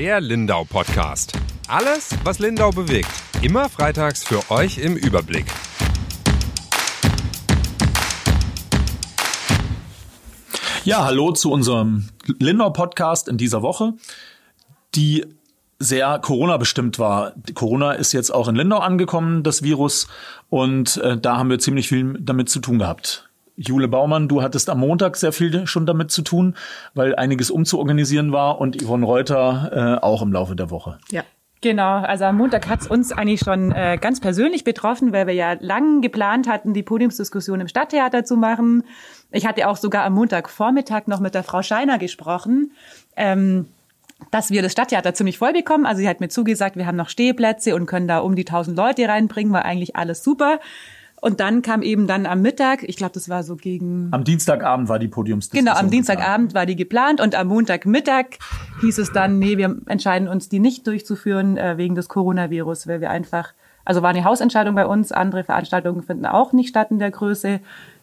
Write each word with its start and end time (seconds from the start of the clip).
Der 0.00 0.18
Lindau 0.18 0.64
Podcast. 0.64 1.34
Alles, 1.68 2.16
was 2.24 2.38
Lindau 2.38 2.70
bewegt. 2.70 3.10
Immer 3.42 3.68
freitags 3.68 4.24
für 4.24 4.50
euch 4.50 4.78
im 4.78 4.96
Überblick. 4.96 5.44
Ja, 10.84 11.04
hallo 11.04 11.32
zu 11.32 11.52
unserem 11.52 12.08
Lindau 12.38 12.70
Podcast 12.70 13.28
in 13.28 13.36
dieser 13.36 13.60
Woche, 13.60 13.92
die 14.94 15.26
sehr 15.78 16.18
Corona 16.20 16.56
bestimmt 16.56 16.98
war. 16.98 17.34
Corona 17.52 17.92
ist 17.92 18.14
jetzt 18.14 18.32
auch 18.32 18.48
in 18.48 18.56
Lindau 18.56 18.78
angekommen, 18.78 19.42
das 19.42 19.62
Virus, 19.62 20.08
und 20.48 20.96
äh, 20.96 21.18
da 21.18 21.36
haben 21.36 21.50
wir 21.50 21.58
ziemlich 21.58 21.88
viel 21.88 22.16
damit 22.18 22.48
zu 22.48 22.60
tun 22.60 22.78
gehabt. 22.78 23.29
Jule 23.60 23.88
Baumann, 23.88 24.26
du 24.26 24.42
hattest 24.42 24.70
am 24.70 24.80
Montag 24.80 25.16
sehr 25.16 25.32
viel 25.32 25.66
schon 25.66 25.84
damit 25.84 26.10
zu 26.10 26.22
tun, 26.22 26.56
weil 26.94 27.14
einiges 27.14 27.50
umzuorganisieren 27.50 28.32
war 28.32 28.58
und 28.58 28.82
Yvonne 28.82 29.04
Reuter 29.04 29.98
äh, 30.00 30.04
auch 30.04 30.22
im 30.22 30.32
Laufe 30.32 30.56
der 30.56 30.70
Woche. 30.70 30.98
Ja. 31.10 31.22
Genau, 31.62 31.98
also 31.98 32.24
am 32.24 32.38
Montag 32.38 32.70
hat's 32.70 32.86
uns 32.86 33.12
eigentlich 33.12 33.40
schon 33.40 33.70
äh, 33.72 33.98
ganz 34.00 34.18
persönlich 34.18 34.64
betroffen, 34.64 35.12
weil 35.12 35.26
wir 35.26 35.34
ja 35.34 35.58
lang 35.60 36.00
geplant 36.00 36.48
hatten, 36.48 36.72
die 36.72 36.82
Podiumsdiskussion 36.82 37.60
im 37.60 37.68
Stadttheater 37.68 38.24
zu 38.24 38.38
machen. 38.38 38.82
Ich 39.30 39.44
hatte 39.44 39.68
auch 39.68 39.76
sogar 39.76 40.04
am 40.04 40.14
Montagvormittag 40.14 41.06
noch 41.06 41.20
mit 41.20 41.34
der 41.34 41.42
Frau 41.42 41.60
Scheiner 41.60 41.98
gesprochen. 41.98 42.72
Ähm, 43.14 43.66
dass 44.30 44.50
wir 44.50 44.62
das 44.62 44.72
Stadttheater 44.72 45.14
ziemlich 45.14 45.38
voll 45.38 45.52
bekommen. 45.52 45.86
Also 45.86 46.00
sie 46.00 46.08
hat 46.08 46.20
mir 46.20 46.28
zugesagt, 46.28 46.76
wir 46.76 46.86
haben 46.86 46.96
noch 46.96 47.08
Stehplätze 47.08 47.74
und 47.74 47.86
können 47.86 48.08
da 48.08 48.18
um 48.18 48.36
die 48.36 48.46
1000 48.46 48.76
Leute 48.76 49.08
reinbringen, 49.08 49.52
war 49.52 49.64
eigentlich 49.64 49.96
alles 49.96 50.22
super. 50.22 50.60
Und 51.20 51.40
dann 51.40 51.60
kam 51.60 51.82
eben 51.82 52.06
dann 52.06 52.24
am 52.24 52.40
Mittag, 52.40 52.82
ich 52.82 52.96
glaube, 52.96 53.12
das 53.12 53.28
war 53.28 53.42
so 53.42 53.56
gegen. 53.56 54.08
Am 54.10 54.24
Dienstagabend 54.24 54.88
war 54.88 54.98
die 54.98 55.08
Podiumsdiskussion. 55.08 55.66
Genau, 55.66 55.78
am 55.78 55.90
Dienstagabend 55.90 56.54
war 56.54 56.64
die 56.64 56.76
geplant 56.76 57.20
und 57.20 57.34
am 57.34 57.48
Montagmittag 57.48 58.38
hieß 58.80 58.98
es 58.98 59.12
dann, 59.12 59.38
nee, 59.38 59.58
wir 59.58 59.76
entscheiden 59.86 60.28
uns, 60.28 60.48
die 60.48 60.60
nicht 60.60 60.86
durchzuführen 60.86 61.58
äh, 61.58 61.76
wegen 61.76 61.94
des 61.94 62.08
Coronavirus, 62.08 62.86
weil 62.86 63.02
wir 63.02 63.10
einfach, 63.10 63.52
also 63.84 64.00
war 64.00 64.10
eine 64.10 64.24
Hausentscheidung 64.24 64.74
bei 64.74 64.86
uns, 64.86 65.12
andere 65.12 65.44
Veranstaltungen 65.44 66.02
finden 66.02 66.24
auch 66.24 66.54
nicht 66.54 66.70
statt 66.70 66.90
in 66.90 66.98
der 66.98 67.10
Größe, 67.10 67.60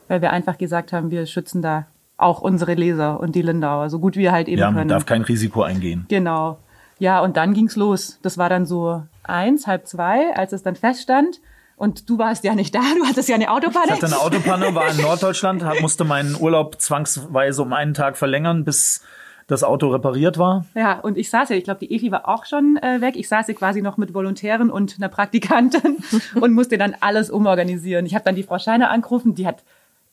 weil 0.08 0.22
wir 0.22 0.32
einfach 0.32 0.60
gesagt 0.60 0.94
haben, 0.94 1.10
wir 1.10 1.26
schützen 1.26 1.64
da 1.64 1.88
auch 2.18 2.42
unsere 2.42 2.76
Leser 2.76 3.20
und 3.20 3.36
die 3.36 3.42
Lindauer, 3.42 3.90
so 3.90 4.00
gut 4.00 4.16
wir 4.16 4.32
halt 4.32 4.48
eben 4.48 4.60
ja, 4.60 4.68
können. 4.68 4.78
man 4.78 4.88
darf 4.88 5.06
kein 5.06 5.22
Risiko 5.23 5.64
eingehen. 5.64 6.06
Genau. 6.10 6.60
Ja, 7.00 7.22
und 7.22 7.38
dann 7.38 7.54
ging's 7.54 7.76
los. 7.76 8.20
Das 8.22 8.38
war 8.38 8.50
dann 8.50 8.66
so 8.66 9.04
eins, 9.23 9.68
halb 9.68 9.88
zwei, 9.88 10.36
als 10.36 10.52
es 10.52 10.64
dann 10.64 10.76
feststand. 10.76 11.40
Und 11.78 12.09
du 12.09 12.17
warst 12.17 12.44
ja 12.44 12.56
nicht 12.56 12.73
da, 12.73 12.81
du 12.97 13.06
hattest 13.06 13.30
ja 13.30 13.36
eine 13.36 13.52
Autopanne. 13.52 13.86
Ich 13.86 13.92
hatte 13.92 14.08
eine 14.08 14.20
Autopanne, 14.20 14.73
war 14.73 14.89
in 14.89 14.97
Norddeutschland, 14.97 15.64
musste 15.80 16.03
meinen 16.03 16.36
Urlaub 16.36 16.81
zwangsweise 16.81 17.61
um 17.61 17.72
einen 17.72 17.94
Tag 17.94 18.17
verlängern, 18.17 18.66
bis 18.66 19.03
das 19.45 19.64
Auto 19.64 19.89
repariert 19.89 20.39
war. 20.39 20.66
Ja, 20.73 21.00
und 21.00 21.20
ich 21.20 21.30
saß 21.30 21.50
ja, 21.50 21.55
ich 21.55 21.64
glaube, 21.64 21.86
die 21.86 21.95
Evi 21.95 22.11
war 22.11 22.28
auch 22.28 22.45
schon 22.45 22.78
äh, 22.78 23.00
weg. 23.00 23.16
Ich 23.16 23.30
saß 23.30 23.48
ja 23.48 23.53
quasi 23.53 23.83
noch 23.83 23.98
mit 23.98 24.16
Volontären 24.16 24.72
und 24.72 24.95
einer 24.98 25.08
Praktikantin 25.08 25.98
und 26.36 26.52
musste 26.52 26.80
dann 26.80 26.95
alles 27.00 27.30
umorganisieren. 27.30 28.08
Ich 28.08 28.16
habe 28.16 28.25
dann 28.25 28.36
die 28.36 28.44
Frau 28.44 28.58
Scheiner 28.58 28.89
angerufen, 28.89 29.36
die 29.36 29.45
hat 29.45 29.64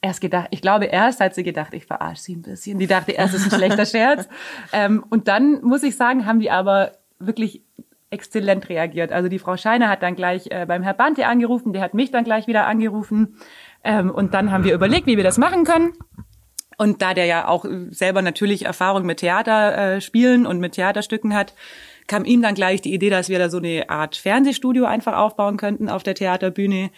erst 0.03 0.21
gedacht, 0.21 0.49
ich 0.51 0.61
glaube, 0.61 0.85
erst 0.85 1.21
hat 1.21 1.35
sie 1.35 1.43
gedacht, 1.43 1.73
ich 1.73 1.87
verarsche 1.87 2.23
sie 2.23 2.37
ein 2.37 2.43
bisschen. 2.43 2.79
Die 2.79 2.87
dachte 2.87 3.13
erst, 3.13 3.35
es 3.35 3.47
ist 3.47 3.53
ein 3.53 3.59
schlechter 3.59 3.87
Scherz. 3.87 4.29
Ähm, 4.73 5.05
und 5.09 5.29
dann, 5.29 5.63
muss 5.63 5.83
ich 5.83 5.97
sagen, 5.97 6.27
haben 6.27 6.41
die 6.41 6.51
aber 6.51 6.93
wirklich 7.19 7.63
exzellent 8.15 8.69
reagiert. 8.71 9.13
Also 9.13 9.29
die 9.29 9.39
Frau 9.39 9.57
Scheiner 9.57 9.91
hat 9.91 10.03
dann 10.03 10.17
gleich 10.17 10.47
äh, 10.51 10.65
beim 10.67 10.83
Herr 10.83 10.95
Bante 10.95 11.27
angerufen, 11.27 11.73
der 11.73 11.83
hat 11.83 11.93
mich 11.93 12.11
dann 12.11 12.25
gleich 12.25 12.47
wieder 12.47 12.67
angerufen. 12.67 13.37
Ähm, 13.83 14.11
und 14.11 14.33
dann 14.33 14.51
haben 14.51 14.65
wir 14.65 14.75
überlegt, 14.75 15.07
wie 15.07 15.19
wir 15.19 15.25
das 15.25 15.37
machen 15.37 15.65
können. 15.65 15.93
Und 16.79 17.03
da 17.03 17.15
der 17.15 17.27
ja 17.27 17.47
auch 17.47 17.65
selber 17.91 18.23
natürlich 18.23 18.65
Erfahrung 18.65 19.05
mit 19.05 19.19
Theater 19.19 19.97
äh, 19.97 20.47
und 20.47 20.59
mit 20.59 20.73
Theaterstücken 20.73 21.35
hat, 21.35 21.55
kam 22.07 22.25
ihm 22.25 22.43
dann 22.43 22.55
gleich 22.55 22.81
die 22.81 22.95
Idee, 22.95 23.11
dass 23.11 23.29
wir 23.29 23.39
da 23.39 23.49
so 23.49 23.59
eine 23.59 23.89
Art 23.89 24.17
Fernsehstudio 24.17 24.85
einfach 24.85 25.17
aufbauen 25.17 25.57
könnten 25.57 25.89
auf 25.89 26.03
der 26.03 26.15
Theaterbühne. 26.15 26.91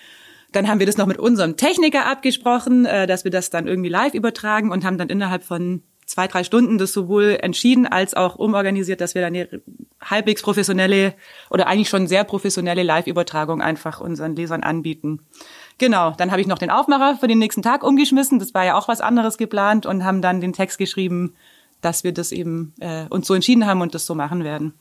Dann 0.53 0.69
haben 0.69 0.79
wir 0.79 0.87
das 0.87 0.97
noch 0.97 1.07
mit 1.07 1.19
unserem 1.19 1.57
Techniker 1.57 2.07
abgesprochen, 2.07 2.87
äh, 2.87 3.07
dass 3.07 3.25
wir 3.25 3.31
das 3.31 3.51
dann 3.51 3.67
irgendwie 3.67 3.91
live 3.91 4.15
übertragen 4.15 4.71
und 4.71 4.85
haben 4.85 4.99
dann 4.99 5.09
innerhalb 5.09 5.45
von 5.45 5.83
zwei, 6.07 6.29
drei 6.29 6.45
Stunden 6.45 6.79
das 6.79 6.93
sowohl 6.93 7.39
entschieden 7.41 7.87
als 7.87 8.15
auch 8.15 8.37
umorganisiert, 8.37 9.01
dass 9.01 9.15
wir 9.15 9.23
dann 9.23 9.35
eine 9.35 9.49
halbwegs 10.01 10.43
professionelle 10.43 11.15
oder 11.51 11.67
eigentlich 11.67 11.89
schon 11.89 12.07
sehr 12.07 12.25
professionelle 12.25 12.83
Live-Übertragung 12.83 13.61
einfach 13.61 14.01
unseren 14.01 14.37
Lesern 14.37 14.63
anbieten. 14.63 15.21
Genau, 15.79 16.13
dann 16.13 16.31
habe 16.31 16.41
ich 16.41 16.47
noch 16.47 16.59
den 16.59 16.71
Aufmacher 16.71 17.19
für 17.19 17.27
den 17.27 17.39
nächsten 17.39 17.63
Tag 17.63 17.85
umgeschmissen. 17.85 18.39
Das 18.39 18.55
war 18.55 18.65
ja 18.65 18.79
auch 18.79 18.89
was 18.89 19.01
anderes 19.01 19.37
geplant 19.37 19.85
und 19.85 20.05
haben 20.05 20.23
dann 20.23 20.41
den 20.41 20.53
Text 20.53 20.79
geschrieben, 20.79 21.35
dass 21.83 22.05
wir 22.05 22.13
das 22.13 22.33
eben 22.33 22.73
äh, 22.81 23.05
uns 23.11 23.27
so 23.27 23.35
entschieden 23.35 23.67
haben 23.67 23.83
und 23.83 23.95
das 23.95 24.07
so 24.07 24.15
machen 24.15 24.45
werden. 24.45 24.73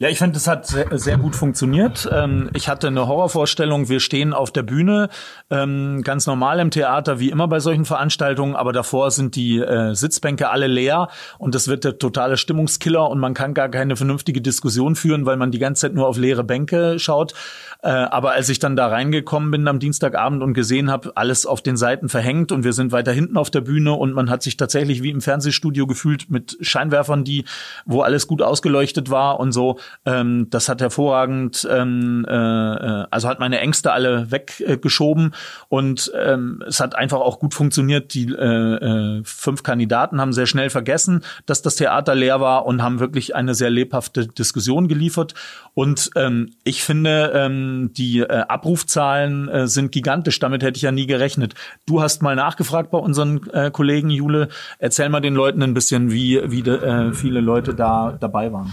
Ja, 0.00 0.08
ich 0.08 0.18
finde, 0.18 0.34
das 0.34 0.46
hat 0.46 0.64
sehr, 0.64 0.96
sehr 0.96 1.18
gut 1.18 1.34
funktioniert. 1.34 2.08
Ähm, 2.12 2.50
ich 2.54 2.68
hatte 2.68 2.86
eine 2.86 3.08
Horrorvorstellung, 3.08 3.88
wir 3.88 3.98
stehen 3.98 4.32
auf 4.32 4.52
der 4.52 4.62
Bühne, 4.62 5.08
ähm, 5.50 6.02
ganz 6.04 6.24
normal 6.28 6.60
im 6.60 6.70
Theater, 6.70 7.18
wie 7.18 7.30
immer 7.30 7.48
bei 7.48 7.58
solchen 7.58 7.84
Veranstaltungen, 7.84 8.54
aber 8.54 8.72
davor 8.72 9.10
sind 9.10 9.34
die 9.34 9.58
äh, 9.58 9.94
Sitzbänke 9.94 10.50
alle 10.50 10.68
leer 10.68 11.08
und 11.38 11.56
das 11.56 11.66
wird 11.66 11.82
der 11.82 11.98
totale 11.98 12.36
Stimmungskiller 12.36 13.10
und 13.10 13.18
man 13.18 13.34
kann 13.34 13.54
gar 13.54 13.68
keine 13.70 13.96
vernünftige 13.96 14.40
Diskussion 14.40 14.94
führen, 14.94 15.26
weil 15.26 15.36
man 15.36 15.50
die 15.50 15.58
ganze 15.58 15.80
Zeit 15.80 15.94
nur 15.94 16.06
auf 16.06 16.16
leere 16.16 16.44
Bänke 16.44 17.00
schaut. 17.00 17.34
Äh, 17.82 17.88
aber 17.88 18.30
als 18.30 18.48
ich 18.50 18.60
dann 18.60 18.76
da 18.76 18.86
reingekommen 18.86 19.50
bin 19.50 19.66
am 19.66 19.80
Dienstagabend 19.80 20.44
und 20.44 20.54
gesehen 20.54 20.92
habe, 20.92 21.10
alles 21.16 21.44
auf 21.44 21.60
den 21.60 21.76
Seiten 21.76 22.08
verhängt 22.08 22.52
und 22.52 22.62
wir 22.62 22.72
sind 22.72 22.92
weiter 22.92 23.10
hinten 23.10 23.36
auf 23.36 23.50
der 23.50 23.62
Bühne 23.62 23.94
und 23.94 24.12
man 24.12 24.30
hat 24.30 24.44
sich 24.44 24.56
tatsächlich 24.56 25.02
wie 25.02 25.10
im 25.10 25.20
Fernsehstudio 25.20 25.88
gefühlt 25.88 26.30
mit 26.30 26.56
Scheinwerfern, 26.60 27.24
die, 27.24 27.46
wo 27.84 28.02
alles 28.02 28.28
gut 28.28 28.42
ausgeleuchtet 28.42 29.10
war 29.10 29.40
und 29.40 29.50
so, 29.50 29.80
ähm, 30.04 30.48
das 30.50 30.68
hat 30.68 30.80
hervorragend, 30.80 31.66
ähm, 31.70 32.24
äh, 32.28 32.32
also 32.32 33.28
hat 33.28 33.40
meine 33.40 33.60
Ängste 33.60 33.92
alle 33.92 34.30
weggeschoben 34.30 35.34
und 35.68 36.12
ähm, 36.18 36.62
es 36.66 36.80
hat 36.80 36.94
einfach 36.94 37.20
auch 37.20 37.38
gut 37.38 37.54
funktioniert. 37.54 38.14
Die 38.14 38.32
äh, 38.32 39.18
äh, 39.18 39.22
fünf 39.24 39.62
Kandidaten 39.62 40.20
haben 40.20 40.32
sehr 40.32 40.46
schnell 40.46 40.70
vergessen, 40.70 41.24
dass 41.46 41.62
das 41.62 41.76
Theater 41.76 42.14
leer 42.14 42.40
war 42.40 42.66
und 42.66 42.82
haben 42.82 43.00
wirklich 43.00 43.34
eine 43.34 43.54
sehr 43.54 43.70
lebhafte 43.70 44.26
Diskussion 44.26 44.88
geliefert. 44.88 45.34
Und 45.74 46.10
ähm, 46.16 46.50
ich 46.64 46.82
finde, 46.82 47.32
ähm, 47.34 47.90
die 47.96 48.20
äh, 48.20 48.26
Abrufzahlen 48.26 49.48
äh, 49.48 49.66
sind 49.68 49.92
gigantisch. 49.92 50.38
Damit 50.38 50.62
hätte 50.62 50.76
ich 50.76 50.82
ja 50.82 50.92
nie 50.92 51.06
gerechnet. 51.06 51.54
Du 51.86 52.02
hast 52.02 52.22
mal 52.22 52.36
nachgefragt 52.36 52.90
bei 52.90 52.98
unseren 52.98 53.48
äh, 53.50 53.70
Kollegen, 53.70 54.10
Jule. 54.10 54.48
Erzähl 54.78 55.08
mal 55.08 55.20
den 55.20 55.34
Leuten 55.34 55.62
ein 55.62 55.74
bisschen, 55.74 56.10
wie, 56.10 56.40
wie 56.50 56.62
de, 56.62 56.82
äh, 56.82 57.12
viele 57.12 57.40
Leute 57.40 57.74
da 57.74 58.16
dabei 58.18 58.52
waren. 58.52 58.72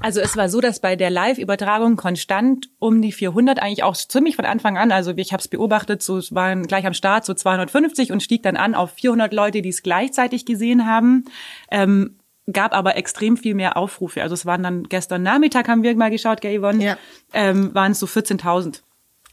Also 0.00 0.20
es 0.20 0.36
war 0.36 0.48
so, 0.48 0.60
dass 0.60 0.80
bei 0.80 0.94
der 0.94 1.10
Live-Übertragung 1.10 1.96
konstant 1.96 2.68
um 2.78 3.02
die 3.02 3.10
400 3.12 3.60
eigentlich 3.60 3.82
auch 3.82 3.96
ziemlich 3.96 4.36
von 4.36 4.44
Anfang 4.44 4.78
an, 4.78 4.92
also 4.92 5.12
ich 5.16 5.32
habe 5.32 5.40
es 5.40 5.48
beobachtet, 5.48 6.02
so 6.02 6.18
es 6.18 6.34
waren 6.34 6.66
gleich 6.66 6.86
am 6.86 6.94
Start 6.94 7.24
so 7.24 7.34
250 7.34 8.12
und 8.12 8.22
stieg 8.22 8.42
dann 8.42 8.56
an 8.56 8.74
auf 8.74 8.92
400 8.92 9.32
Leute, 9.32 9.60
die 9.60 9.70
es 9.70 9.82
gleichzeitig 9.82 10.46
gesehen 10.46 10.86
haben. 10.86 11.24
Ähm, 11.70 12.16
gab 12.50 12.72
aber 12.72 12.96
extrem 12.96 13.36
viel 13.36 13.54
mehr 13.54 13.76
Aufrufe. 13.76 14.22
Also 14.22 14.34
es 14.34 14.46
waren 14.46 14.62
dann 14.62 14.84
gestern 14.84 15.22
Nachmittag 15.22 15.68
haben 15.68 15.82
wir 15.82 15.94
mal 15.96 16.10
geschaut, 16.10 16.40
gell 16.40 16.60
Yvonne, 16.60 16.82
ja. 16.82 16.96
ähm, 17.32 17.74
waren 17.74 17.92
es 17.92 17.98
so 17.98 18.06
14.000. 18.06 18.80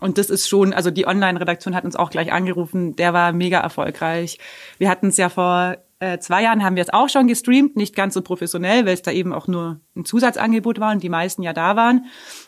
Und 0.01 0.17
das 0.17 0.29
ist 0.29 0.49
schon, 0.49 0.73
also 0.73 0.91
die 0.91 1.07
Online-Redaktion 1.07 1.75
hat 1.75 1.85
uns 1.85 1.95
auch 1.95 2.09
gleich 2.09 2.33
angerufen, 2.33 2.95
der 2.97 3.13
war 3.13 3.31
mega 3.31 3.59
erfolgreich. 3.59 4.39
Wir 4.77 4.89
hatten 4.89 5.07
es 5.07 5.17
ja 5.17 5.29
vor 5.29 5.77
äh, 5.99 6.19
zwei 6.19 6.43
Jahren 6.43 6.63
haben 6.63 6.75
wir 6.75 6.83
es 6.83 6.93
auch 6.93 7.09
schon 7.09 7.27
gestreamt, 7.27 7.75
nicht 7.75 7.95
ganz 7.95 8.13
so 8.13 8.21
professionell, 8.21 8.85
weil 8.85 8.93
es 8.93 9.01
da 9.01 9.11
eben 9.11 9.33
auch 9.33 9.47
nur 9.47 9.79
ein 9.95 10.05
Zusatzangebot 10.05 10.79
war 10.79 10.91
und 10.91 11.03
die 11.03 11.09
meisten 11.09 11.41
ja 11.41 11.53
da 11.53 11.75
waren. 11.75 12.05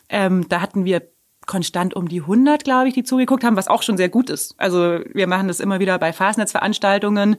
Ähm, 0.08 0.48
da 0.48 0.60
hatten 0.60 0.84
wir 0.84 1.02
konstant 1.46 1.94
um 1.94 2.08
die 2.08 2.20
100, 2.20 2.62
glaube 2.62 2.88
ich, 2.88 2.94
die 2.94 3.04
zugeguckt 3.04 3.42
haben, 3.42 3.56
was 3.56 3.68
auch 3.68 3.82
schon 3.82 3.96
sehr 3.96 4.10
gut 4.10 4.30
ist. 4.30 4.54
Also 4.58 5.00
wir 5.12 5.26
machen 5.26 5.48
das 5.48 5.60
immer 5.60 5.80
wieder 5.80 5.98
bei 5.98 6.12
Fastnetzveranstaltungen 6.12 7.36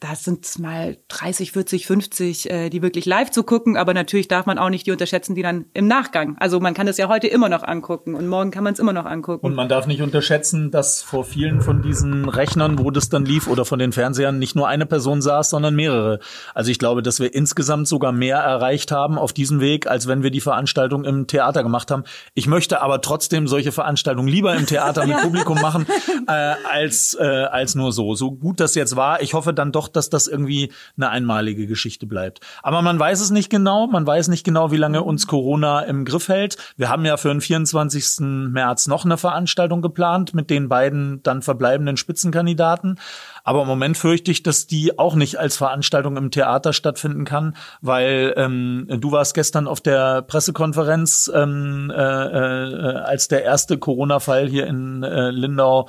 da 0.00 0.14
sind 0.14 0.44
es 0.44 0.58
mal 0.60 0.96
30, 1.08 1.50
40, 1.50 1.86
50, 1.86 2.50
äh, 2.50 2.70
die 2.70 2.82
wirklich 2.82 3.04
live 3.04 3.32
zu 3.32 3.42
gucken, 3.42 3.76
aber 3.76 3.94
natürlich 3.94 4.28
darf 4.28 4.46
man 4.46 4.56
auch 4.56 4.70
nicht 4.70 4.86
die 4.86 4.92
unterschätzen, 4.92 5.34
die 5.34 5.42
dann 5.42 5.64
im 5.74 5.88
Nachgang. 5.88 6.36
Also 6.38 6.60
man 6.60 6.72
kann 6.72 6.86
das 6.86 6.98
ja 6.98 7.08
heute 7.08 7.26
immer 7.26 7.48
noch 7.48 7.64
angucken 7.64 8.14
und 8.14 8.28
morgen 8.28 8.52
kann 8.52 8.62
man 8.62 8.74
es 8.74 8.78
immer 8.78 8.92
noch 8.92 9.06
angucken. 9.06 9.44
Und 9.44 9.54
man 9.54 9.68
darf 9.68 9.88
nicht 9.88 10.00
unterschätzen, 10.00 10.70
dass 10.70 11.02
vor 11.02 11.24
vielen 11.24 11.60
von 11.62 11.82
diesen 11.82 12.28
Rechnern, 12.28 12.78
wo 12.78 12.92
das 12.92 13.08
dann 13.08 13.24
lief 13.24 13.48
oder 13.48 13.64
von 13.64 13.80
den 13.80 13.90
Fernsehern 13.90 14.38
nicht 14.38 14.54
nur 14.54 14.68
eine 14.68 14.86
Person 14.86 15.20
saß, 15.20 15.50
sondern 15.50 15.74
mehrere. 15.74 16.20
Also 16.54 16.70
ich 16.70 16.78
glaube, 16.78 17.02
dass 17.02 17.18
wir 17.18 17.34
insgesamt 17.34 17.88
sogar 17.88 18.12
mehr 18.12 18.38
erreicht 18.38 18.92
haben 18.92 19.18
auf 19.18 19.32
diesem 19.32 19.60
Weg, 19.60 19.88
als 19.88 20.06
wenn 20.06 20.22
wir 20.22 20.30
die 20.30 20.40
Veranstaltung 20.40 21.04
im 21.04 21.26
Theater 21.26 21.64
gemacht 21.64 21.90
haben. 21.90 22.04
Ich 22.34 22.46
möchte 22.46 22.82
aber 22.82 23.00
trotzdem 23.00 23.48
solche 23.48 23.72
Veranstaltungen 23.72 24.28
lieber 24.28 24.54
im 24.54 24.66
Theater 24.66 25.06
mit 25.06 25.16
Publikum 25.22 25.60
machen, 25.60 25.86
äh, 26.28 26.54
als, 26.70 27.16
äh, 27.18 27.24
als 27.24 27.74
nur 27.74 27.90
so. 27.90 28.14
So 28.14 28.30
gut 28.30 28.60
das 28.60 28.76
jetzt 28.76 28.94
war, 28.94 29.22
ich 29.22 29.34
hoffe 29.34 29.52
dann 29.52 29.72
doch 29.72 29.87
doch, 29.88 29.92
dass 29.92 30.10
das 30.10 30.26
irgendwie 30.26 30.72
eine 30.96 31.10
einmalige 31.10 31.66
Geschichte 31.66 32.06
bleibt. 32.06 32.40
Aber 32.62 32.82
man 32.82 32.98
weiß 32.98 33.20
es 33.20 33.30
nicht 33.30 33.50
genau. 33.50 33.86
Man 33.86 34.06
weiß 34.06 34.28
nicht 34.28 34.44
genau, 34.44 34.70
wie 34.70 34.76
lange 34.76 35.02
uns 35.02 35.26
Corona 35.26 35.80
im 35.80 36.04
Griff 36.04 36.28
hält. 36.28 36.56
Wir 36.76 36.88
haben 36.88 37.04
ja 37.04 37.16
für 37.16 37.28
den 37.28 37.40
24. 37.40 38.20
März 38.20 38.86
noch 38.86 39.04
eine 39.04 39.18
Veranstaltung 39.18 39.82
geplant 39.82 40.34
mit 40.34 40.50
den 40.50 40.68
beiden 40.68 41.22
dann 41.22 41.42
verbleibenden 41.42 41.96
Spitzenkandidaten. 41.96 42.98
Aber 43.44 43.62
im 43.62 43.68
Moment 43.68 43.96
fürchte 43.96 44.30
ich, 44.30 44.42
dass 44.42 44.66
die 44.66 44.98
auch 44.98 45.14
nicht 45.14 45.38
als 45.38 45.56
Veranstaltung 45.56 46.16
im 46.16 46.30
Theater 46.30 46.72
stattfinden 46.72 47.24
kann, 47.24 47.56
weil 47.80 48.34
ähm, 48.36 48.86
du 48.88 49.12
warst 49.12 49.34
gestern 49.34 49.66
auf 49.66 49.80
der 49.80 50.22
Pressekonferenz, 50.22 51.30
ähm, 51.34 51.90
äh, 51.90 51.94
äh, 51.94 52.96
als 52.98 53.28
der 53.28 53.44
erste 53.44 53.78
Corona-Fall 53.78 54.48
hier 54.48 54.66
in 54.66 55.02
äh, 55.02 55.30
Lindau 55.30 55.88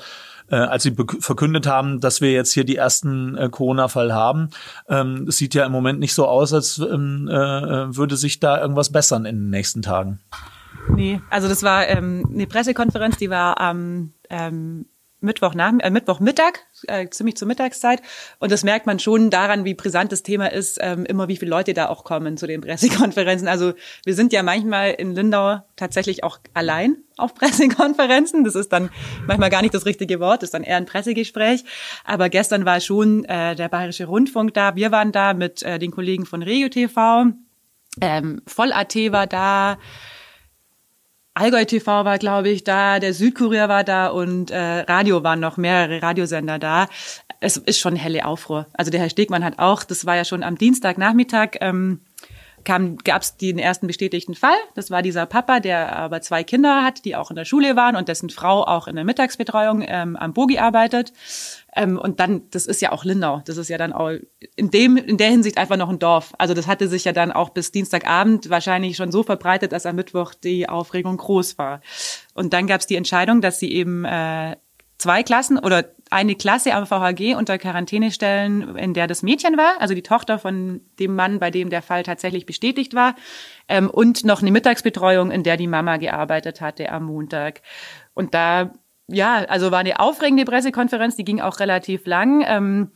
äh, 0.52 0.56
als 0.56 0.84
sie 0.84 0.96
verkündet 1.20 1.68
haben, 1.68 2.00
dass 2.00 2.22
wir 2.22 2.32
jetzt 2.32 2.54
hier 2.54 2.64
die 2.64 2.76
ersten 2.76 3.38
äh, 3.38 3.50
Corona-Fall 3.50 4.14
haben. 4.14 4.50
Ähm, 4.88 5.26
es 5.28 5.38
sieht 5.38 5.54
ja 5.54 5.66
im 5.66 5.72
Moment 5.72 6.00
nicht 6.00 6.14
so 6.14 6.28
aus, 6.28 6.54
als 6.54 6.80
ähm, 6.80 7.28
äh, 7.28 7.96
würde 7.96 8.18
sich 8.18 8.40
da 8.40 8.60
irgendwas 8.62 8.92
bessern 8.92 9.26
in 9.26 9.36
den 9.36 9.50
nächsten 9.50 9.82
Tagen. 9.82 10.20
Nee, 10.96 11.22
also 11.30 11.48
das 11.48 11.64
war 11.64 11.88
ähm, 11.88 12.28
eine 12.34 12.48
Pressekonferenz, 12.48 13.18
die 13.18 13.30
war 13.30 13.60
am 13.60 14.14
ähm, 14.30 14.86
Mittwoch 15.22 15.54
nach, 15.54 15.74
äh, 15.80 15.90
Mittwochmittag, 15.90 16.60
äh, 16.88 17.10
ziemlich 17.10 17.36
zur 17.36 17.48
Mittagszeit. 17.48 18.02
Und 18.40 18.52
das 18.52 18.64
merkt 18.64 18.86
man 18.86 19.00
schon 19.00 19.30
daran, 19.30 19.66
wie 19.66 19.74
brisant 19.74 20.12
das 20.12 20.24
Thema 20.24 20.52
ist, 20.52 20.80
ähm, 20.82 21.06
immer 21.06 21.28
wie 21.28 21.38
viele 21.38 21.52
Leute 21.52 21.74
da 21.74 21.90
auch 21.90 22.04
kommen 22.04 22.38
zu 22.38 22.48
den 22.48 22.62
Pressekonferenzen. 22.62 23.48
Also 23.48 23.74
wir 24.06 24.16
sind 24.16 24.32
ja 24.32 24.44
manchmal 24.44 24.92
in 24.92 25.14
Lindau 25.14 25.60
tatsächlich 25.76 26.24
auch 26.24 26.40
allein 26.54 26.98
auf 27.18 27.34
Pressekonferenzen. 27.36 28.44
Das 28.44 28.56
ist 28.56 28.72
dann 28.72 28.90
manchmal 29.28 29.50
gar 29.50 29.62
nicht 29.62 29.74
das 29.74 29.86
richtige 29.86 30.20
Wort, 30.20 30.42
das 30.42 30.48
ist 30.48 30.54
dann 30.54 30.64
eher 30.64 30.78
ein 30.78 30.86
Pressegespräch. 30.86 31.66
Aber 32.06 32.30
gestern 32.30 32.66
war 32.66 32.80
schon 32.80 33.26
äh, 33.26 33.56
der 33.56 33.70
Bayerische 33.70 34.06
Rundfunk 34.06 34.54
da. 34.54 34.76
Wir 34.76 34.92
waren 34.92 35.12
da 35.12 35.34
mit 35.34 35.64
äh, 35.64 35.80
den 35.80 35.92
Kollegen 35.92 36.26
von 36.26 36.42
Regio 36.44 36.70
TV. 36.70 37.28
Ähm, 38.02 38.42
Voll.at 38.46 38.96
war 38.96 39.28
da. 39.28 39.78
Allgäu 41.34 41.64
TV 41.66 42.06
war, 42.06 42.18
glaube 42.18 42.50
ich, 42.50 42.64
da, 42.64 43.00
der 43.00 43.14
Südkurier 43.14 43.70
war 43.70 43.84
da 43.84 44.08
und 44.08 44.52
äh, 44.52 44.80
Radio 44.82 45.24
waren 45.24 45.40
noch 45.40 45.58
mehrere 45.58 46.02
Radiosender 46.02 46.60
da. 46.60 46.88
Es 47.40 47.56
ist 47.56 47.80
schon 47.80 47.96
helle 47.96 48.26
Aufruhr. 48.26 48.68
Also 48.74 48.92
der 48.92 49.00
Herr 49.00 49.10
Stegmann 49.10 49.46
hat 49.46 49.60
auch, 49.60 49.84
das 49.84 50.06
war 50.06 50.16
ja 50.16 50.26
schon 50.26 50.44
am 50.44 50.58
Dienstagnachmittag, 50.58 51.52
ähm, 51.62 52.02
gab 52.64 53.22
es 53.22 53.38
den 53.38 53.60
ersten 53.60 53.88
bestätigten 53.88 54.36
Fall. 54.36 54.56
Das 54.76 54.92
war 54.92 55.02
dieser 55.02 55.26
Papa, 55.26 55.60
der 55.60 55.96
aber 55.96 56.22
zwei 56.22 56.44
Kinder 56.44 56.84
hat, 56.84 57.06
die 57.06 57.16
auch 57.16 57.30
in 57.30 57.36
der 57.36 57.46
Schule 57.46 57.76
waren 57.76 57.96
und 57.96 58.08
dessen 58.08 58.30
Frau 58.30 58.64
auch 58.66 58.88
in 58.88 58.96
der 58.96 59.06
Mittagsbetreuung 59.06 59.84
ähm, 59.86 60.16
am 60.16 60.34
Bogi 60.34 60.60
arbeitet. 60.60 61.14
Ähm, 61.76 61.98
und 61.98 62.20
dann, 62.20 62.44
das 62.52 62.66
ist 62.66 62.82
ja 62.82 62.92
auch 62.92 63.06
Lindau. 63.06 63.42
Das 63.46 63.58
ist 63.58 63.70
ja 63.70 63.78
dann 63.78 63.94
auch 63.94 64.12
in 64.56 64.72
dem, 64.72 64.98
in 64.98 65.18
der 65.18 65.30
Hinsicht 65.30 65.58
einfach 65.58 65.78
noch 65.78 65.90
ein 65.90 66.00
Dorf. 66.00 66.34
Also 66.38 66.54
das 66.54 66.68
hatte 66.68 66.88
sich 66.88 67.06
ja 67.06 67.12
dann 67.12 67.32
auch 67.32 67.50
bis 67.50 67.72
Dienstagabend 67.72 68.50
wahrscheinlich 68.50 68.98
schon 68.98 69.12
so 69.12 69.24
verbreitet, 69.24 69.72
dass 69.72 69.86
am 69.86 69.96
Mittwoch 69.96 70.34
die 70.34 70.68
Aufregung 70.68 71.18
groß 71.18 71.58
war. 71.58 71.82
Und 72.34 72.54
dann 72.54 72.68
gab 72.68 72.82
es 72.82 72.88
die 72.88 72.96
Entscheidung, 72.96 73.42
dass 73.42 73.60
sie 73.60 73.72
eben 73.72 74.06
äh, 74.06 74.56
zwei 74.98 75.24
Klassen 75.24 75.58
oder 75.58 75.86
eine 76.10 76.36
Klasse 76.36 76.74
am 76.74 76.86
VHG 76.86 77.36
unter 77.36 77.58
Quarantäne 77.58 78.12
stellen, 78.12 78.76
in 78.78 78.94
der 78.94 79.08
das 79.08 79.22
Mädchen 79.22 79.58
war, 79.58 79.80
also 79.80 79.94
die 79.94 80.02
Tochter 80.02 80.40
von 80.40 80.82
dem 81.00 81.16
Mann, 81.16 81.40
bei 81.40 81.52
dem 81.52 81.70
der 81.70 81.82
Fall 81.82 82.04
tatsächlich 82.04 82.46
bestätigt 82.46 82.94
war, 82.96 83.16
ähm, 83.68 83.90
und 83.90 84.26
noch 84.26 84.42
eine 84.42 84.52
Mittagsbetreuung, 84.52 85.32
in 85.32 85.44
der 85.44 85.58
die 85.58 85.68
Mama 85.68 85.98
gearbeitet 85.98 86.62
hatte 86.62 86.92
am 86.92 87.06
Montag. 87.06 87.62
Und 88.14 88.34
da, 88.34 88.74
ja, 89.08 89.46
also 89.48 89.72
war 89.72 89.80
eine 89.80 90.00
aufregende 90.00 90.46
Pressekonferenz, 90.46 91.16
die 91.16 91.26
ging 91.26 91.42
auch 91.42 91.60
relativ 91.60 92.06
lang. 92.06 92.44
Ähm, 92.48 92.92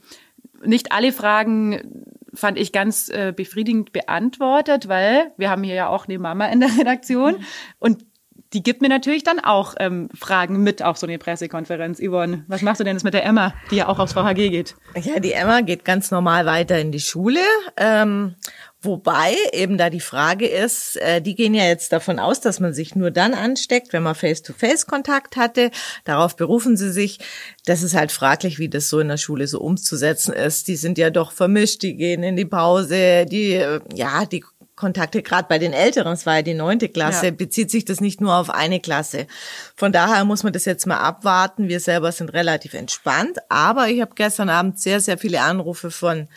nicht 0.66 0.92
alle 0.92 1.12
Fragen 1.12 2.16
fand 2.34 2.58
ich 2.58 2.72
ganz 2.72 3.10
äh, 3.10 3.32
befriedigend 3.36 3.92
beantwortet, 3.92 4.88
weil 4.88 5.32
wir 5.38 5.52
haben 5.52 5.64
hier 5.64 5.76
ja 5.76 5.88
auch 5.88 6.08
eine 6.08 6.18
Mama 6.18 6.48
in 6.48 6.62
der 6.62 6.70
Redaktion 6.80 7.46
und 7.80 8.06
die 8.54 8.64
gibt 8.64 8.82
mir 8.82 8.90
natürlich 8.90 9.24
dann 9.24 9.40
auch 9.40 9.76
ähm, 9.80 10.10
Fragen 10.14 10.62
mit 10.64 10.84
auf 10.84 10.98
so 10.98 11.08
eine 11.08 11.18
Pressekonferenz. 11.18 12.00
Yvonne, 12.00 12.46
was 12.48 12.62
machst 12.62 12.80
du 12.80 12.84
denn 12.84 12.96
jetzt 12.96 13.04
mit 13.04 13.14
der 13.14 13.26
Emma, 13.26 13.54
die 13.72 13.78
ja 13.78 13.88
auch 13.88 14.00
aufs 14.00 14.14
VHG 14.14 14.50
geht? 14.50 14.76
Ja, 15.02 15.20
die 15.20 15.34
Emma 15.34 15.62
geht 15.62 15.86
ganz 15.86 16.12
normal 16.12 16.46
weiter 16.46 16.80
in 16.80 16.92
die 16.92 17.00
Schule. 17.00 17.40
Ähm, 17.78 18.36
Wobei 18.84 19.34
eben 19.54 19.78
da 19.78 19.90
die 19.90 20.02
Frage 20.02 20.46
ist, 20.46 20.98
äh, 20.98 21.22
die 21.22 21.36
gehen 21.36 21.54
ja 21.54 21.64
jetzt 21.64 21.94
davon 21.94 22.20
aus, 22.20 22.42
dass 22.42 22.60
man 22.60 22.74
sich 22.74 22.96
nur 22.96 23.12
dann 23.12 23.34
ansteckt, 23.34 23.94
wenn 23.94 24.04
man 24.04 24.14
Face-to-Face-Kontakt 24.14 25.38
hatte. 25.38 25.72
Darauf 26.04 26.36
berufen 26.36 26.76
sie 26.76 26.92
sich. 26.92 27.20
Das 27.66 27.82
ist 27.82 27.96
halt 27.96 28.12
fraglich, 28.12 28.60
wie 28.60 28.68
das 28.68 28.90
so 28.90 29.00
in 29.00 29.08
der 29.08 29.16
Schule 29.16 29.48
so 29.48 29.62
umzusetzen 29.62 30.34
ist. 30.34 30.68
Die 30.68 30.76
sind 30.76 30.98
ja 30.98 31.12
doch 31.12 31.32
vermischt, 31.32 31.82
die 31.82 31.96
gehen 31.96 32.24
in 32.24 32.36
die 32.36 32.44
Pause, 32.44 33.26
die, 33.26 33.54
äh, 33.54 33.80
ja, 33.96 34.26
die 34.26 34.44
Kontakte, 34.76 35.22
gerade 35.22 35.48
bei 35.48 35.60
den 35.60 35.74
Älteren, 35.74 36.14
es 36.14 36.26
war 36.26 36.38
ja 36.38 36.42
die 36.42 36.56
neunte 36.56 36.90
Klasse, 36.90 37.28
ja. 37.28 37.32
bezieht 37.32 37.70
sich 37.70 37.86
das 37.86 38.02
nicht 38.02 38.22
nur 38.22 38.36
auf 38.36 38.50
eine 38.50 38.80
Klasse. 38.80 39.28
Von 39.76 39.92
daher 39.92 40.26
muss 40.26 40.44
man 40.44 40.52
das 40.52 40.66
jetzt 40.66 40.88
mal 40.88 40.98
abwarten. 40.98 41.68
Wir 41.68 41.80
selber 41.80 42.12
sind 42.12 42.34
relativ 42.34 42.74
entspannt, 42.74 43.38
aber 43.50 43.90
ich 43.90 44.02
habe 44.02 44.14
gestern 44.16 44.50
Abend 44.50 44.80
sehr, 44.80 45.00
sehr 45.00 45.18
viele 45.18 45.42
Anrufe 45.42 45.92
von 45.92 46.28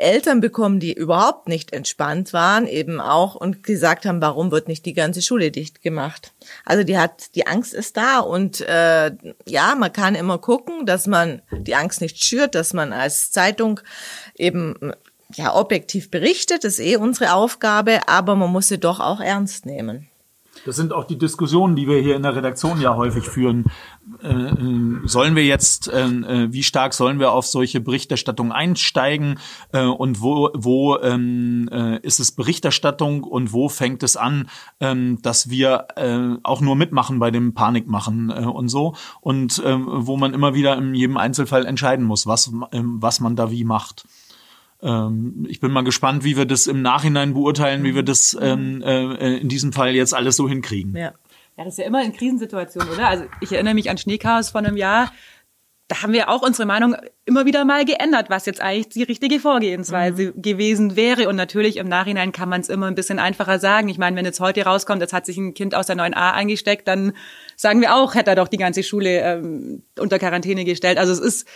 Eltern 0.00 0.40
bekommen, 0.40 0.80
die 0.80 0.92
überhaupt 0.92 1.48
nicht 1.48 1.72
entspannt 1.72 2.32
waren, 2.32 2.66
eben 2.66 3.00
auch 3.00 3.34
und 3.34 3.62
gesagt 3.62 4.06
haben, 4.06 4.20
warum 4.22 4.50
wird 4.50 4.66
nicht 4.66 4.86
die 4.86 4.94
ganze 4.94 5.20
Schule 5.22 5.50
dicht 5.50 5.82
gemacht? 5.82 6.32
Also 6.64 6.84
die 6.84 6.98
hat, 6.98 7.34
die 7.34 7.46
Angst 7.46 7.74
ist 7.74 7.96
da 7.96 8.20
und 8.20 8.62
äh, 8.62 9.12
ja, 9.46 9.74
man 9.74 9.92
kann 9.92 10.14
immer 10.14 10.38
gucken, 10.38 10.86
dass 10.86 11.06
man 11.06 11.42
die 11.52 11.74
Angst 11.74 12.00
nicht 12.00 12.24
schürt, 12.24 12.54
dass 12.54 12.72
man 12.72 12.92
als 12.92 13.30
Zeitung 13.30 13.80
eben 14.36 14.92
ja, 15.34 15.54
objektiv 15.54 16.10
berichtet, 16.10 16.64
ist 16.64 16.80
eh 16.80 16.96
unsere 16.96 17.34
Aufgabe, 17.34 18.00
aber 18.08 18.36
man 18.36 18.50
muss 18.50 18.68
sie 18.68 18.78
doch 18.78 19.00
auch 19.00 19.20
ernst 19.20 19.66
nehmen. 19.66 20.10
Das 20.66 20.76
sind 20.76 20.92
auch 20.92 21.04
die 21.04 21.16
Diskussionen, 21.16 21.74
die 21.74 21.88
wir 21.88 22.00
hier 22.00 22.16
in 22.16 22.22
der 22.22 22.36
Redaktion 22.36 22.80
ja 22.80 22.94
häufig 22.94 23.24
führen. 23.24 23.64
Äh, 24.22 24.28
äh 24.28 25.00
sollen 25.04 25.34
wir 25.34 25.44
jetzt, 25.44 25.88
äh, 25.88 26.52
wie 26.52 26.62
stark 26.62 26.92
sollen 26.92 27.18
wir 27.18 27.32
auf 27.32 27.46
solche 27.46 27.80
Berichterstattung 27.80 28.52
einsteigen 28.52 29.38
und 29.72 30.20
wo, 30.20 30.50
wo 30.54 30.98
ähm, 30.98 31.68
äh, 31.72 31.98
ist 32.00 32.20
es 32.20 32.32
Berichterstattung 32.32 33.22
und 33.22 33.52
wo 33.52 33.68
fängt 33.68 34.02
es 34.02 34.16
an, 34.16 34.50
ähm, 34.80 35.20
dass 35.22 35.48
wir 35.48 35.86
auch 36.42 36.60
nur 36.60 36.76
mitmachen 36.76 37.18
bei 37.18 37.30
dem 37.30 37.54
Panikmachen 37.54 38.30
und 38.30 38.68
so 38.68 38.94
und 39.20 39.62
wo 39.64 40.16
man 40.16 40.34
immer 40.34 40.54
wieder 40.54 40.76
in 40.76 40.94
jedem 40.94 41.16
Einzelfall 41.16 41.66
entscheiden 41.66 42.04
muss, 42.04 42.26
was, 42.26 42.48
äh, 42.72 42.82
was 42.82 43.20
man 43.20 43.36
da 43.36 43.50
wie 43.50 43.64
macht 43.64 44.04
ähm, 44.82 45.46
ich 45.48 45.60
bin 45.60 45.72
mal 45.72 45.82
gespannt, 45.82 46.24
wie 46.24 46.36
wir 46.36 46.46
das 46.46 46.66
im 46.66 46.82
Nachhinein 46.82 47.34
beurteilen, 47.34 47.84
wie 47.84 47.94
wir 47.94 48.02
das 48.02 48.36
ähm, 48.40 48.82
äh, 48.82 49.36
in 49.36 49.48
diesem 49.48 49.72
Fall 49.72 49.94
jetzt 49.94 50.14
alles 50.14 50.36
so 50.36 50.48
hinkriegen. 50.48 50.96
Ja. 50.96 51.12
ja, 51.56 51.64
das 51.64 51.74
ist 51.74 51.78
ja 51.78 51.84
immer 51.84 52.02
in 52.02 52.12
Krisensituationen, 52.12 52.90
oder? 52.92 53.08
Also 53.08 53.24
ich 53.40 53.52
erinnere 53.52 53.74
mich 53.74 53.90
an 53.90 53.98
Schneechaos 53.98 54.50
von 54.50 54.64
einem 54.64 54.76
Jahr. 54.76 55.12
Da 55.88 56.02
haben 56.02 56.12
wir 56.12 56.28
auch 56.28 56.42
unsere 56.42 56.66
Meinung 56.66 56.94
immer 57.24 57.46
wieder 57.46 57.64
mal 57.64 57.84
geändert, 57.84 58.30
was 58.30 58.46
jetzt 58.46 58.60
eigentlich 58.60 58.90
die 58.90 59.02
richtige 59.02 59.40
Vorgehensweise 59.40 60.32
mhm. 60.34 60.40
gewesen 60.40 60.94
wäre. 60.94 61.28
Und 61.28 61.34
natürlich 61.34 61.78
im 61.78 61.88
Nachhinein 61.88 62.30
kann 62.30 62.48
man 62.48 62.60
es 62.60 62.68
immer 62.68 62.86
ein 62.86 62.94
bisschen 62.94 63.18
einfacher 63.18 63.58
sagen. 63.58 63.88
Ich 63.88 63.98
meine, 63.98 64.16
wenn 64.16 64.24
jetzt 64.24 64.38
heute 64.38 64.64
rauskommt, 64.64 65.02
es 65.02 65.12
hat 65.12 65.26
sich 65.26 65.36
ein 65.36 65.52
Kind 65.52 65.74
aus 65.74 65.88
der 65.88 65.96
9a 65.96 66.32
eingesteckt, 66.32 66.86
dann 66.86 67.12
sagen 67.56 67.80
wir 67.80 67.96
auch, 67.96 68.14
hätte 68.14 68.30
er 68.30 68.36
doch 68.36 68.46
die 68.46 68.56
ganze 68.56 68.84
Schule 68.84 69.18
ähm, 69.18 69.82
unter 69.98 70.20
Quarantäne 70.20 70.64
gestellt. 70.64 70.96
Also 70.96 71.12
es 71.12 71.18
ist 71.18 71.48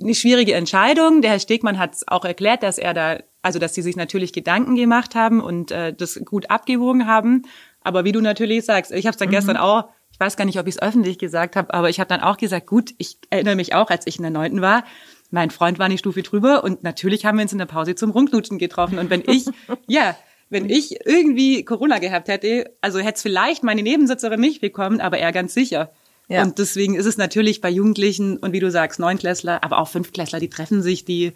eine 0.00 0.14
schwierige 0.14 0.54
Entscheidung. 0.54 1.22
Der 1.22 1.32
Herr 1.32 1.38
Stegmann 1.38 1.78
hat 1.78 1.94
es 1.94 2.08
auch 2.08 2.24
erklärt, 2.24 2.62
dass 2.62 2.78
er 2.78 2.94
da, 2.94 3.18
also 3.42 3.58
dass 3.58 3.74
sie 3.74 3.82
sich 3.82 3.96
natürlich 3.96 4.32
Gedanken 4.32 4.74
gemacht 4.74 5.14
haben 5.14 5.40
und 5.40 5.70
äh, 5.70 5.92
das 5.92 6.20
gut 6.24 6.50
abgewogen 6.50 7.06
haben. 7.06 7.42
Aber 7.80 8.04
wie 8.04 8.12
du 8.12 8.20
natürlich 8.20 8.64
sagst, 8.64 8.92
ich 8.92 9.06
habe 9.06 9.12
es 9.12 9.18
dann 9.18 9.28
mhm. 9.28 9.32
gestern 9.32 9.56
auch, 9.56 9.88
ich 10.10 10.18
weiß 10.18 10.36
gar 10.36 10.44
nicht, 10.44 10.58
ob 10.58 10.66
ich 10.66 10.76
es 10.76 10.82
öffentlich 10.82 11.18
gesagt 11.18 11.56
habe, 11.56 11.72
aber 11.74 11.90
ich 11.90 12.00
habe 12.00 12.08
dann 12.08 12.20
auch 12.20 12.36
gesagt, 12.36 12.66
gut, 12.66 12.94
ich 12.98 13.18
erinnere 13.30 13.56
mich 13.56 13.74
auch, 13.74 13.90
als 13.90 14.06
ich 14.06 14.16
in 14.16 14.22
der 14.22 14.30
Neunten 14.30 14.60
war, 14.60 14.84
mein 15.30 15.50
Freund 15.50 15.78
war 15.78 15.86
eine 15.86 15.98
Stufe 15.98 16.22
drüber 16.22 16.62
und 16.64 16.82
natürlich 16.84 17.26
haben 17.26 17.38
wir 17.38 17.42
uns 17.42 17.52
in 17.52 17.58
der 17.58 17.66
Pause 17.66 17.94
zum 17.94 18.10
Rundlutschen 18.10 18.58
getroffen. 18.58 18.98
Und 18.98 19.10
wenn 19.10 19.22
ich, 19.26 19.46
ja, 19.86 20.16
wenn 20.48 20.70
ich 20.70 21.04
irgendwie 21.06 21.64
Corona 21.64 21.98
gehabt 21.98 22.28
hätte, 22.28 22.72
also 22.80 23.00
hätte 23.00 23.16
es 23.16 23.22
vielleicht 23.22 23.64
meine 23.64 23.82
Nebensitzerin 23.82 24.40
nicht 24.40 24.60
bekommen, 24.60 25.00
aber 25.00 25.18
er 25.18 25.32
ganz 25.32 25.54
sicher. 25.54 25.92
Ja. 26.28 26.42
Und 26.42 26.58
deswegen 26.58 26.94
ist 26.94 27.06
es 27.06 27.16
natürlich 27.16 27.60
bei 27.60 27.70
Jugendlichen 27.70 28.38
und 28.38 28.52
wie 28.52 28.60
du 28.60 28.70
sagst, 28.70 28.98
Neunklässler, 28.98 29.62
aber 29.62 29.78
auch 29.78 29.88
Fünftklässler, 29.88 30.40
die 30.40 30.48
treffen 30.48 30.82
sich, 30.82 31.04
die 31.04 31.32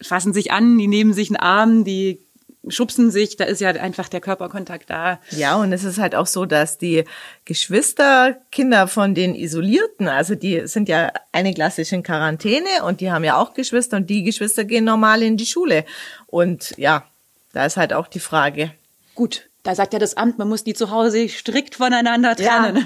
fassen 0.00 0.32
sich 0.32 0.50
an, 0.52 0.78
die 0.78 0.88
nehmen 0.88 1.12
sich 1.12 1.28
einen 1.28 1.36
Arm, 1.36 1.84
die 1.84 2.20
schubsen 2.68 3.10
sich, 3.10 3.36
da 3.36 3.44
ist 3.44 3.60
ja 3.60 3.70
einfach 3.70 4.08
der 4.08 4.20
Körperkontakt 4.20 4.88
da. 4.88 5.20
Ja, 5.30 5.56
und 5.56 5.72
es 5.72 5.84
ist 5.84 5.98
halt 5.98 6.14
auch 6.14 6.26
so, 6.26 6.46
dass 6.46 6.78
die 6.78 7.04
Geschwisterkinder 7.44 8.86
von 8.86 9.14
den 9.14 9.34
Isolierten, 9.34 10.08
also 10.08 10.34
die 10.34 10.66
sind 10.66 10.88
ja 10.88 11.12
eine 11.32 11.52
klassische 11.52 11.96
in 11.96 12.02
Quarantäne 12.02 12.84
und 12.86 13.00
die 13.00 13.10
haben 13.10 13.24
ja 13.24 13.36
auch 13.36 13.54
Geschwister 13.54 13.96
und 13.96 14.08
die 14.08 14.22
Geschwister 14.22 14.64
gehen 14.64 14.84
normal 14.84 15.22
in 15.22 15.36
die 15.36 15.46
Schule. 15.46 15.84
Und 16.26 16.72
ja, 16.76 17.04
da 17.52 17.66
ist 17.66 17.76
halt 17.76 17.92
auch 17.92 18.06
die 18.06 18.20
Frage. 18.20 18.72
Gut, 19.14 19.48
Da 19.62 19.74
sagt 19.74 19.92
ja 19.92 19.98
das 19.98 20.16
Amt, 20.16 20.38
man 20.38 20.48
muss 20.48 20.64
die 20.64 20.74
zu 20.74 20.90
Hause 20.90 21.28
strikt 21.28 21.76
voneinander 21.76 22.34
trennen. 22.34 22.84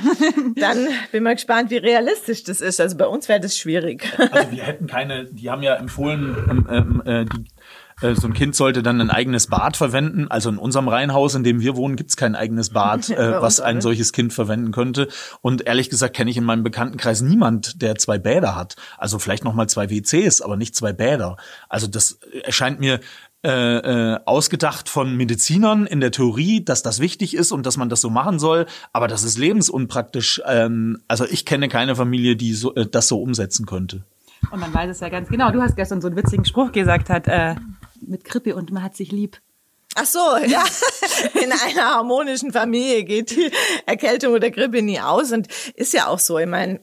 Ja, 0.56 0.72
dann 0.74 0.88
bin 1.10 1.22
mal 1.22 1.34
gespannt, 1.34 1.70
wie 1.70 1.78
realistisch 1.78 2.44
das 2.44 2.60
ist. 2.60 2.80
Also 2.80 2.96
bei 2.96 3.06
uns 3.06 3.28
wäre 3.28 3.40
das 3.40 3.56
schwierig. 3.56 4.06
Also 4.18 4.50
wir 4.50 4.62
hätten 4.62 4.86
keine, 4.86 5.24
die 5.24 5.50
haben 5.50 5.62
ja 5.62 5.74
empfohlen, 5.76 6.36
ähm, 6.50 6.66
ähm, 6.70 7.02
äh, 7.06 7.24
die 7.24 7.46
äh, 8.02 8.14
so 8.14 8.26
ein 8.26 8.34
Kind 8.34 8.54
sollte 8.54 8.82
dann 8.82 9.00
ein 9.00 9.10
eigenes 9.10 9.46
Bad 9.46 9.76
verwenden. 9.76 10.28
Also 10.28 10.50
in 10.50 10.58
unserem 10.58 10.88
Reihenhaus, 10.88 11.34
in 11.34 11.44
dem 11.44 11.60
wir 11.60 11.76
wohnen, 11.76 11.96
gibt's 11.96 12.16
kein 12.16 12.34
eigenes 12.34 12.70
Bad, 12.70 13.08
äh, 13.10 13.40
was 13.40 13.60
ein 13.60 13.80
solches 13.80 14.12
Kind 14.12 14.32
verwenden 14.32 14.72
könnte. 14.72 15.08
Und 15.40 15.66
ehrlich 15.66 15.90
gesagt 15.90 16.14
kenne 16.14 16.30
ich 16.30 16.36
in 16.36 16.44
meinem 16.44 16.62
Bekanntenkreis 16.62 17.22
niemand, 17.22 17.80
der 17.82 17.96
zwei 17.96 18.18
Bäder 18.18 18.54
hat. 18.54 18.76
Also 18.98 19.18
vielleicht 19.18 19.44
noch 19.44 19.54
mal 19.54 19.68
zwei 19.68 19.90
WCs, 19.90 20.42
aber 20.42 20.56
nicht 20.56 20.74
zwei 20.74 20.92
Bäder. 20.92 21.36
Also 21.68 21.86
das 21.86 22.18
erscheint 22.44 22.80
mir 22.80 23.00
äh, 23.46 24.14
äh, 24.14 24.18
ausgedacht 24.24 24.88
von 24.88 25.16
Medizinern 25.16 25.86
in 25.86 26.00
der 26.00 26.10
Theorie, 26.10 26.64
dass 26.64 26.82
das 26.82 26.98
wichtig 26.98 27.36
ist 27.36 27.52
und 27.52 27.64
dass 27.64 27.76
man 27.76 27.88
das 27.88 28.00
so 28.00 28.10
machen 28.10 28.40
soll, 28.40 28.66
aber 28.92 29.06
das 29.06 29.22
ist 29.22 29.38
lebensunpraktisch. 29.38 30.42
Ähm, 30.46 30.98
also 31.06 31.24
ich 31.24 31.46
kenne 31.46 31.68
keine 31.68 31.94
Familie, 31.94 32.34
die 32.34 32.54
so, 32.54 32.74
äh, 32.74 32.86
das 32.86 33.06
so 33.06 33.22
umsetzen 33.22 33.64
könnte. 33.64 34.02
Und 34.50 34.58
man 34.58 34.74
weiß 34.74 34.90
es 34.90 34.98
ja 34.98 35.10
ganz 35.10 35.28
genau. 35.28 35.52
Du 35.52 35.62
hast 35.62 35.76
gestern 35.76 36.00
so 36.00 36.08
einen 36.08 36.16
witzigen 36.16 36.44
Spruch 36.44 36.72
gesagt, 36.72 37.08
hat, 37.08 37.28
äh, 37.28 37.54
mit 38.04 38.24
Krippe 38.24 38.56
und 38.56 38.72
man 38.72 38.82
hat 38.82 38.96
sich 38.96 39.12
lieb. 39.12 39.38
Ach 39.94 40.06
so, 40.06 40.18
ja. 40.46 40.64
In 41.40 41.52
einer 41.52 41.94
harmonischen 41.94 42.52
Familie 42.52 43.04
geht 43.04 43.30
die 43.30 43.52
Erkältung 43.86 44.34
oder 44.34 44.50
Grippe 44.50 44.82
nie 44.82 44.98
aus 44.98 45.30
und 45.30 45.46
ist 45.74 45.92
ja 45.92 46.08
auch 46.08 46.18
so. 46.18 46.36
Ich 46.38 46.48
meine, 46.48 46.80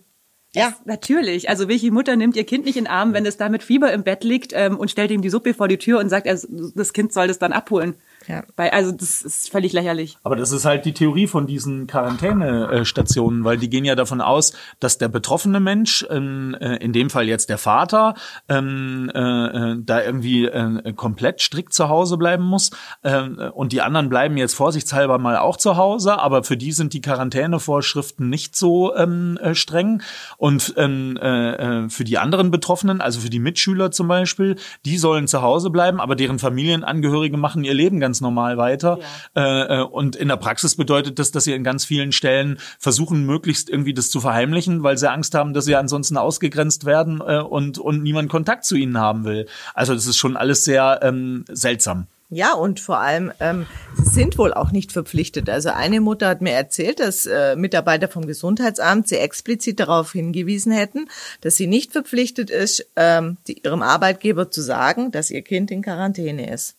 ja. 0.56 0.76
natürlich. 0.86 1.50
Also 1.50 1.68
welche 1.68 1.92
Mutter 1.92 2.16
nimmt 2.16 2.36
ihr 2.36 2.46
Kind 2.46 2.66
nicht 2.66 2.78
in 2.78 2.86
den 2.86 2.92
Arm, 2.92 3.14
wenn 3.14 3.26
es 3.26 3.38
da 3.38 3.50
mit 3.50 3.64
Fieber 3.64 3.92
im 3.92 4.04
Bett 4.04 4.24
liegt 4.24 4.54
ähm, 4.54 4.78
und 4.78 4.92
stellt 4.92 5.12
ihm 5.12 5.22
die 5.22 5.30
Suppe 5.30 5.54
vor 5.54 5.68
die 5.68 5.78
Tür 5.78 6.00
und 6.00 6.10
sagt, 6.10 6.28
er, 6.28 6.40
das 6.76 6.94
Kind 6.94 7.14
soll 7.14 7.28
das 7.28 7.40
dann 7.40 7.54
abholen? 7.54 7.96
Ja. 8.28 8.44
Weil, 8.56 8.70
also 8.70 8.92
das 8.92 9.22
ist 9.22 9.50
völlig 9.50 9.74
lächerlich. 9.74 10.18
Aber 10.24 10.36
das 10.36 10.52
ist 10.52 10.66
halt 10.66 10.86
die 10.86 10.94
Theorie 10.94 11.28
von 11.28 11.48
diesen 11.48 11.88
Quarantänestationen, 11.88 13.44
weil 13.44 13.58
die 13.58 13.70
gehen 13.70 13.86
ja 13.86 13.96
davon 13.96 14.22
aus, 14.22 14.54
dass 14.80 14.98
der 14.98 15.08
betroffene 15.08 15.60
Mensch, 15.60 16.06
ähm, 16.10 16.56
äh, 16.60 16.78
in 16.78 16.94
dem 16.94 17.10
Fall 17.10 17.28
jetzt 17.28 17.50
der 17.50 17.58
Vater, 17.58 18.16
ähm, 18.50 19.12
äh, 19.14 19.20
äh, 19.20 19.78
da 19.84 20.02
irgendwie 20.02 20.46
äh, 20.46 20.94
komplett 20.94 21.42
strikt 21.42 21.74
zu 21.74 21.90
Hause 21.90 22.18
bleiben 22.18 22.44
muss. 22.44 22.72
Äh, 23.02 23.24
und 23.24 23.72
die 23.72 23.82
anderen 23.82 24.10
bleiben 24.10 24.38
jetzt 24.38 24.54
vorsichtshalber 24.54 25.18
mal 25.18 25.38
auch 25.38 25.58
zu 25.58 25.78
Hause, 25.78 26.20
aber 26.20 26.44
für 26.44 26.58
die 26.58 26.72
sind 26.72 26.94
die 26.94 27.02
Quarantänevorschriften 27.02 28.30
nicht 28.30 28.56
so 28.56 28.96
ähm, 28.96 29.38
streng. 29.54 30.02
Und 30.38 30.74
ähm, 30.78 31.90
für 31.90 32.04
die 32.04 32.18
anderen 32.18 32.52
Betroffenen, 32.52 33.02
also 33.02 33.20
für 33.20 33.30
die 33.30 33.40
Mitschüler 33.40 33.92
zum 33.92 34.08
Beispiel, 34.08 34.56
die 34.86 34.98
sollen 34.98 35.28
zu 35.28 35.42
Hause 35.42 35.70
bleiben, 35.70 36.00
aber 36.00 36.16
deren 36.16 36.40
Familienangehörige 36.40 37.38
machen 37.38 37.64
ihr 37.64 37.74
Leben 37.74 38.00
ganz 38.00 38.13
ganz 38.14 38.22
normal 38.22 38.58
weiter. 38.58 39.00
Ja. 39.36 39.42
Äh, 39.42 39.80
äh, 39.80 39.84
und 39.84 40.16
in 40.16 40.28
der 40.28 40.38
Praxis 40.38 40.76
bedeutet 40.76 41.18
das, 41.18 41.32
dass 41.32 41.46
sie 41.46 41.54
in 41.54 41.64
ganz 41.64 41.84
vielen 41.84 42.12
Stellen 42.12 42.60
versuchen, 42.78 43.26
möglichst 43.26 43.72
irgendwie 43.72 43.96
das 43.96 44.12
zu 44.12 44.22
verheimlichen, 44.22 44.84
weil 44.84 45.00
sie 45.00 45.10
Angst 45.10 45.34
haben, 45.34 45.54
dass 45.54 45.66
sie 45.66 45.76
ansonsten 45.76 46.18
ausgegrenzt 46.18 46.86
werden 46.86 47.22
äh, 47.26 47.40
und, 47.40 47.80
und 47.80 48.04
niemand 48.04 48.30
Kontakt 48.30 48.66
zu 48.66 48.76
ihnen 48.76 49.00
haben 49.00 49.26
will. 49.26 49.48
Also 49.74 49.96
das 49.96 50.06
ist 50.06 50.18
schon 50.18 50.38
alles 50.38 50.64
sehr 50.64 51.00
ähm, 51.02 51.44
seltsam. 51.50 52.06
Ja, 52.30 52.54
und 52.54 52.80
vor 52.80 53.00
allem, 53.00 53.32
ähm, 53.40 53.66
sie 53.96 54.10
sind 54.10 54.38
wohl 54.38 54.54
auch 54.54 54.72
nicht 54.72 54.92
verpflichtet. 54.92 55.50
Also 55.50 55.70
eine 55.70 56.02
Mutter 56.02 56.28
hat 56.28 56.42
mir 56.42 56.54
erzählt, 56.54 57.00
dass 57.00 57.26
äh, 57.26 57.56
Mitarbeiter 57.56 58.08
vom 58.08 58.26
Gesundheitsamt 58.26 59.08
sie 59.08 59.18
explizit 59.18 59.80
darauf 59.80 60.14
hingewiesen 60.14 60.72
hätten, 60.72 61.10
dass 61.42 61.58
sie 61.58 61.68
nicht 61.68 61.92
verpflichtet 61.92 62.50
ist, 62.50 62.88
ähm, 62.96 63.38
die, 63.48 63.60
ihrem 63.64 63.82
Arbeitgeber 63.82 64.50
zu 64.50 64.62
sagen, 64.62 65.12
dass 65.12 65.32
ihr 65.32 65.42
Kind 65.44 65.70
in 65.70 65.84
Quarantäne 65.84 66.52
ist. 66.52 66.76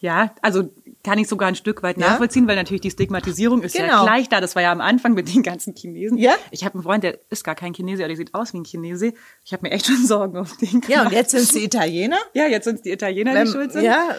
Ja, 0.00 0.32
also 0.42 0.70
kann 1.02 1.18
ich 1.18 1.26
sogar 1.26 1.48
ein 1.48 1.56
Stück 1.56 1.82
weit 1.82 1.98
ja? 1.98 2.08
nachvollziehen, 2.08 2.46
weil 2.46 2.54
natürlich 2.54 2.82
die 2.82 2.90
Stigmatisierung 2.90 3.62
ist 3.62 3.74
genau. 3.74 3.88
ja 3.88 4.02
gleich 4.04 4.28
da. 4.28 4.40
Das 4.40 4.54
war 4.54 4.62
ja 4.62 4.70
am 4.70 4.80
Anfang 4.80 5.14
mit 5.14 5.32
den 5.32 5.42
ganzen 5.42 5.74
Chinesen. 5.74 6.18
Ja. 6.18 6.34
Ich 6.52 6.64
habe 6.64 6.74
einen 6.74 6.84
Freund, 6.84 7.02
der 7.02 7.18
ist 7.30 7.42
gar 7.42 7.56
kein 7.56 7.72
Chinese, 7.72 8.02
aber 8.02 8.08
der 8.08 8.16
sieht 8.16 8.32
aus 8.34 8.52
wie 8.52 8.58
ein 8.58 8.64
Chinese. 8.64 9.12
Ich 9.44 9.52
habe 9.52 9.66
mir 9.66 9.72
echt 9.72 9.86
schon 9.86 9.96
Sorgen 10.06 10.36
auf 10.36 10.56
den 10.56 10.80
gemacht. 10.80 10.88
Ja, 10.88 11.02
und 11.02 11.12
jetzt 11.12 11.32
sind 11.32 11.40
es 11.40 11.52
die 11.52 11.64
Italiener? 11.64 12.18
Ja, 12.32 12.46
jetzt 12.46 12.64
sind 12.64 12.76
es 12.76 12.82
die 12.82 12.92
Italiener, 12.92 13.34
wenn, 13.34 13.46
die 13.46 13.52
schuld 13.52 13.72
sind. 13.72 13.84
Ja. 13.84 14.14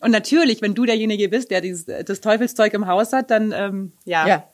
Und 0.00 0.12
natürlich, 0.12 0.62
wenn 0.62 0.74
du 0.74 0.84
derjenige 0.84 1.28
bist, 1.28 1.50
der 1.50 1.60
dieses, 1.60 1.86
das 1.86 2.20
Teufelszeug 2.20 2.72
im 2.74 2.86
Haus 2.86 3.12
hat, 3.12 3.30
dann 3.30 3.52
ähm, 3.52 3.92
ja. 4.04 4.28
ja. 4.28 4.44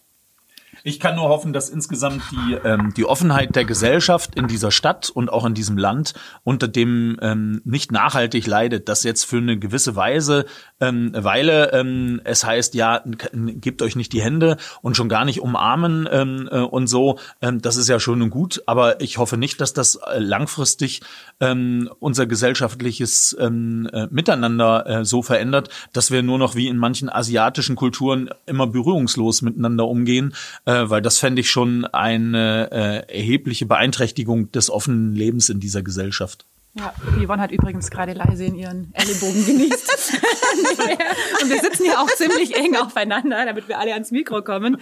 Ich 0.84 0.98
kann 0.98 1.14
nur 1.14 1.28
hoffen, 1.28 1.52
dass 1.52 1.70
insgesamt 1.70 2.22
die, 2.32 2.54
ähm, 2.64 2.92
die 2.96 3.04
Offenheit 3.04 3.54
der 3.54 3.64
Gesellschaft 3.64 4.34
in 4.34 4.48
dieser 4.48 4.72
Stadt 4.72 5.10
und 5.10 5.32
auch 5.32 5.44
in 5.44 5.54
diesem 5.54 5.78
Land 5.78 6.14
unter 6.42 6.66
dem 6.66 7.18
ähm, 7.22 7.62
nicht 7.64 7.92
nachhaltig 7.92 8.46
leidet, 8.46 8.88
dass 8.88 9.04
jetzt 9.04 9.24
für 9.24 9.36
eine 9.36 9.58
gewisse 9.58 9.94
Weise, 9.94 10.44
ähm, 10.80 11.12
Weile 11.14 11.72
ähm, 11.72 12.20
es 12.24 12.44
heißt, 12.44 12.74
ja, 12.74 13.02
gebt 13.32 13.80
euch 13.80 13.94
nicht 13.94 14.12
die 14.12 14.22
Hände 14.22 14.56
und 14.80 14.96
schon 14.96 15.08
gar 15.08 15.24
nicht 15.24 15.40
umarmen 15.40 16.08
ähm, 16.10 16.48
äh, 16.50 16.58
und 16.58 16.88
so. 16.88 17.18
Ähm, 17.40 17.62
das 17.62 17.76
ist 17.76 17.88
ja 17.88 18.00
schön 18.00 18.20
und 18.20 18.30
gut, 18.30 18.62
aber 18.66 19.00
ich 19.00 19.18
hoffe 19.18 19.36
nicht, 19.36 19.60
dass 19.60 19.74
das 19.74 19.96
äh, 19.96 20.18
langfristig 20.18 21.00
ähm, 21.38 21.90
unser 22.00 22.26
gesellschaftliches 22.26 23.36
ähm, 23.38 23.88
äh, 23.92 24.08
Miteinander 24.10 24.86
äh, 24.86 25.04
so 25.04 25.22
verändert, 25.22 25.68
dass 25.92 26.10
wir 26.10 26.24
nur 26.24 26.38
noch 26.38 26.56
wie 26.56 26.66
in 26.66 26.76
manchen 26.76 27.08
asiatischen 27.08 27.76
Kulturen 27.76 28.30
immer 28.46 28.66
berührungslos 28.66 29.42
miteinander 29.42 29.86
umgehen. 29.86 30.34
Äh, 30.64 30.72
äh, 30.73 30.91
weil 30.91 31.02
das 31.02 31.19
fände 31.19 31.41
ich 31.41 31.50
schon 31.50 31.85
eine 31.85 32.71
äh, 32.71 33.19
erhebliche 33.19 33.67
Beeinträchtigung 33.67 34.50
des 34.52 34.71
offenen 34.71 35.14
Lebens 35.14 35.49
in 35.49 35.61
dieser 35.61 35.83
Gesellschaft. 35.83 36.47
Ja, 36.75 36.95
Yvonne 37.23 37.43
hat 37.43 37.52
übrigens 37.52 37.91
gerade 37.91 38.14
leise 38.14 38.45
in 38.45 38.55
ihren 38.55 38.95
Ellenbogen 38.95 39.45
genießt. 39.45 40.14
und 41.43 41.50
wir 41.50 41.61
sitzen 41.61 41.85
hier 41.85 42.00
auch 42.00 42.07
ziemlich 42.07 42.57
eng 42.57 42.76
aufeinander, 42.76 43.45
damit 43.45 43.69
wir 43.69 43.79
alle 43.79 43.93
ans 43.93 44.11
Mikro 44.11 44.41
kommen. 44.41 44.79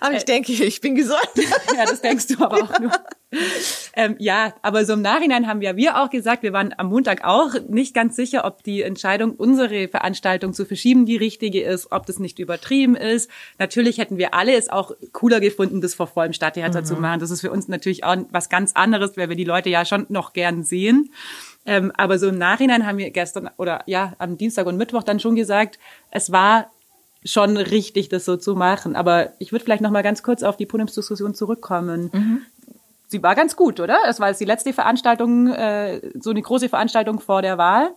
Aber 0.00 0.14
ich 0.14 0.22
äh, 0.22 0.26
denke, 0.26 0.52
ich 0.52 0.80
bin 0.80 0.94
gesund. 0.94 1.18
ja, 1.76 1.84
das 1.84 2.00
denkst 2.00 2.28
du 2.28 2.44
aber 2.44 2.62
auch 2.62 2.78
nur. 2.78 2.92
Ähm, 3.94 4.16
ja, 4.18 4.54
aber 4.62 4.86
so 4.86 4.94
im 4.94 5.02
Nachhinein 5.02 5.46
haben 5.46 5.60
ja 5.60 5.76
wir 5.76 6.00
auch 6.00 6.08
gesagt, 6.08 6.42
wir 6.42 6.54
waren 6.54 6.74
am 6.78 6.86
Montag 6.86 7.24
auch 7.24 7.52
nicht 7.68 7.94
ganz 7.94 8.16
sicher, 8.16 8.46
ob 8.46 8.62
die 8.62 8.80
Entscheidung, 8.80 9.32
unsere 9.32 9.86
Veranstaltung 9.86 10.54
zu 10.54 10.64
verschieben, 10.64 11.04
die 11.04 11.18
richtige 11.18 11.62
ist, 11.62 11.92
ob 11.92 12.06
das 12.06 12.18
nicht 12.18 12.38
übertrieben 12.38 12.96
ist. 12.96 13.28
Natürlich 13.58 13.98
hätten 13.98 14.16
wir 14.16 14.32
alle 14.32 14.54
es 14.54 14.70
auch 14.70 14.92
cooler 15.12 15.40
gefunden, 15.40 15.82
das 15.82 15.92
vor 15.92 16.06
vollem 16.06 16.32
Stadttheater 16.32 16.80
mhm. 16.80 16.84
zu 16.86 16.94
machen. 16.94 17.20
Das 17.20 17.30
ist 17.30 17.42
für 17.42 17.50
uns 17.50 17.68
natürlich 17.68 18.02
auch 18.04 18.16
was 18.30 18.48
ganz 18.48 18.72
anderes, 18.72 19.18
weil 19.18 19.28
wir 19.28 19.36
die 19.36 19.44
Leute 19.44 19.68
ja 19.68 19.84
schon 19.84 20.06
noch 20.08 20.32
gern 20.32 20.64
sehen. 20.64 21.10
Ähm, 21.66 21.92
aber 21.94 22.18
so 22.18 22.28
im 22.28 22.38
Nachhinein 22.38 22.86
haben 22.86 22.96
wir 22.96 23.10
gestern 23.10 23.50
oder 23.58 23.82
ja 23.86 24.14
am 24.18 24.38
Dienstag 24.38 24.66
und 24.66 24.78
Mittwoch 24.78 25.02
dann 25.02 25.20
schon 25.20 25.36
gesagt, 25.36 25.78
es 26.10 26.32
war 26.32 26.70
schon 27.24 27.56
richtig, 27.56 28.08
das 28.08 28.24
so 28.24 28.36
zu 28.36 28.54
machen. 28.54 28.96
Aber 28.96 29.32
ich 29.38 29.52
würde 29.52 29.64
vielleicht 29.64 29.82
noch 29.82 29.90
mal 29.90 30.02
ganz 30.02 30.22
kurz 30.22 30.42
auf 30.42 30.56
die 30.56 30.66
Podiumsdiskussion 30.66 31.34
zurückkommen. 31.34 32.10
Mhm. 32.12 32.42
Sie 33.12 33.22
war 33.22 33.34
ganz 33.34 33.56
gut, 33.56 33.78
oder? 33.78 33.98
Es 34.08 34.20
war 34.20 34.28
jetzt 34.28 34.40
die 34.40 34.46
letzte 34.46 34.72
Veranstaltung, 34.72 35.48
äh, 35.48 36.00
so 36.18 36.30
eine 36.30 36.40
große 36.40 36.70
Veranstaltung 36.70 37.20
vor 37.20 37.42
der 37.42 37.58
Wahl. 37.58 37.94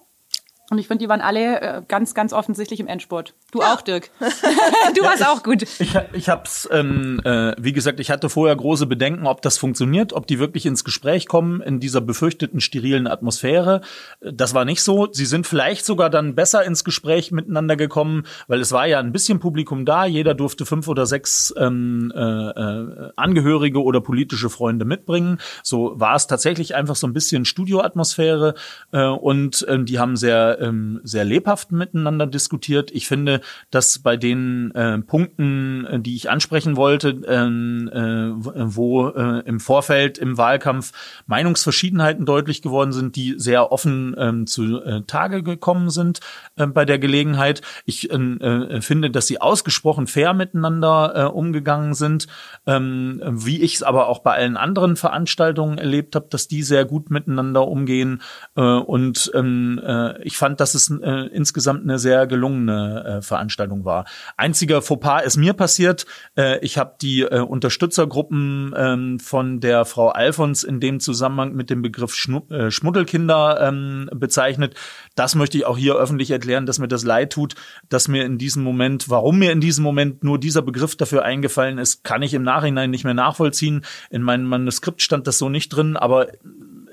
Und 0.72 0.80
ich 0.80 0.88
finde, 0.88 1.04
die 1.04 1.10
waren 1.10 1.22
alle 1.22 1.62
äh, 1.62 1.82
ganz, 1.88 2.16
ganz 2.16 2.34
offensichtlich 2.34 2.80
im 2.80 2.88
Endspurt. 2.88 3.36
Du 3.52 3.62
ja. 3.62 3.74
auch, 3.74 3.82
Dirk. 3.82 4.10
du 4.20 5.02
warst 5.04 5.26
auch 5.26 5.44
gut. 5.44 5.62
Ich, 5.62 5.96
ich 6.14 6.28
hab's, 6.28 6.68
ähm, 6.72 7.22
äh, 7.24 7.54
wie 7.60 7.72
gesagt, 7.72 8.00
ich 8.00 8.10
hatte 8.10 8.30
vorher 8.30 8.56
große 8.56 8.88
Bedenken, 8.88 9.28
ob 9.28 9.44
das 9.44 9.60
funktioniert, 9.60 10.14
ob 10.14 10.26
die 10.26 10.40
wirklich 10.40 10.66
ins 10.66 10.84
Gespräch 10.84 11.28
kommen 11.28 11.62
in 11.62 11.80
dieser 11.80 12.02
befürchteten 12.02 12.62
sterilen 12.62 13.06
Atmosphäre. 13.06 13.82
Das 14.22 14.56
war 14.56 14.66
nicht 14.66 14.82
so. 14.82 15.08
Sie 15.12 15.28
sind 15.28 15.46
vielleicht 15.46 15.86
sogar 15.86 16.10
dann 16.10 16.34
besser 16.34 16.64
ins 16.64 16.84
Gespräch 16.84 17.32
miteinander 17.32 17.76
gekommen, 17.76 18.24
weil 18.48 18.60
es 18.60 18.72
war 18.72 18.88
ja 18.88 19.00
ein 19.00 19.12
bisschen 19.12 19.40
Publikum 19.40 19.86
da. 19.86 20.06
Jeder 20.06 20.34
durfte 20.34 20.66
fünf 20.66 20.88
oder 20.88 21.06
sechs 21.06 21.54
ähm, 21.58 22.12
äh, 22.16 22.20
äh, 22.20 23.12
Angehörige 23.16 23.84
oder 23.84 24.02
politische 24.02 24.50
Freunde 24.50 24.86
mitbringen. 24.86 25.40
So 25.62 25.94
war 26.00 26.16
es 26.16 26.26
tatsächlich 26.26 26.74
einfach 26.74 26.96
so 26.96 27.06
ein 27.06 27.14
bisschen 27.14 27.46
Studioatmosphäre 27.46 28.56
äh, 28.92 29.06
und 29.06 29.62
äh, 29.68 29.84
die 29.84 30.00
haben 30.00 30.16
sehr 30.16 30.55
ähm, 30.60 31.00
sehr 31.04 31.26
lebhaft 31.26 31.72
miteinander 31.72 32.28
diskutiert. 32.28 32.92
Ich 32.92 33.08
finde, 33.08 33.42
dass 33.72 34.00
bei 34.00 34.18
den 34.18 34.72
äh, 34.72 35.00
Punkten, 35.00 35.86
äh, 35.86 36.00
die 36.00 36.16
ich 36.16 36.30
ansprechen 36.30 36.76
wollte, 36.76 37.22
ähm, 37.28 37.90
äh, 37.92 38.76
wo 38.76 39.10
äh, 39.10 39.40
im 39.46 39.60
Vorfeld 39.60 40.18
im 40.18 40.38
Wahlkampf 40.38 40.92
Meinungsverschiedenheiten 41.28 42.26
deutlich 42.26 42.62
geworden 42.62 42.92
sind, 42.92 43.16
die 43.16 43.36
sehr 43.38 43.72
offen 43.72 44.16
ähm, 44.18 44.48
zu 44.48 44.82
äh, 44.82 45.02
Tage 45.08 45.44
gekommen 45.44 45.90
sind 45.90 46.20
äh, 46.56 46.68
bei 46.68 46.86
der 46.86 47.00
Gelegenheit. 47.00 47.62
Ich 47.86 48.10
äh, 48.12 48.16
äh, 48.16 48.82
finde, 48.82 49.10
dass 49.10 49.28
sie 49.28 49.42
ausgesprochen 49.42 50.08
fair 50.08 50.34
miteinander 50.34 51.14
äh, 51.16 51.24
umgegangen 51.26 51.94
sind, 51.94 52.28
ähm, 52.66 53.22
wie 53.26 53.62
ich 53.62 53.76
es 53.76 53.84
aber 53.84 54.08
auch 54.08 54.20
bei 54.20 54.34
allen 54.34 54.58
anderen 54.58 54.96
Veranstaltungen 54.96 55.78
erlebt 55.78 56.16
habe, 56.16 56.28
dass 56.30 56.48
die 56.48 56.64
sehr 56.64 56.86
gut 56.86 57.10
miteinander 57.10 57.68
umgehen. 57.68 58.22
Äh, 58.56 58.62
und 58.62 59.32
ähm, 59.34 59.82
äh, 59.86 60.22
ich 60.24 60.38
fand 60.38 60.45
fand, 60.46 60.60
dass 60.60 60.76
es 60.76 60.92
äh, 60.92 61.28
insgesamt 61.34 61.82
eine 61.84 61.98
sehr 61.98 62.28
gelungene 62.28 63.18
äh, 63.18 63.22
Veranstaltung 63.24 63.84
war. 63.84 64.06
Einziger 64.38 64.84
Fauxpas 64.84 65.24
ist 65.26 65.38
mir 65.38 65.54
passiert. 65.54 66.06
Äh, 66.38 66.60
ich 66.60 66.78
habe 66.78 66.98
die 67.02 67.22
äh, 67.22 67.40
Unterstützergruppen 67.40 68.72
ähm, 68.78 69.20
von 69.20 69.60
der 69.60 69.86
Frau 69.86 70.10
Alfons 70.10 70.64
in 70.64 70.80
dem 70.80 71.00
Zusammenhang 71.00 71.54
mit 71.54 71.72
dem 71.72 71.82
Begriff 71.82 72.14
Schnu 72.14 72.42
äh, 72.52 72.70
Schmuddelkinder 72.70 73.60
ähm, 73.60 74.08
bezeichnet. 74.14 74.76
Das 75.16 75.34
möchte 75.34 75.58
ich 75.58 75.66
auch 75.66 75.80
hier 75.80 75.96
öffentlich 75.96 76.30
erklären, 76.30 76.68
dass 76.68 76.78
mir 76.78 76.88
das 76.88 77.04
leid 77.04 77.34
tut, 77.34 77.56
dass 77.90 78.08
mir 78.08 78.24
in 78.24 78.38
diesem 78.38 78.62
Moment, 78.62 79.10
warum 79.10 79.40
mir 79.40 79.52
in 79.52 79.62
diesem 79.62 79.84
Moment 79.84 80.24
nur 80.24 80.40
dieser 80.40 80.62
Begriff 80.62 80.96
dafür 80.96 81.24
eingefallen 81.24 81.80
ist, 81.80 82.04
kann 82.04 82.22
ich 82.22 82.36
im 82.36 82.44
Nachhinein 82.44 82.92
nicht 82.92 83.04
mehr 83.04 83.16
nachvollziehen. 83.16 83.84
In 84.12 84.22
meinem 84.22 84.46
Manuskript 84.46 85.02
stand 85.02 85.26
das 85.26 85.40
so 85.40 85.50
nicht 85.50 85.70
drin, 85.70 85.98
aber 85.98 86.28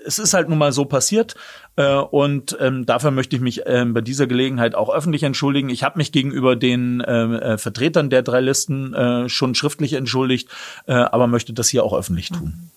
es 0.05 0.19
ist 0.19 0.35
halt 0.35 0.49
nun 0.49 0.59
mal 0.59 0.73
so 0.73 0.85
passiert 0.85 1.35
äh, 1.77 1.95
und 1.97 2.57
ähm, 2.61 2.87
dafür 2.87 3.11
möchte 3.11 3.37
ich 3.37 3.43
mich 3.43 3.67
äh, 3.67 3.85
bei 3.87 4.01
dieser 4.01 4.27
Gelegenheit 4.27 4.75
auch 4.75 4.93
öffentlich 4.93 5.23
entschuldigen. 5.23 5.69
Ich 5.69 5.83
habe 5.83 5.99
mich 5.99 6.13
gegenüber 6.13 6.57
den 6.57 7.01
äh, 7.01 7.23
äh, 7.23 7.59
Vertretern 7.59 8.11
der 8.11 8.23
drei 8.23 8.41
Listen 8.41 8.95
äh, 8.95 9.29
schon 9.29 9.55
schriftlich 9.55 9.95
entschuldigt, 9.95 10.49
äh, 10.87 10.93
aber 10.93 11.27
möchte 11.27 11.53
das 11.53 11.69
hier 11.69 11.85
auch 11.85 11.97
öffentlich 11.97 12.31
tun. 12.31 12.71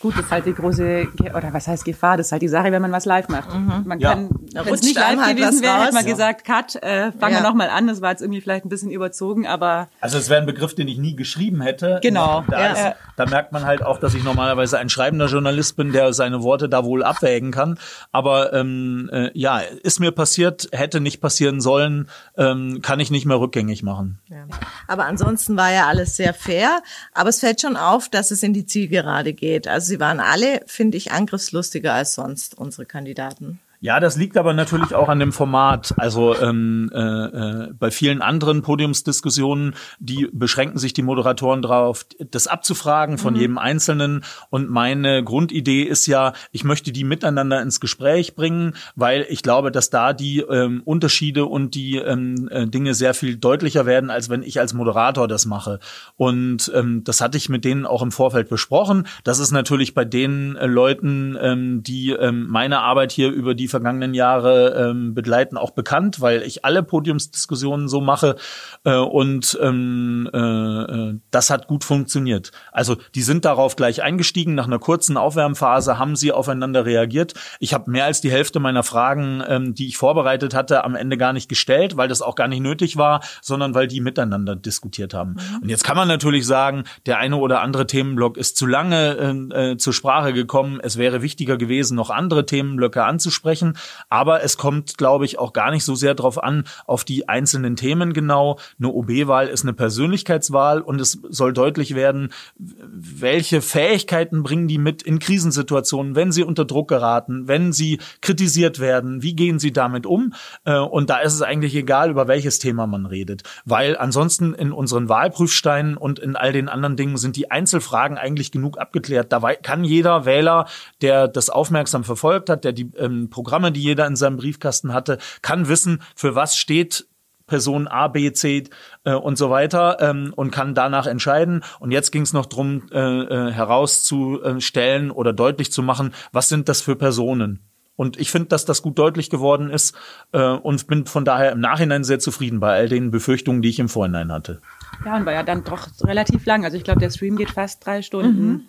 Gut, 0.00 0.16
das 0.16 0.24
ist 0.24 0.30
halt 0.30 0.46
die 0.46 0.54
große, 0.54 1.08
oder 1.36 1.52
was 1.52 1.68
heißt 1.68 1.84
Gefahr? 1.84 2.16
Das 2.16 2.28
ist 2.28 2.32
halt 2.32 2.40
die 2.40 2.48
Sache, 2.48 2.72
wenn 2.72 2.80
man 2.80 2.90
was 2.90 3.04
live 3.04 3.28
macht. 3.28 3.54
Mhm. 3.54 3.82
Man 3.84 4.00
ja. 4.00 4.14
kann, 4.14 4.30
wenn 4.54 4.72
es 4.72 4.82
nicht 4.82 4.96
live 4.96 5.20
halt 5.20 5.36
gewesen 5.36 5.60
wäre, 5.60 5.82
hätte 5.82 5.92
man 5.92 6.06
ja. 6.06 6.10
gesagt, 6.10 6.44
Cut, 6.46 6.76
äh, 6.76 7.12
fangen 7.12 7.34
ja. 7.34 7.42
wir 7.42 7.48
nochmal 7.48 7.68
an. 7.68 7.86
Das 7.86 8.00
war 8.00 8.10
jetzt 8.10 8.22
irgendwie 8.22 8.40
vielleicht 8.40 8.64
ein 8.64 8.70
bisschen 8.70 8.90
überzogen, 8.90 9.46
aber... 9.46 9.88
Also 10.00 10.16
es 10.16 10.30
wäre 10.30 10.40
ein 10.40 10.46
Begriff, 10.46 10.74
den 10.74 10.88
ich 10.88 10.96
nie 10.96 11.16
geschrieben 11.16 11.60
hätte. 11.60 12.00
Genau. 12.02 12.42
Da, 12.48 12.60
ja. 12.60 12.72
ist, 12.72 12.96
da 13.16 13.26
merkt 13.26 13.52
man 13.52 13.66
halt 13.66 13.82
auch, 13.82 13.98
dass 13.98 14.14
ich 14.14 14.24
normalerweise 14.24 14.78
ein 14.78 14.88
schreibender 14.88 15.26
Journalist 15.26 15.76
bin, 15.76 15.92
der 15.92 16.14
seine 16.14 16.42
Worte 16.42 16.70
da 16.70 16.82
wohl 16.82 17.04
abwägen 17.04 17.50
kann. 17.50 17.78
Aber 18.10 18.54
ähm, 18.54 19.10
äh, 19.12 19.30
ja, 19.34 19.58
ist 19.58 20.00
mir 20.00 20.12
passiert, 20.12 20.68
hätte 20.72 21.00
nicht 21.00 21.20
passieren 21.20 21.60
sollen, 21.60 22.08
ähm, 22.38 22.80
kann 22.80 23.00
ich 23.00 23.10
nicht 23.10 23.26
mehr 23.26 23.38
rückgängig 23.38 23.82
machen. 23.82 24.18
Ja. 24.28 24.46
Aber 24.88 25.04
ansonsten 25.04 25.58
war 25.58 25.70
ja 25.70 25.88
alles 25.88 26.16
sehr 26.16 26.32
fair. 26.32 26.80
Aber 27.12 27.28
es 27.28 27.40
fällt 27.40 27.60
schon 27.60 27.76
auf, 27.76 28.08
dass 28.08 28.30
es 28.30 28.42
in 28.42 28.54
die 28.54 28.64
Zielgerade 28.64 29.34
geht. 29.34 29.68
Also 29.68 29.89
sie 29.90 30.00
waren 30.00 30.20
alle, 30.20 30.62
finde 30.66 30.96
ich, 30.96 31.12
angriffslustiger 31.12 31.92
als 31.92 32.14
sonst, 32.14 32.56
unsere 32.56 32.86
Kandidaten. 32.86 33.60
Ja, 33.82 33.98
das 33.98 34.16
liegt 34.16 34.36
aber 34.36 34.52
natürlich 34.52 34.94
auch 34.94 35.08
an 35.08 35.20
dem 35.20 35.32
Format. 35.32 35.94
Also 35.96 36.38
ähm, 36.38 36.90
äh, 36.92 36.98
äh, 36.98 37.68
bei 37.72 37.90
vielen 37.90 38.20
anderen 38.20 38.60
Podiumsdiskussionen, 38.60 39.74
die 39.98 40.28
beschränken 40.30 40.78
sich 40.78 40.92
die 40.92 41.00
Moderatoren 41.00 41.62
darauf, 41.62 42.04
das 42.30 42.46
abzufragen 42.46 43.16
von 43.16 43.32
mhm. 43.32 43.40
jedem 43.40 43.58
Einzelnen. 43.58 44.22
Und 44.50 44.68
meine 44.68 45.24
Grundidee 45.24 45.84
ist 45.84 46.06
ja, 46.06 46.34
ich 46.52 46.62
möchte 46.62 46.92
die 46.92 47.04
miteinander 47.04 47.62
ins 47.62 47.80
Gespräch 47.80 48.34
bringen, 48.34 48.74
weil 48.96 49.24
ich 49.30 49.42
glaube, 49.42 49.70
dass 49.70 49.88
da 49.88 50.12
die 50.12 50.40
ähm, 50.40 50.82
Unterschiede 50.84 51.46
und 51.46 51.74
die 51.74 51.96
ähm, 51.96 52.50
äh, 52.50 52.66
Dinge 52.66 52.92
sehr 52.92 53.14
viel 53.14 53.38
deutlicher 53.38 53.86
werden, 53.86 54.10
als 54.10 54.28
wenn 54.28 54.42
ich 54.42 54.60
als 54.60 54.74
Moderator 54.74 55.26
das 55.26 55.46
mache. 55.46 55.80
Und 56.18 56.70
ähm, 56.74 57.02
das 57.04 57.22
hatte 57.22 57.38
ich 57.38 57.48
mit 57.48 57.64
denen 57.64 57.86
auch 57.86 58.02
im 58.02 58.12
Vorfeld 58.12 58.50
besprochen. 58.50 59.06
Das 59.24 59.38
ist 59.38 59.52
natürlich 59.52 59.94
bei 59.94 60.04
den 60.04 60.56
äh, 60.56 60.66
Leuten, 60.66 61.38
ähm, 61.40 61.82
die 61.82 62.10
ähm, 62.10 62.46
meine 62.46 62.80
Arbeit 62.80 63.10
hier 63.12 63.30
über 63.30 63.54
die 63.54 63.69
vergangenen 63.70 64.14
Jahre 64.14 64.90
ähm, 64.90 65.14
begleiten, 65.14 65.56
auch 65.56 65.70
bekannt, 65.70 66.20
weil 66.20 66.42
ich 66.42 66.64
alle 66.64 66.82
Podiumsdiskussionen 66.82 67.88
so 67.88 68.00
mache 68.00 68.36
äh, 68.84 68.96
und 68.96 69.58
ähm, 69.62 70.28
äh, 70.32 70.38
äh, 70.38 71.18
das 71.30 71.50
hat 71.50 71.66
gut 71.66 71.84
funktioniert. 71.84 72.50
Also 72.72 72.96
die 73.14 73.22
sind 73.22 73.44
darauf 73.44 73.76
gleich 73.76 74.02
eingestiegen. 74.02 74.54
Nach 74.54 74.66
einer 74.66 74.78
kurzen 74.78 75.16
Aufwärmphase 75.16 75.98
haben 75.98 76.16
sie 76.16 76.32
aufeinander 76.32 76.84
reagiert. 76.84 77.34
Ich 77.58 77.74
habe 77.74 77.90
mehr 77.90 78.04
als 78.04 78.20
die 78.20 78.30
Hälfte 78.30 78.60
meiner 78.60 78.82
Fragen, 78.82 79.42
ähm, 79.46 79.74
die 79.74 79.86
ich 79.86 79.96
vorbereitet 79.96 80.54
hatte, 80.54 80.84
am 80.84 80.94
Ende 80.94 81.16
gar 81.16 81.32
nicht 81.32 81.48
gestellt, 81.48 81.96
weil 81.96 82.08
das 82.08 82.22
auch 82.22 82.34
gar 82.34 82.48
nicht 82.48 82.60
nötig 82.60 82.96
war, 82.96 83.20
sondern 83.40 83.74
weil 83.74 83.86
die 83.86 84.00
miteinander 84.00 84.56
diskutiert 84.56 85.14
haben. 85.14 85.32
Mhm. 85.32 85.62
Und 85.62 85.68
jetzt 85.68 85.84
kann 85.84 85.96
man 85.96 86.08
natürlich 86.08 86.46
sagen, 86.46 86.84
der 87.06 87.18
eine 87.18 87.36
oder 87.36 87.60
andere 87.60 87.86
Themenblock 87.86 88.36
ist 88.36 88.56
zu 88.56 88.66
lange 88.66 89.50
äh, 89.52 89.72
äh 89.72 89.76
zur 89.76 89.92
Sprache 89.92 90.32
gekommen. 90.32 90.80
Es 90.82 90.98
wäre 90.98 91.22
wichtiger 91.22 91.56
gewesen, 91.56 91.94
noch 91.96 92.10
andere 92.10 92.46
Themenblöcke 92.46 93.04
anzusprechen 93.04 93.59
sprechen. 93.60 93.76
Aber 94.08 94.42
es 94.42 94.56
kommt, 94.56 94.98
glaube 94.98 95.24
ich, 95.24 95.38
auch 95.38 95.52
gar 95.52 95.70
nicht 95.70 95.84
so 95.84 95.94
sehr 95.94 96.14
darauf 96.14 96.42
an, 96.42 96.64
auf 96.86 97.04
die 97.04 97.28
einzelnen 97.28 97.76
Themen 97.76 98.12
genau. 98.12 98.58
Eine 98.78 98.88
OB-Wahl 98.88 99.48
ist 99.48 99.62
eine 99.62 99.72
Persönlichkeitswahl 99.72 100.80
und 100.80 101.00
es 101.00 101.20
soll 101.28 101.52
deutlich 101.52 101.94
werden, 101.94 102.32
welche 102.56 103.60
Fähigkeiten 103.60 104.42
bringen 104.42 104.68
die 104.68 104.78
mit 104.78 105.02
in 105.02 105.18
Krisensituationen, 105.18 106.14
wenn 106.14 106.32
sie 106.32 106.42
unter 106.42 106.64
Druck 106.64 106.88
geraten, 106.88 107.48
wenn 107.48 107.72
sie 107.72 107.98
kritisiert 108.20 108.80
werden, 108.80 109.22
wie 109.22 109.34
gehen 109.34 109.58
sie 109.58 109.72
damit 109.72 110.06
um? 110.06 110.34
Äh, 110.64 110.78
und 110.78 111.10
da 111.10 111.18
ist 111.18 111.34
es 111.34 111.42
eigentlich 111.42 111.74
egal, 111.74 112.10
über 112.10 112.28
welches 112.28 112.58
Thema 112.58 112.86
man 112.86 113.06
redet, 113.06 113.42
weil 113.64 113.96
ansonsten 113.96 114.54
in 114.54 114.72
unseren 114.72 115.08
Wahlprüfsteinen 115.08 115.96
und 115.96 116.18
in 116.18 116.36
all 116.36 116.52
den 116.52 116.68
anderen 116.68 116.96
Dingen 116.96 117.16
sind 117.16 117.36
die 117.36 117.50
Einzelfragen 117.50 118.16
eigentlich 118.16 118.50
genug 118.50 118.78
abgeklärt. 118.78 119.32
Da 119.32 119.40
kann 119.54 119.84
jeder 119.84 120.24
Wähler, 120.24 120.66
der 121.02 121.28
das 121.28 121.50
aufmerksam 121.50 122.04
verfolgt 122.04 122.50
hat, 122.50 122.64
der 122.64 122.72
die 122.72 122.90
ähm, 122.96 123.30
Programme 123.30 123.49
Programme, 123.50 123.72
die 123.72 123.82
jeder 123.82 124.06
in 124.06 124.14
seinem 124.14 124.36
Briefkasten 124.36 124.94
hatte, 124.94 125.18
kann 125.42 125.66
wissen, 125.66 126.02
für 126.14 126.36
was 126.36 126.56
steht 126.56 127.08
Person 127.48 127.88
A, 127.88 128.06
B, 128.06 128.30
C 128.32 128.68
äh, 129.02 129.12
und 129.12 129.38
so 129.38 129.50
weiter 129.50 129.96
ähm, 129.98 130.32
und 130.36 130.52
kann 130.52 130.72
danach 130.72 131.08
entscheiden. 131.08 131.64
Und 131.80 131.90
jetzt 131.90 132.12
ging 132.12 132.22
es 132.22 132.32
noch 132.32 132.46
drum 132.46 132.84
äh, 132.92 132.98
äh, 133.00 133.50
herauszustellen 133.50 135.10
oder 135.10 135.32
deutlich 135.32 135.72
zu 135.72 135.82
machen, 135.82 136.14
was 136.30 136.48
sind 136.48 136.68
das 136.68 136.80
für 136.80 136.94
Personen. 136.94 137.58
Und 137.96 138.20
ich 138.20 138.30
finde, 138.30 138.50
dass 138.50 138.66
das 138.66 138.82
gut 138.82 138.96
deutlich 139.00 139.30
geworden 139.30 139.68
ist 139.68 139.96
äh, 140.30 140.40
und 140.40 140.86
bin 140.86 141.06
von 141.06 141.24
daher 141.24 141.50
im 141.50 141.58
Nachhinein 141.58 142.04
sehr 142.04 142.20
zufrieden 142.20 142.60
bei 142.60 142.72
all 142.72 142.88
den 142.88 143.10
Befürchtungen, 143.10 143.62
die 143.62 143.68
ich 143.70 143.80
im 143.80 143.88
Vorhinein 143.88 144.30
hatte. 144.30 144.62
Ja, 145.04 145.16
und 145.16 145.26
war 145.26 145.32
ja 145.32 145.42
dann 145.42 145.64
doch 145.64 145.88
relativ 146.02 146.44
lang. 146.46 146.64
Also 146.64 146.76
ich 146.76 146.84
glaube, 146.84 147.00
der 147.00 147.10
Stream 147.10 147.36
geht 147.36 147.50
fast 147.50 147.84
drei 147.84 148.02
Stunden. 148.02 148.48
Mhm. 148.48 148.66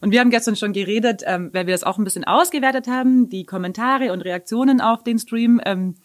Und 0.00 0.12
wir 0.12 0.20
haben 0.20 0.30
gestern 0.30 0.56
schon 0.56 0.72
geredet, 0.72 1.22
ähm, 1.26 1.50
weil 1.52 1.66
wir 1.66 1.74
das 1.74 1.84
auch 1.84 1.98
ein 1.98 2.04
bisschen 2.04 2.24
ausgewertet 2.24 2.86
haben, 2.86 3.28
die 3.28 3.44
Kommentare 3.44 4.12
und 4.12 4.22
Reaktionen 4.22 4.80
auf 4.80 5.04
den 5.04 5.18
Stream. 5.18 5.60
Ähm, 5.64 5.96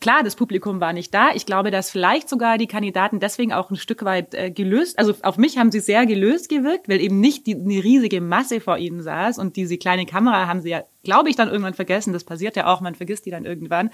klar, 0.00 0.22
das 0.22 0.36
Publikum 0.36 0.80
war 0.80 0.92
nicht 0.92 1.12
da. 1.14 1.30
Ich 1.34 1.46
glaube, 1.46 1.70
dass 1.70 1.90
vielleicht 1.90 2.28
sogar 2.28 2.58
die 2.58 2.66
Kandidaten 2.66 3.20
deswegen 3.20 3.52
auch 3.52 3.70
ein 3.70 3.76
Stück 3.76 4.04
weit 4.04 4.34
äh, 4.34 4.50
gelöst, 4.50 4.98
also 4.98 5.14
auf 5.22 5.38
mich 5.38 5.58
haben 5.58 5.70
sie 5.70 5.80
sehr 5.80 6.06
gelöst 6.06 6.48
gewirkt, 6.48 6.88
weil 6.88 7.00
eben 7.00 7.20
nicht 7.20 7.46
die, 7.46 7.54
eine 7.54 7.82
riesige 7.82 8.20
Masse 8.20 8.60
vor 8.60 8.78
ihnen 8.78 9.02
saß 9.02 9.38
und 9.38 9.56
diese 9.56 9.78
kleine 9.78 10.06
Kamera 10.06 10.46
haben 10.46 10.60
sie 10.60 10.70
ja, 10.70 10.84
glaube 11.02 11.30
ich, 11.30 11.36
dann 11.36 11.48
irgendwann 11.48 11.74
vergessen. 11.74 12.12
Das 12.12 12.24
passiert 12.24 12.56
ja 12.56 12.66
auch, 12.66 12.80
man 12.80 12.94
vergisst 12.94 13.26
die 13.26 13.30
dann 13.30 13.44
irgendwann. 13.44 13.90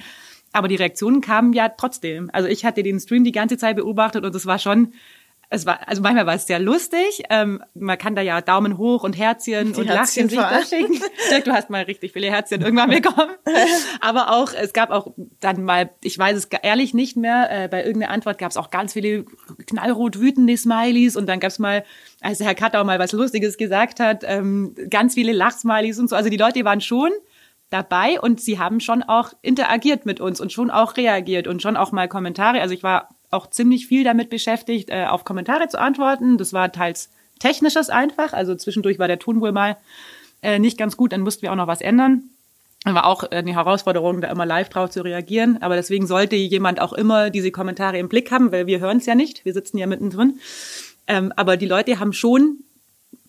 Aber 0.55 0.69
die 0.69 0.77
Reaktionen 0.77 1.21
kamen 1.21 1.53
ja 1.53 1.69
trotzdem. 1.69 2.31
Also 2.33 2.49
ich 2.49 2.65
hatte 2.65 2.83
den 2.83 3.01
Stream 3.01 3.25
die 3.25 3.33
ganze 3.33 3.59
Zeit 3.59 3.77
beobachtet 3.77 4.25
und 4.25 4.35
es 4.35 4.47
war 4.47 4.59
schon 4.59 4.93
es 5.51 5.67
war, 5.67 5.87
also 5.87 6.03
manchmal 6.03 6.27
war 6.27 6.35
es 6.35 6.47
sehr 6.47 6.59
lustig. 6.59 7.23
Ähm, 7.31 7.63
man 7.75 7.99
kann 7.99 8.17
da 8.17 8.23
ja 8.23 8.41
Daumen 8.41 8.79
hoch 8.79 9.05
und 9.05 9.17
Herzchen 9.17 9.73
Die 9.73 9.81
und 9.81 9.87
Herzchen 9.87 10.29
Lachgesichter 10.29 10.77
schicken. 10.77 11.01
du 11.45 11.53
hast 11.53 11.71
mal 11.71 11.83
richtig 11.83 12.13
viele 12.13 12.29
Herzchen 12.29 12.63
irgendwann 12.63 12.91
bekommen. 12.91 13.31
Aber 14.01 14.33
auch, 14.33 14.53
es 14.53 14.73
gab 14.73 14.91
auch 14.91 15.13
dann 15.41 15.65
mal, 15.65 15.91
ich 16.03 16.19
weiß 16.19 16.37
es 16.37 16.49
ehrlich 16.63 16.95
nicht 16.95 17.17
mehr, 17.17 17.49
äh, 17.51 17.69
bei 17.69 17.85
irgendeiner 17.85 18.13
Antwort 18.13 18.39
gab 18.39 18.51
es 18.51 18.57
auch 18.57 18.71
ganz 18.71 18.95
viele 18.95 19.25
knallrot 19.67 20.19
wütende 20.19 20.57
Smileys 20.57 21.17
und 21.17 21.27
dann 21.27 21.41
gab 21.41 21.51
es 21.51 21.59
mal, 21.59 21.85
als 22.21 22.41
Herr 22.41 22.55
Kattau 22.55 22.83
mal 22.85 22.99
was 22.99 23.13
Lustiges 23.13 23.57
gesagt 23.57 24.01
hat, 24.01 24.25
ähm, 24.27 24.75
ganz 24.91 25.15
viele 25.15 25.33
Lachsmileys 25.33 25.99
und 25.99 26.09
so. 26.09 26.17
Also 26.17 26.31
die 26.31 26.37
Leute 26.37 26.65
waren 26.65 26.81
schon 26.81 27.11
dabei 27.75 28.21
und 28.21 28.41
sie 28.41 28.59
haben 28.59 28.79
schon 28.79 29.03
auch 29.03 29.33
interagiert 29.43 30.07
mit 30.07 30.21
uns 30.21 30.41
und 30.41 30.53
schon 30.53 30.71
auch 30.71 30.97
reagiert 30.97 31.49
und 31.49 31.61
schon 31.61 31.77
auch 31.77 31.91
mal 31.91 32.09
Kommentare. 32.09 32.61
Also 32.61 32.73
ich 32.73 32.85
war 32.85 33.09
auch 33.31 33.51
ziemlich 33.51 33.89
viel 33.89 34.05
damit 34.05 34.31
beschäftigt, 34.31 34.91
äh, 34.91 35.07
auf 35.07 35.25
Kommentare 35.25 35.69
zu 35.69 35.81
antworten. 35.81 36.39
Das 36.39 36.53
war 36.53 36.71
teils 36.71 37.11
technisches 37.41 37.91
einfach. 37.91 38.33
Also 38.33 38.55
zwischendurch 38.55 39.01
war 39.01 39.09
der 39.09 39.19
Ton 39.19 39.41
wohl 39.41 39.51
mal 39.51 39.77
äh, 40.41 40.61
nicht 40.61 40.79
ganz 40.79 40.97
gut, 40.97 41.13
dann 41.13 41.23
mussten 41.23 41.43
wir 41.43 41.51
auch 41.51 41.57
noch 41.57 41.67
was 41.67 41.81
ändern. 41.81 42.31
War 42.85 43.07
auch 43.07 43.25
äh, 43.25 43.37
eine 43.37 43.55
Herausforderung, 43.55 44.21
da 44.21 44.31
immer 44.31 44.47
live 44.47 44.69
drauf 44.69 44.91
zu 44.91 45.03
reagieren. 45.03 45.61
Aber 45.61 45.75
deswegen 45.75 46.07
sollte 46.07 46.37
jemand 46.37 46.81
auch 46.81 46.93
immer 46.93 47.31
diese 47.31 47.51
Kommentare 47.51 47.99
im 47.99 48.09
Blick 48.09 48.31
haben, 48.31 48.53
weil 48.53 48.69
wir 48.69 48.79
hören 48.79 48.99
es 48.99 49.07
ja 49.07 49.17
nicht. 49.17 49.45
Wir 49.45 49.53
sitzen 49.53 49.79
ja 49.79 49.89
mittendrin. 49.89 50.39
Ähm, 51.09 51.33
aber 51.35 51.57
die 51.57 51.67
Leute 51.67 51.99
haben 51.99 52.13
schon 52.13 52.59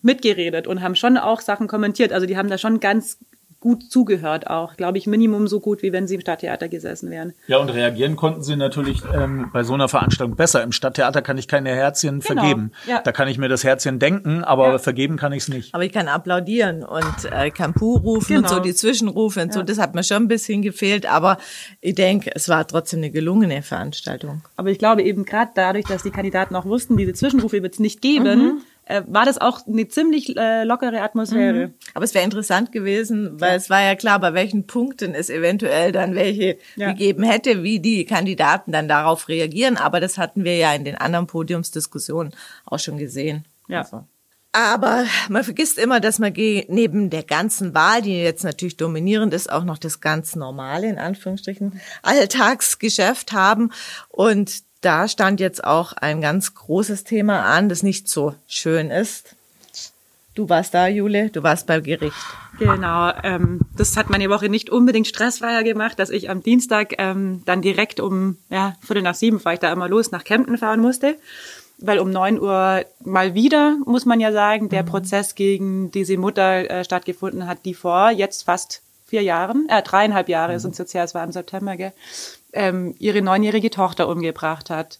mitgeredet 0.02 0.68
und 0.68 0.82
haben 0.82 0.94
schon 0.94 1.16
auch 1.16 1.40
Sachen 1.40 1.66
kommentiert. 1.66 2.12
Also 2.12 2.26
die 2.26 2.36
haben 2.36 2.48
da 2.48 2.58
schon 2.58 2.78
ganz 2.78 3.18
gut 3.60 3.90
zugehört 3.90 4.48
auch. 4.48 4.76
Glaube 4.76 4.98
ich, 4.98 5.06
Minimum 5.06 5.48
so 5.48 5.60
gut, 5.60 5.82
wie 5.82 5.92
wenn 5.92 6.06
sie 6.06 6.16
im 6.16 6.20
Stadttheater 6.20 6.68
gesessen 6.68 7.10
wären. 7.10 7.32
Ja, 7.46 7.58
und 7.58 7.70
reagieren 7.70 8.16
konnten 8.16 8.42
sie 8.42 8.56
natürlich 8.56 9.02
ähm, 9.14 9.50
bei 9.52 9.64
so 9.64 9.74
einer 9.74 9.88
Veranstaltung 9.88 10.36
besser. 10.36 10.62
Im 10.62 10.72
Stadttheater 10.72 11.22
kann 11.22 11.38
ich 11.38 11.48
keine 11.48 11.70
Herzchen 11.70 12.20
genau. 12.20 12.40
vergeben. 12.40 12.72
Ja. 12.86 13.00
Da 13.00 13.12
kann 13.12 13.28
ich 13.28 13.38
mir 13.38 13.48
das 13.48 13.64
Herzchen 13.64 13.98
denken, 13.98 14.44
aber 14.44 14.72
ja. 14.72 14.78
vergeben 14.78 15.16
kann 15.16 15.32
ich 15.32 15.44
es 15.44 15.48
nicht. 15.48 15.74
Aber 15.74 15.84
ich 15.84 15.92
kann 15.92 16.08
applaudieren 16.08 16.84
und 16.84 17.30
äh, 17.30 17.50
kann 17.50 17.74
Puh 17.74 17.96
rufen 17.96 18.36
genau. 18.36 18.48
und 18.48 18.54
so 18.54 18.60
die 18.60 18.74
Zwischenrufe 18.74 19.40
und 19.40 19.48
ja. 19.48 19.54
so. 19.54 19.62
Das 19.62 19.78
hat 19.78 19.94
mir 19.94 20.04
schon 20.04 20.24
ein 20.24 20.28
bisschen 20.28 20.62
gefehlt, 20.62 21.10
aber 21.10 21.38
ich 21.80 21.94
denke, 21.94 22.30
es 22.34 22.48
war 22.48 22.66
trotzdem 22.66 23.00
eine 23.00 23.10
gelungene 23.10 23.62
Veranstaltung. 23.62 24.42
Aber 24.56 24.70
ich 24.70 24.78
glaube 24.78 25.02
eben 25.02 25.24
gerade 25.24 25.52
dadurch, 25.54 25.86
dass 25.86 26.02
die 26.02 26.10
Kandidaten 26.10 26.54
auch 26.56 26.64
wussten, 26.64 26.96
diese 26.96 27.14
Zwischenrufe 27.14 27.62
wird 27.62 27.74
es 27.74 27.80
nicht 27.80 28.00
geben, 28.00 28.38
mhm 28.38 28.62
äh, 28.86 29.02
war 29.06 29.24
das 29.24 29.38
auch 29.38 29.66
eine 29.66 29.88
ziemlich 29.88 30.36
äh, 30.36 30.64
lockere 30.64 31.02
Atmosphäre. 31.02 31.68
Mhm. 31.68 31.74
Aber 31.94 32.04
es 32.04 32.14
wäre 32.14 32.24
interessant 32.24 32.72
gewesen, 32.72 33.40
weil 33.40 33.50
ja. 33.50 33.56
es 33.56 33.68
war 33.68 33.82
ja 33.82 33.94
klar, 33.96 34.20
bei 34.20 34.32
welchen 34.32 34.66
Punkten 34.66 35.14
es 35.14 35.28
eventuell 35.28 35.92
dann 35.92 36.14
welche 36.14 36.56
ja. 36.76 36.92
gegeben 36.92 37.24
hätte, 37.24 37.62
wie 37.62 37.80
die 37.80 38.04
Kandidaten 38.04 38.72
dann 38.72 38.88
darauf 38.88 39.28
reagieren. 39.28 39.76
Aber 39.76 40.00
das 40.00 40.18
hatten 40.18 40.44
wir 40.44 40.56
ja 40.56 40.72
in 40.72 40.84
den 40.84 40.96
anderen 40.96 41.26
Podiumsdiskussionen 41.26 42.32
auch 42.64 42.78
schon 42.78 42.96
gesehen. 42.96 43.44
Ja. 43.68 43.80
Also. 43.80 44.04
Aber 44.52 45.04
man 45.28 45.44
vergisst 45.44 45.76
immer, 45.78 46.00
dass 46.00 46.18
man 46.18 46.32
neben 46.32 47.10
der 47.10 47.24
ganzen 47.24 47.74
Wahl, 47.74 48.00
die 48.00 48.16
jetzt 48.16 48.42
natürlich 48.42 48.78
dominierend 48.78 49.34
ist, 49.34 49.52
auch 49.52 49.64
noch 49.64 49.76
das 49.76 50.00
ganz 50.00 50.34
normale, 50.34 50.88
in 50.88 50.98
Anführungsstrichen, 50.98 51.78
Alltagsgeschäft 52.02 53.32
haben. 53.32 53.70
Und 54.08 54.62
da 54.80 55.08
stand 55.08 55.40
jetzt 55.40 55.64
auch 55.64 55.92
ein 55.94 56.20
ganz 56.20 56.54
großes 56.54 57.04
Thema 57.04 57.44
an, 57.44 57.68
das 57.68 57.82
nicht 57.82 58.08
so 58.08 58.34
schön 58.46 58.90
ist. 58.90 59.34
Du 60.34 60.50
warst 60.50 60.74
da, 60.74 60.86
Jule, 60.86 61.30
du 61.30 61.42
warst 61.42 61.66
beim 61.66 61.82
Gericht. 61.82 62.14
Genau, 62.58 63.10
ähm, 63.22 63.60
das 63.74 63.96
hat 63.96 64.10
meine 64.10 64.28
Woche 64.28 64.50
nicht 64.50 64.68
unbedingt 64.68 65.06
stressfreier 65.06 65.62
gemacht, 65.62 65.98
dass 65.98 66.10
ich 66.10 66.28
am 66.28 66.42
Dienstag 66.42 66.94
ähm, 66.98 67.42
dann 67.46 67.62
direkt 67.62 68.00
um 68.00 68.36
ja, 68.50 68.76
Viertel 68.82 69.02
nach 69.02 69.14
sieben 69.14 69.40
fahre 69.40 69.54
ich 69.54 69.60
da 69.60 69.72
immer 69.72 69.88
los 69.88 70.10
nach 70.10 70.24
Kempten 70.24 70.58
fahren 70.58 70.80
musste, 70.80 71.16
weil 71.78 71.98
um 71.98 72.10
neun 72.10 72.38
Uhr 72.38 72.84
mal 73.02 73.34
wieder, 73.34 73.76
muss 73.86 74.04
man 74.04 74.20
ja 74.20 74.30
sagen, 74.30 74.68
der 74.68 74.82
mhm. 74.82 74.88
Prozess 74.88 75.34
gegen 75.34 75.90
diese 75.90 76.18
Mutter 76.18 76.70
äh, 76.70 76.84
stattgefunden 76.84 77.46
hat, 77.46 77.64
die 77.64 77.74
vor 77.74 78.10
jetzt 78.10 78.44
fast 78.44 78.82
vier 79.06 79.22
Jahren, 79.22 79.66
äh, 79.70 79.82
dreieinhalb 79.82 80.28
Jahre 80.28 80.54
mhm. 80.54 80.58
sind 80.58 80.72
es 80.72 80.78
jetzt 80.78 80.94
her, 80.94 81.04
es 81.04 81.14
war 81.14 81.24
im 81.24 81.32
September, 81.32 81.76
gell, 81.76 81.92
ähm, 82.56 82.94
ihre 82.98 83.22
neunjährige 83.22 83.70
Tochter 83.70 84.08
umgebracht 84.08 84.70
hat. 84.70 84.98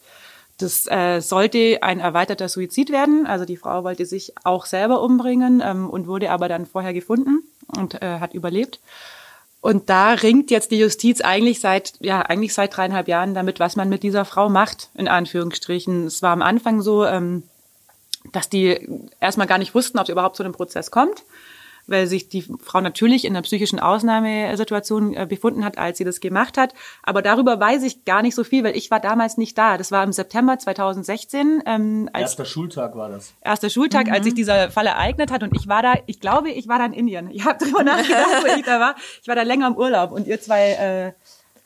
Das 0.59 0.87
äh, 0.87 1.21
sollte 1.21 1.79
ein 1.83 2.01
erweiterter 2.01 2.49
Suizid 2.49 2.91
werden. 2.91 3.27
Also 3.27 3.45
die 3.45 3.57
Frau 3.57 3.85
wollte 3.85 4.07
sich 4.07 4.33
auch 4.45 4.65
selber 4.67 5.03
umbringen 5.03 5.63
ähm, 5.65 5.91
und 5.91 6.07
wurde 6.07 6.31
aber 6.31 6.49
dann 6.49 6.67
vorher 6.67 6.95
gefunden 6.95 7.43
und 7.77 8.01
äh, 8.01 8.21
hat 8.21 8.33
überlebt. 8.33 8.81
Und 9.61 9.91
da 9.91 10.13
ringt 10.13 10.51
jetzt 10.51 10.71
die 10.71 10.79
Justiz 10.79 11.21
eigentlich 11.21 11.61
seit, 11.61 11.95
ja, 12.01 12.23
eigentlich 12.23 12.55
seit 12.55 12.77
dreieinhalb 12.77 13.09
Jahren 13.09 13.35
damit, 13.35 13.59
was 13.61 13.77
man 13.77 13.89
mit 13.89 14.03
dieser 14.03 14.25
Frau 14.25 14.49
macht, 14.49 14.91
in 14.95 15.09
Anführungsstrichen. 15.09 16.07
Es 16.07 16.23
war 16.23 16.33
am 16.33 16.43
Anfang 16.43 16.81
so, 16.83 17.05
ähm, 17.05 17.43
dass 18.33 18.49
die 18.49 18.89
erstmal 19.21 19.47
gar 19.47 19.59
nicht 19.59 19.75
wussten, 19.75 19.99
ob 19.99 20.05
es 20.05 20.11
überhaupt 20.11 20.37
zu 20.37 20.43
einem 20.43 20.53
Prozess 20.53 20.91
kommt 20.91 21.25
weil 21.87 22.07
sich 22.07 22.29
die 22.29 22.45
Frau 22.63 22.81
natürlich 22.81 23.25
in 23.25 23.35
einer 23.35 23.43
psychischen 23.43 23.79
Ausnahmesituation 23.79 25.15
äh, 25.15 25.27
befunden 25.29 25.65
hat, 25.65 25.79
als 25.79 25.99
sie 25.99 26.05
das 26.05 26.21
gemacht 26.21 26.59
hat. 26.59 26.75
Aber 27.03 27.23
darüber 27.23 27.59
weiß 27.61 27.83
ich 27.83 28.05
gar 28.05 28.23
nicht 28.23 28.35
so 28.35 28.45
viel, 28.45 28.65
weil 28.65 28.77
ich 28.77 28.91
war 28.91 29.01
damals 29.01 29.37
nicht 29.37 29.57
da. 29.57 29.79
Das 29.79 29.93
war 29.93 30.03
im 30.05 30.13
September 30.13 30.59
2016. 30.59 31.63
Ähm, 31.67 32.11
als 32.13 32.23
erster 32.23 32.45
Schultag 32.45 32.97
war 32.97 33.09
das. 33.09 33.35
Erster 33.41 33.71
Schultag, 33.71 34.07
mhm. 34.07 34.13
als 34.13 34.25
sich 34.25 34.35
dieser 34.35 34.71
Fall 34.71 34.87
ereignet 34.87 35.31
hat. 35.31 35.43
Und 35.43 35.55
ich 35.55 35.69
war 35.69 35.83
da, 35.83 35.95
ich 36.07 36.21
glaube, 36.21 36.51
ich 36.51 36.69
war 36.69 36.79
da 36.79 36.87
in 36.87 36.93
Indien. 36.93 37.31
Ich 37.31 37.45
habe 37.45 37.59
darüber 37.61 37.85
nachgedacht, 37.85 38.43
wo 38.43 38.57
ich 38.57 38.65
da 38.65 38.81
war. 38.81 38.97
Ich 39.23 39.29
war 39.29 39.35
da 39.35 39.43
länger 39.43 39.69
im 39.69 39.77
Urlaub 39.77 40.13
und 40.13 40.27
ihr 40.27 40.41
zwei 40.41 40.73
äh, 40.73 41.13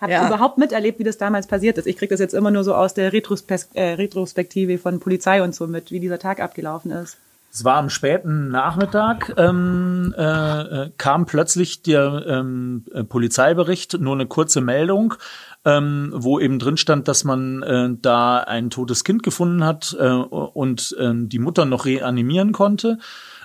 habt 0.00 0.12
ja. 0.12 0.26
überhaupt 0.26 0.58
miterlebt, 0.58 0.98
wie 0.98 1.04
das 1.04 1.18
damals 1.18 1.46
passiert 1.46 1.78
ist. 1.78 1.86
Ich 1.86 1.96
kriege 1.96 2.10
das 2.10 2.20
jetzt 2.20 2.34
immer 2.34 2.50
nur 2.50 2.64
so 2.64 2.74
aus 2.74 2.94
der 2.94 3.12
Retrospek 3.12 3.68
äh, 3.74 3.92
Retrospektive 3.92 4.78
von 4.78 5.00
Polizei 5.00 5.42
und 5.42 5.54
so 5.54 5.66
mit, 5.66 5.90
wie 5.90 6.00
dieser 6.00 6.18
Tag 6.18 6.40
abgelaufen 6.40 6.90
ist. 6.90 7.18
Es 7.52 7.64
war 7.64 7.78
am 7.78 7.90
späten 7.90 8.48
Nachmittag, 8.48 9.34
ähm, 9.36 10.14
äh, 10.16 10.22
äh, 10.22 10.90
kam 10.96 11.26
plötzlich 11.26 11.82
der 11.82 12.24
ähm, 12.28 12.84
äh, 12.92 13.02
Polizeibericht, 13.02 14.00
nur 14.00 14.14
eine 14.14 14.26
kurze 14.26 14.60
Meldung, 14.60 15.14
ähm, 15.64 16.12
wo 16.14 16.38
eben 16.38 16.60
drin 16.60 16.76
stand, 16.76 17.08
dass 17.08 17.24
man 17.24 17.62
äh, 17.64 17.88
da 18.00 18.38
ein 18.38 18.70
totes 18.70 19.02
Kind 19.02 19.24
gefunden 19.24 19.64
hat 19.64 19.96
äh, 19.98 20.06
und 20.06 20.94
äh, 21.00 21.10
die 21.12 21.40
Mutter 21.40 21.64
noch 21.64 21.86
reanimieren 21.86 22.52
konnte 22.52 22.98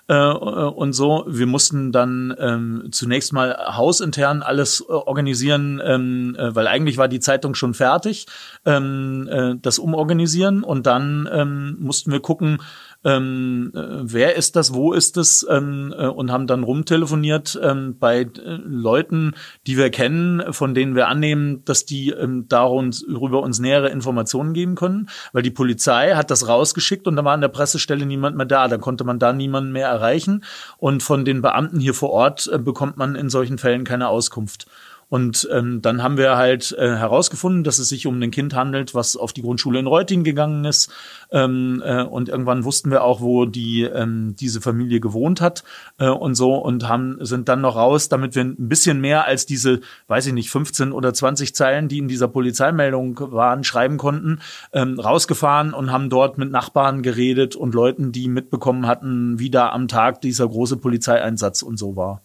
äh, 0.07 0.15
und 0.15 0.93
so. 0.93 1.25
Wir 1.27 1.47
mussten 1.47 1.91
dann 1.91 2.35
ähm, 2.37 2.89
zunächst 2.91 3.33
mal 3.33 3.57
hausintern 3.75 4.43
alles 4.43 4.81
äh, 4.81 4.91
organisieren, 4.91 5.81
ähm, 5.83 6.35
äh, 6.37 6.55
weil 6.55 6.67
eigentlich 6.67 6.97
war 6.97 7.07
die 7.07 7.19
Zeitung 7.19 7.55
schon 7.55 7.73
fertig, 7.73 8.27
ähm, 8.65 9.27
äh, 9.31 9.55
das 9.59 9.79
umorganisieren 9.79 10.63
und 10.63 10.85
dann 10.85 11.27
ähm, 11.31 11.77
mussten 11.79 12.11
wir 12.11 12.19
gucken, 12.19 12.59
ähm, 13.05 13.71
äh, 13.75 13.79
wer 14.01 14.35
ist 14.35 14.55
das, 14.55 14.73
wo 14.73 14.91
ist 14.91 15.15
es? 15.15 15.45
Ähm, 15.47 15.93
äh, 15.95 16.07
und 16.07 16.31
haben 16.31 16.47
dann 16.47 16.63
rumtelefoniert 16.63 17.57
ähm, 17.61 17.97
bei 17.99 18.21
äh, 18.21 18.29
Leuten, 18.65 19.35
die 19.67 19.77
wir 19.77 19.91
kennen, 19.91 20.51
von 20.51 20.73
denen 20.73 20.95
wir 20.95 21.07
annehmen, 21.07 21.63
dass 21.65 21.85
die 21.85 22.09
ähm, 22.09 22.47
darüber 22.49 23.43
uns 23.43 23.59
nähere 23.59 23.89
Informationen 23.89 24.53
geben 24.53 24.73
können, 24.73 25.07
weil 25.33 25.43
die 25.43 25.51
Polizei 25.51 26.15
hat 26.15 26.31
das 26.31 26.47
rausgeschickt 26.47 27.07
und 27.07 27.15
da 27.15 27.23
war 27.23 27.33
an 27.33 27.41
der 27.41 27.49
Pressestelle 27.49 28.07
niemand 28.07 28.37
mehr 28.37 28.47
da, 28.47 28.67
da 28.67 28.79
konnte 28.79 29.03
man 29.03 29.19
da 29.19 29.33
niemanden 29.33 29.71
mehr 29.71 29.87
erreichen. 29.87 30.43
Und 30.77 31.03
von 31.03 31.25
den 31.25 31.43
Beamten 31.43 31.79
hier 31.79 31.93
vor 31.93 32.09
Ort 32.09 32.49
äh, 32.51 32.57
bekommt 32.57 32.97
man 32.97 33.15
in 33.15 33.29
solchen 33.29 33.59
Fällen 33.59 33.83
keine 33.83 34.07
Auskunft. 34.07 34.65
Und 35.07 35.47
ähm, 35.51 35.81
dann 35.81 36.01
haben 36.01 36.17
wir 36.17 36.35
halt 36.35 36.75
äh, 36.77 36.95
herausgefunden, 36.95 37.63
dass 37.63 37.79
es 37.79 37.89
sich 37.89 38.07
um 38.07 38.21
ein 38.21 38.31
Kind 38.31 38.55
handelt, 38.55 38.95
was 38.95 39.15
auf 39.15 39.33
die 39.33 39.43
Grundschule 39.43 39.79
in 39.79 39.87
Reuting 39.87 40.23
gegangen 40.23 40.65
ist. 40.65 40.91
Ähm, 41.31 41.81
äh, 41.85 42.03
und 42.03 42.29
irgendwann 42.29 42.63
wussten 42.63 42.89
wir 42.89 43.03
auch, 43.03 43.21
wo 43.21 43.45
die 43.45 43.83
ähm, 43.83 44.35
diese 44.39 44.61
Familie 44.61 44.99
gewohnt 44.99 45.41
hat 45.41 45.63
äh, 45.99 46.09
und 46.09 46.35
so 46.35 46.55
und 46.55 46.87
haben 46.87 47.17
sind 47.21 47.49
dann 47.49 47.61
noch 47.61 47.75
raus, 47.75 48.09
damit 48.09 48.35
wir 48.35 48.43
ein 48.43 48.55
bisschen 48.67 48.99
mehr 48.99 49.25
als 49.25 49.45
diese, 49.45 49.81
weiß 50.07 50.27
ich 50.27 50.33
nicht, 50.33 50.49
15 50.49 50.91
oder 50.91 51.13
20 51.13 51.53
Zeilen, 51.55 51.87
die 51.87 51.99
in 51.99 52.07
dieser 52.07 52.27
Polizeimeldung 52.27 53.19
waren, 53.31 53.63
schreiben 53.63 53.97
konnten, 53.97 54.39
ähm, 54.73 54.99
rausgefahren 54.99 55.73
und 55.73 55.91
haben 55.91 56.09
dort 56.09 56.37
mit 56.37 56.51
Nachbarn 56.51 57.03
geredet 57.03 57.55
und 57.55 57.75
Leuten, 57.75 58.11
die 58.11 58.27
mitbekommen 58.27 58.87
hatten, 58.87 59.37
wie 59.37 59.51
da 59.51 59.69
am 59.69 59.87
Tag 59.87 60.21
dieser 60.21 60.47
große 60.47 60.77
Polizeieinsatz 60.77 61.61
und 61.61 61.77
so 61.77 61.95
war. 61.95 62.21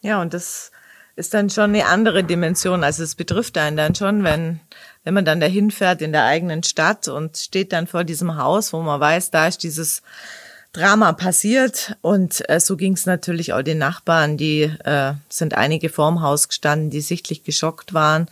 Ja, 0.00 0.22
und 0.22 0.32
das 0.32 0.70
ist 1.18 1.34
dann 1.34 1.50
schon 1.50 1.74
eine 1.74 1.86
andere 1.86 2.22
Dimension. 2.22 2.84
Also 2.84 3.02
es 3.02 3.16
betrifft 3.16 3.58
einen 3.58 3.76
dann 3.76 3.94
schon, 3.94 4.22
wenn, 4.22 4.60
wenn 5.04 5.14
man 5.14 5.24
dann 5.24 5.40
dahin 5.40 5.70
fährt 5.70 6.00
in 6.00 6.12
der 6.12 6.24
eigenen 6.24 6.62
Stadt 6.62 7.08
und 7.08 7.36
steht 7.36 7.72
dann 7.72 7.86
vor 7.88 8.04
diesem 8.04 8.36
Haus, 8.36 8.72
wo 8.72 8.80
man 8.80 9.00
weiß, 9.00 9.32
da 9.32 9.48
ist 9.48 9.64
dieses 9.64 10.02
Drama 10.72 11.12
passiert. 11.12 11.96
Und 12.02 12.48
äh, 12.48 12.60
so 12.60 12.76
ging 12.76 12.92
es 12.92 13.04
natürlich 13.04 13.52
auch 13.52 13.62
den 13.62 13.78
Nachbarn, 13.78 14.36
die 14.36 14.62
äh, 14.62 15.14
sind 15.28 15.54
einige 15.54 15.88
vorm 15.88 16.22
Haus 16.22 16.48
gestanden, 16.48 16.90
die 16.90 17.00
sichtlich 17.00 17.42
geschockt 17.42 17.94
waren 17.94 18.28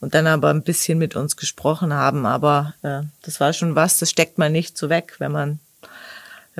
und 0.00 0.14
dann 0.14 0.26
aber 0.26 0.48
ein 0.48 0.62
bisschen 0.62 0.98
mit 0.98 1.16
uns 1.16 1.36
gesprochen 1.36 1.92
haben. 1.92 2.24
Aber 2.24 2.74
äh, 2.82 3.02
das 3.22 3.38
war 3.40 3.52
schon 3.52 3.74
was, 3.74 3.98
das 3.98 4.10
steckt 4.10 4.38
man 4.38 4.50
nicht 4.50 4.78
so 4.78 4.88
weg, 4.88 5.16
wenn 5.18 5.32
man 5.32 5.60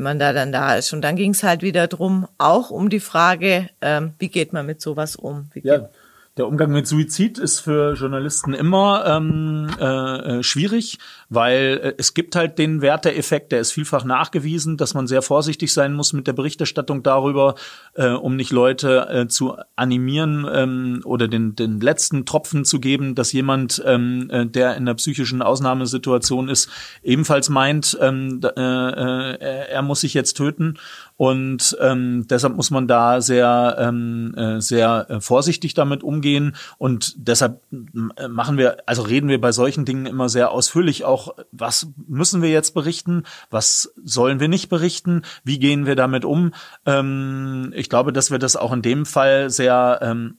wenn 0.00 0.04
man 0.04 0.18
da 0.18 0.32
dann 0.32 0.50
da 0.50 0.76
ist. 0.76 0.94
Und 0.94 1.02
dann 1.02 1.14
ging 1.14 1.32
es 1.32 1.42
halt 1.42 1.60
wieder 1.60 1.86
drum, 1.86 2.26
auch 2.38 2.70
um 2.70 2.88
die 2.88 3.00
Frage, 3.00 3.68
ähm, 3.82 4.14
wie 4.18 4.28
geht 4.28 4.54
man 4.54 4.64
mit 4.64 4.80
sowas 4.80 5.14
um? 5.14 5.50
Wie 5.52 5.60
ja, 5.62 5.90
der 6.40 6.48
Umgang 6.48 6.72
mit 6.72 6.86
Suizid 6.86 7.36
ist 7.36 7.60
für 7.60 7.92
Journalisten 7.92 8.54
immer 8.54 9.04
ähm, 9.06 9.68
äh, 9.78 10.38
äh, 10.38 10.42
schwierig, 10.42 10.98
weil 11.28 11.80
äh, 11.82 11.94
es 11.98 12.14
gibt 12.14 12.34
halt 12.34 12.58
den 12.58 12.80
Werteeffekt, 12.80 13.52
der 13.52 13.60
ist 13.60 13.72
vielfach 13.72 14.04
nachgewiesen, 14.04 14.78
dass 14.78 14.94
man 14.94 15.06
sehr 15.06 15.20
vorsichtig 15.20 15.74
sein 15.74 15.92
muss 15.92 16.14
mit 16.14 16.26
der 16.26 16.32
Berichterstattung 16.32 17.02
darüber, 17.02 17.56
äh, 17.92 18.08
um 18.08 18.36
nicht 18.36 18.52
Leute 18.52 19.06
äh, 19.10 19.28
zu 19.28 19.54
animieren 19.76 20.48
ähm, 20.50 21.02
oder 21.04 21.28
den, 21.28 21.56
den 21.56 21.78
letzten 21.78 22.24
Tropfen 22.24 22.64
zu 22.64 22.80
geben, 22.80 23.14
dass 23.14 23.32
jemand, 23.32 23.82
ähm, 23.84 24.30
äh, 24.30 24.46
der 24.46 24.76
in 24.76 24.84
einer 24.84 24.94
psychischen 24.94 25.42
Ausnahmesituation 25.42 26.48
ist, 26.48 26.70
ebenfalls 27.02 27.50
meint, 27.50 27.98
ähm, 28.00 28.40
äh, 28.42 28.48
äh, 28.48 29.68
er 29.68 29.82
muss 29.82 30.00
sich 30.00 30.14
jetzt 30.14 30.38
töten 30.38 30.78
und 31.20 31.76
ähm, 31.82 32.26
deshalb 32.30 32.56
muss 32.56 32.70
man 32.70 32.88
da 32.88 33.20
sehr, 33.20 33.76
ähm, 33.78 34.34
äh, 34.38 34.62
sehr 34.62 35.04
äh, 35.10 35.20
vorsichtig 35.20 35.74
damit 35.74 36.02
umgehen. 36.02 36.29
Und 36.78 37.14
deshalb 37.16 37.62
äh, 38.16 38.28
machen 38.28 38.58
wir, 38.58 38.78
also 38.86 39.02
reden 39.02 39.28
wir 39.28 39.40
bei 39.40 39.52
solchen 39.52 39.84
Dingen 39.84 40.06
immer 40.06 40.28
sehr 40.28 40.50
ausführlich 40.50 41.04
auch, 41.04 41.34
was 41.52 41.88
müssen 42.06 42.42
wir 42.42 42.50
jetzt 42.50 42.74
berichten, 42.74 43.24
was 43.50 43.92
sollen 44.02 44.40
wir 44.40 44.48
nicht 44.48 44.68
berichten, 44.68 45.22
wie 45.44 45.58
gehen 45.58 45.86
wir 45.86 45.96
damit 45.96 46.24
um. 46.24 46.52
Ähm, 46.86 47.72
ich 47.74 47.88
glaube, 47.88 48.12
dass 48.12 48.30
wir 48.30 48.38
das 48.38 48.56
auch 48.56 48.72
in 48.72 48.82
dem 48.82 49.06
Fall 49.06 49.50
sehr 49.50 49.98
ähm, 50.02 50.38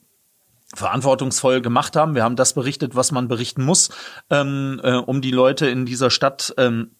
verantwortungsvoll 0.73 1.61
gemacht 1.61 1.95
haben. 1.95 2.15
Wir 2.15 2.23
haben 2.23 2.35
das 2.35 2.53
berichtet, 2.53 2.95
was 2.95 3.11
man 3.11 3.27
berichten 3.27 3.63
muss, 3.63 3.89
ähm, 4.29 4.79
äh, 4.83 4.93
um 4.95 5.21
die 5.21 5.31
Leute 5.31 5.67
in 5.67 5.85
dieser 5.85 6.09
Stadt 6.09 6.53
ähm, 6.57 6.91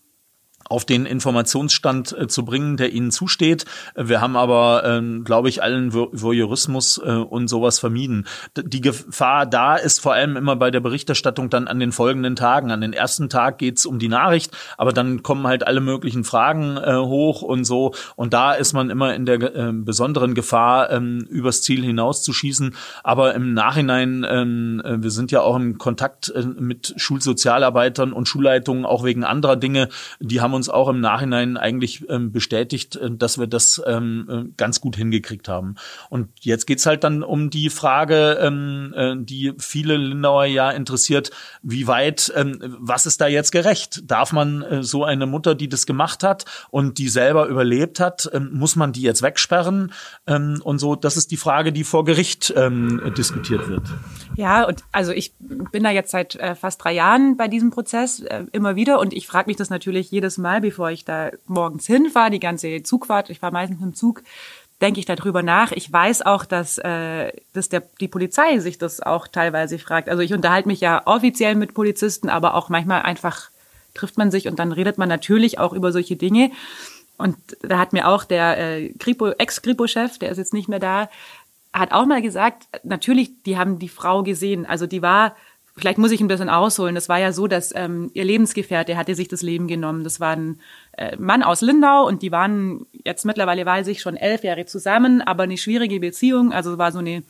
auf 0.72 0.86
den 0.86 1.06
Informationsstand 1.06 2.16
äh, 2.18 2.28
zu 2.28 2.46
bringen, 2.46 2.78
der 2.78 2.94
ihnen 2.94 3.12
zusteht. 3.12 3.66
Wir 3.96 4.22
haben 4.22 4.38
aber, 4.38 4.84
ähm, 4.86 5.26
glaube 5.26 5.50
ich, 5.50 5.62
allen 5.62 5.94
Voyeurismus 5.94 6.98
äh, 6.98 7.12
und 7.12 7.50
sowas 7.50 7.78
vermieden. 7.78 8.26
Die 8.56 8.80
Gefahr 8.80 9.46
da 9.46 9.76
ist 9.76 10.00
vor 10.00 10.14
allem 10.14 10.38
immer 10.38 10.56
bei 10.56 10.72
der 10.72 10.80
Berichterstattung 10.80 11.50
dann 11.50 11.68
an 11.68 11.80
den 11.80 11.92
folgenden 11.92 12.38
Tagen. 12.38 12.72
An 12.72 12.80
den 12.80 12.94
ersten 12.94 13.28
Tag 13.28 13.58
geht's 13.58 13.86
um 13.86 14.00
die 14.00 14.08
Nachricht, 14.08 14.52
aber 14.78 14.94
dann 14.94 15.24
kommen 15.24 15.46
halt 15.46 15.68
alle 15.68 15.82
möglichen 15.82 16.24
Fragen 16.24 16.78
äh, 16.78 16.96
hoch 16.96 17.42
und 17.42 17.66
so. 17.66 17.94
Und 18.16 18.34
da 18.34 18.54
ist 18.54 18.72
man 18.72 18.90
immer 18.90 19.14
in 19.14 19.26
der 19.26 19.42
äh, 19.42 19.74
besonderen 19.74 20.36
Gefahr, 20.36 20.90
ähm, 20.90 21.28
übers 21.30 21.62
Ziel 21.62 21.84
hinauszuschießen. 21.84 22.76
Aber 23.04 23.36
im 23.36 23.54
Nachhinein, 23.54 24.26
ähm, 24.28 24.82
äh, 24.86 25.04
wir 25.04 25.12
sind 25.12 25.32
ja 25.32 25.42
auch 25.42 25.58
im 25.58 25.78
Kontakt 25.78 26.30
äh, 26.30 26.44
mit 26.44 26.94
Schulsozialarbeitern 26.96 28.14
und 28.14 28.30
Schulleitungen, 28.30 28.86
auch 28.86 29.04
wegen 29.04 29.26
anderer 29.26 29.58
Dinge, 29.58 29.90
die 30.22 30.40
haben 30.40 30.54
uns 30.54 30.61
uns 30.62 30.70
auch 30.70 30.90
im 30.90 31.00
Nachhinein 31.00 31.58
eigentlich 31.58 32.08
ähm, 32.08 32.32
bestätigt, 32.32 32.96
äh, 32.96 33.10
dass 33.10 33.40
wir 33.40 33.48
das 33.48 33.82
ähm, 33.88 34.28
äh, 34.30 34.54
ganz 34.58 34.80
gut 34.80 34.96
hingekriegt 34.96 35.48
haben. 35.48 35.76
Und 36.12 36.30
jetzt 36.42 36.68
geht's 36.68 36.86
halt 36.86 37.04
dann 37.04 37.24
um 37.24 37.50
die 37.50 37.72
Frage, 37.72 38.38
ähm, 38.40 38.94
äh, 38.96 39.16
die 39.18 39.54
viele 39.58 39.98
Lindauer 39.98 40.46
ja 40.46 40.70
interessiert, 40.70 41.32
wie 41.64 41.88
weit, 41.88 42.32
ähm, 42.36 42.60
was 42.80 43.08
ist 43.08 43.22
da 43.22 43.28
jetzt 43.28 43.52
gerecht? 43.52 44.04
Darf 44.06 44.34
man 44.34 44.62
äh, 44.62 44.84
so 44.84 45.04
eine 45.04 45.26
Mutter, 45.26 45.56
die 45.56 45.68
das 45.68 45.88
gemacht 45.88 46.22
hat 46.22 46.46
und 46.70 47.00
die 47.00 47.10
selber 47.10 47.48
überlebt 47.48 48.00
hat, 48.00 48.30
ähm, 48.32 48.52
muss 48.54 48.76
man 48.76 48.94
die 48.94 49.02
jetzt 49.02 49.24
wegsperren? 49.24 49.92
Ähm, 50.28 50.62
und 50.64 50.78
so, 50.78 50.96
das 50.96 51.18
ist 51.18 51.32
die 51.32 51.38
Frage, 51.38 51.74
die 51.74 51.84
vor 51.84 52.06
Gericht 52.06 52.54
ähm, 52.56 53.02
diskutiert 53.18 53.68
wird. 53.68 53.88
Ja, 54.36 54.64
und 54.66 54.84
also 54.92 55.12
ich 55.12 55.34
bin 55.40 55.84
da 55.84 55.90
jetzt 55.90 56.12
seit 56.12 56.36
äh, 56.36 56.54
fast 56.54 56.84
drei 56.84 56.94
Jahren 56.94 57.36
bei 57.36 57.48
diesem 57.48 57.72
Prozess 57.72 58.20
äh, 58.20 58.46
immer 58.52 58.76
wieder 58.76 59.00
und 59.00 59.14
ich 59.14 59.26
frage 59.26 59.50
mich 59.50 59.58
das 59.58 59.72
natürlich 59.72 60.12
jedes 60.12 60.38
Mal, 60.38 60.51
bevor 60.60 60.92
ich 60.92 61.06
da 61.06 61.32
morgens 61.48 61.86
hinfahre, 61.88 62.32
die 62.32 62.40
ganze 62.40 62.84
Zugfahrt, 62.84 63.30
ich 63.30 63.40
fahre 63.40 63.54
meistens 63.54 63.80
dem 63.80 63.94
Zug, 63.94 64.24
denke 64.82 65.00
ich 65.00 65.06
darüber 65.06 65.44
nach. 65.44 65.72
Ich 65.72 65.92
weiß 65.92 66.24
auch, 66.24 66.44
dass, 66.44 66.78
äh, 66.80 67.32
dass 67.54 67.70
der, 67.70 67.84
die 68.00 68.08
Polizei 68.08 68.60
sich 68.60 68.78
das 68.78 69.00
auch 69.00 69.28
teilweise 69.28 69.80
fragt. 69.80 70.10
Also 70.10 70.24
ich 70.24 70.34
unterhalte 70.34 70.68
mich 70.68 70.82
ja 70.82 71.04
offiziell 71.06 71.56
mit 71.56 71.74
Polizisten, 71.74 72.30
aber 72.30 72.56
auch 72.56 72.70
manchmal 72.70 73.04
einfach 73.04 73.52
trifft 73.94 74.18
man 74.18 74.32
sich 74.32 74.48
und 74.48 74.58
dann 74.60 74.72
redet 74.72 74.98
man 74.98 75.10
natürlich 75.10 75.60
auch 75.60 75.74
über 75.74 75.92
solche 75.92 76.16
Dinge. 76.16 76.52
Und 77.18 77.38
da 77.62 77.78
hat 77.78 77.94
mir 77.94 78.08
auch 78.08 78.24
der 78.24 78.58
äh, 78.58 78.90
Kripo, 78.98 79.30
Ex-Kripo-Chef, 79.30 80.18
der 80.18 80.32
ist 80.32 80.40
jetzt 80.40 80.54
nicht 80.54 80.68
mehr 80.68 80.80
da, 80.80 81.10
hat 81.72 81.92
auch 81.92 82.06
mal 82.06 82.22
gesagt, 82.22 82.68
natürlich, 82.84 83.44
die 83.44 83.58
haben 83.58 83.80
die 83.80 83.90
Frau 83.90 84.24
gesehen. 84.24 84.66
Also 84.66 84.88
die 84.88 85.02
war, 85.02 85.36
vielleicht 85.82 85.98
muss 85.98 86.12
ich 86.12 86.22
ein 86.22 86.28
bisschen 86.28 86.50
ausholen. 86.50 86.96
Das 86.96 87.10
war 87.10 87.20
ja 87.20 87.34
so, 87.34 87.48
dass 87.48 87.74
ähm, 87.76 88.12
ihr 88.14 88.24
Lebensgefährte 88.24 88.96
hatte 88.96 89.16
sich 89.16 89.28
das 89.28 89.42
Leben 89.42 89.68
genommen. 89.68 90.04
Das 90.04 90.20
war 90.20 90.36
ein 90.36 90.60
äh, 90.98 91.18
Mann 91.18 91.44
aus 91.44 91.62
Lindau 91.62 92.08
und 92.08 92.22
die 92.22 92.32
waren 92.32 92.86
jetzt 93.04 93.26
mittlerweile 93.26 93.66
weiß 93.66 93.88
ich 93.88 94.02
schon 94.02 94.16
elf 94.16 94.44
Jahre 94.44 94.66
zusammen, 94.66 95.22
aber 95.22 95.44
eine 95.44 95.58
schwierige 95.58 96.00
Beziehung. 96.00 96.54
Also 96.54 96.78
war 96.78 96.92
so 96.92 97.00
eine 97.00 97.24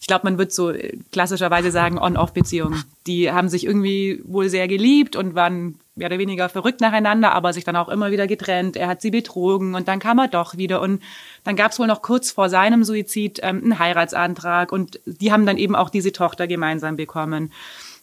ich 0.00 0.06
glaube, 0.06 0.24
man 0.24 0.38
wird 0.38 0.52
so 0.52 0.70
äh, 0.70 0.96
klassischerweise 1.10 1.70
sagen 1.70 1.98
On-Off-Beziehungen. 1.98 2.84
Die 3.06 3.32
haben 3.32 3.48
sich 3.48 3.64
irgendwie 3.64 4.22
wohl 4.24 4.48
sehr 4.48 4.68
geliebt 4.68 5.16
und 5.16 5.34
waren 5.34 5.80
mehr 5.96 6.06
oder 6.06 6.18
weniger 6.18 6.48
verrückt 6.48 6.80
nacheinander, 6.80 7.32
aber 7.32 7.52
sich 7.52 7.64
dann 7.64 7.74
auch 7.74 7.88
immer 7.88 8.12
wieder 8.12 8.28
getrennt. 8.28 8.76
Er 8.76 8.86
hat 8.86 9.02
sie 9.02 9.10
betrogen 9.10 9.74
und 9.74 9.88
dann 9.88 9.98
kam 9.98 10.18
er 10.18 10.28
doch 10.28 10.56
wieder. 10.56 10.80
Und 10.80 11.02
dann 11.42 11.56
gab 11.56 11.72
es 11.72 11.80
wohl 11.80 11.88
noch 11.88 12.02
kurz 12.02 12.30
vor 12.30 12.48
seinem 12.48 12.84
Suizid 12.84 13.40
ähm, 13.42 13.62
einen 13.64 13.78
Heiratsantrag 13.80 14.70
und 14.70 15.00
die 15.04 15.32
haben 15.32 15.46
dann 15.46 15.58
eben 15.58 15.74
auch 15.74 15.90
diese 15.90 16.12
Tochter 16.12 16.46
gemeinsam 16.46 16.96
bekommen. 16.96 17.52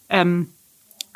Ähm, 0.09 0.53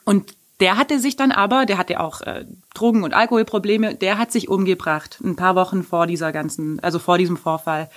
und 0.05 0.35
der 0.59 0.77
hatte 0.77 0.99
sich 0.99 1.15
dann 1.15 1.31
aber, 1.31 1.65
der 1.65 1.77
hatte 1.77 1.99
auch 1.99 2.21
äh, 2.21 2.45
Drogen- 2.73 3.03
und 3.03 3.13
Alkoholprobleme, 3.13 3.95
der 3.95 4.17
hat 4.17 4.31
sich 4.31 4.49
umgebracht, 4.49 5.19
ein 5.23 5.35
paar 5.35 5.55
Wochen 5.55 5.83
vor 5.83 6.05
dieser 6.05 6.31
ganzen, 6.31 6.79
also 6.81 6.99
vor 6.99 7.17
diesem 7.17 7.37
Vorfall. 7.37 7.89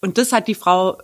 Und 0.00 0.16
das 0.18 0.32
hat 0.32 0.46
die 0.46 0.54
Frau 0.54 0.98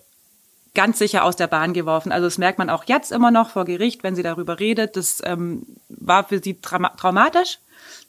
ganz 0.75 0.99
sicher 0.99 1.25
aus 1.25 1.37
der 1.37 1.47
Bahn 1.47 1.73
geworfen. 1.73 2.13
Also 2.13 2.27
das 2.27 2.39
merkt 2.39 2.59
man 2.59 2.71
auch 2.71 2.85
jetzt 2.85 3.13
immer 3.13 3.31
noch 3.31 3.51
vor 3.51 3.65
Gericht, 3.65 4.03
wenn 4.03 4.17
sie 4.17 4.23
darüber 4.23 4.59
redet. 4.61 4.97
Das 4.97 5.21
ähm, 5.25 5.67
war 5.89 6.25
für 6.25 6.41
sie 6.43 6.61
trauma 6.61 6.91
traumatisch, 6.91 7.59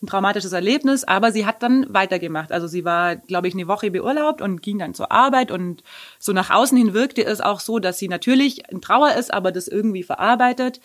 ein 0.01 0.07
traumatisches 0.07 0.51
Erlebnis, 0.51 1.03
aber 1.03 1.31
sie 1.31 1.45
hat 1.45 1.63
dann 1.63 1.85
weitergemacht. 1.89 2.51
Also 2.51 2.67
sie 2.67 2.85
war, 2.85 3.15
glaube 3.15 3.47
ich, 3.47 3.53
eine 3.53 3.67
Woche 3.67 3.91
beurlaubt 3.91 4.41
und 4.41 4.61
ging 4.61 4.79
dann 4.79 4.93
zur 4.93 5.11
Arbeit 5.11 5.51
und 5.51 5.83
so 6.19 6.33
nach 6.33 6.49
außen 6.49 6.77
hin 6.77 6.93
wirkte 6.93 7.23
es 7.23 7.41
auch 7.41 7.59
so, 7.59 7.79
dass 7.79 7.97
sie 7.97 8.07
natürlich 8.07 8.69
in 8.69 8.81
Trauer 8.81 9.13
ist, 9.13 9.33
aber 9.33 9.51
das 9.51 9.67
irgendwie 9.67 10.03
verarbeitet. 10.03 10.79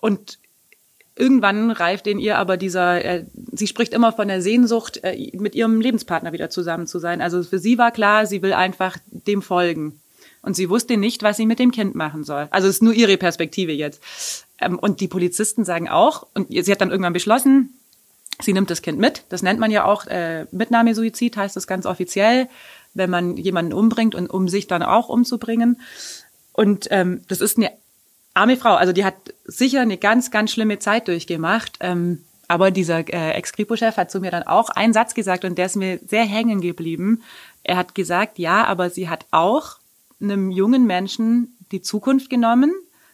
Und 0.00 0.38
irgendwann 1.16 1.70
reift 1.70 2.06
in 2.06 2.18
ihr 2.18 2.38
aber 2.38 2.56
dieser, 2.56 3.04
äh, 3.04 3.24
sie 3.52 3.66
spricht 3.66 3.92
immer 3.92 4.12
von 4.12 4.28
der 4.28 4.42
Sehnsucht, 4.42 5.00
äh, 5.02 5.30
mit 5.34 5.54
ihrem 5.54 5.80
Lebenspartner 5.80 6.32
wieder 6.32 6.50
zusammen 6.50 6.86
zu 6.86 6.98
sein. 6.98 7.20
Also 7.20 7.42
für 7.42 7.58
sie 7.58 7.78
war 7.78 7.90
klar, 7.90 8.26
sie 8.26 8.42
will 8.42 8.52
einfach 8.52 8.98
dem 9.10 9.42
folgen 9.42 10.00
und 10.42 10.54
sie 10.56 10.68
wusste 10.68 10.96
nicht, 10.96 11.22
was 11.22 11.36
sie 11.36 11.46
mit 11.46 11.58
dem 11.58 11.70
Kind 11.70 11.94
machen 11.94 12.24
soll. 12.24 12.48
Also 12.50 12.68
es 12.68 12.76
ist 12.76 12.82
nur 12.82 12.92
ihre 12.92 13.16
Perspektive 13.16 13.72
jetzt. 13.72 14.46
Ähm, 14.60 14.78
und 14.78 15.00
die 15.00 15.08
Polizisten 15.08 15.64
sagen 15.64 15.88
auch, 15.88 16.26
und 16.34 16.48
sie 16.50 16.70
hat 16.70 16.80
dann 16.80 16.90
irgendwann 16.90 17.12
beschlossen, 17.12 17.78
sie 18.40 18.52
nimmt 18.52 18.70
das 18.70 18.82
Kind 18.82 18.98
mit. 18.98 19.24
Das 19.28 19.42
nennt 19.42 19.60
man 19.60 19.70
ja 19.70 19.84
auch 19.84 20.06
äh, 20.06 20.46
Mitnahmesuizid, 20.50 21.36
heißt 21.36 21.56
das 21.56 21.66
ganz 21.66 21.86
offiziell, 21.86 22.48
wenn 22.94 23.10
man 23.10 23.36
jemanden 23.36 23.72
umbringt 23.72 24.14
und 24.14 24.28
um 24.28 24.48
sich 24.48 24.66
dann 24.66 24.82
auch 24.82 25.08
umzubringen. 25.08 25.80
Und 26.52 26.88
ähm, 26.90 27.22
das 27.28 27.40
ist 27.40 27.56
eine 27.56 27.72
arme 28.34 28.56
Frau. 28.56 28.74
Also 28.74 28.92
die 28.92 29.04
hat 29.04 29.14
sicher 29.44 29.80
eine 29.80 29.98
ganz, 29.98 30.30
ganz 30.30 30.52
schlimme 30.52 30.78
Zeit 30.78 31.08
durchgemacht. 31.08 31.78
Ähm, 31.80 32.24
aber 32.48 32.70
dieser 32.70 33.08
äh, 33.08 33.32
Ex-Kripo-Chef 33.32 33.96
hat 33.96 34.10
zu 34.10 34.20
mir 34.20 34.30
dann 34.30 34.42
auch 34.42 34.68
einen 34.68 34.92
Satz 34.92 35.14
gesagt 35.14 35.44
und 35.44 35.56
der 35.56 35.66
ist 35.66 35.76
mir 35.76 35.98
sehr 36.06 36.24
hängen 36.24 36.60
geblieben. 36.60 37.22
Er 37.62 37.76
hat 37.76 37.94
gesagt, 37.94 38.38
ja, 38.38 38.64
aber 38.64 38.90
sie 38.90 39.08
hat 39.08 39.26
auch 39.30 39.78
einem 40.20 40.50
jungen 40.50 40.86
Menschen 40.86 41.56
die 41.72 41.80
Zukunft 41.80 42.28
genommen. 42.28 42.72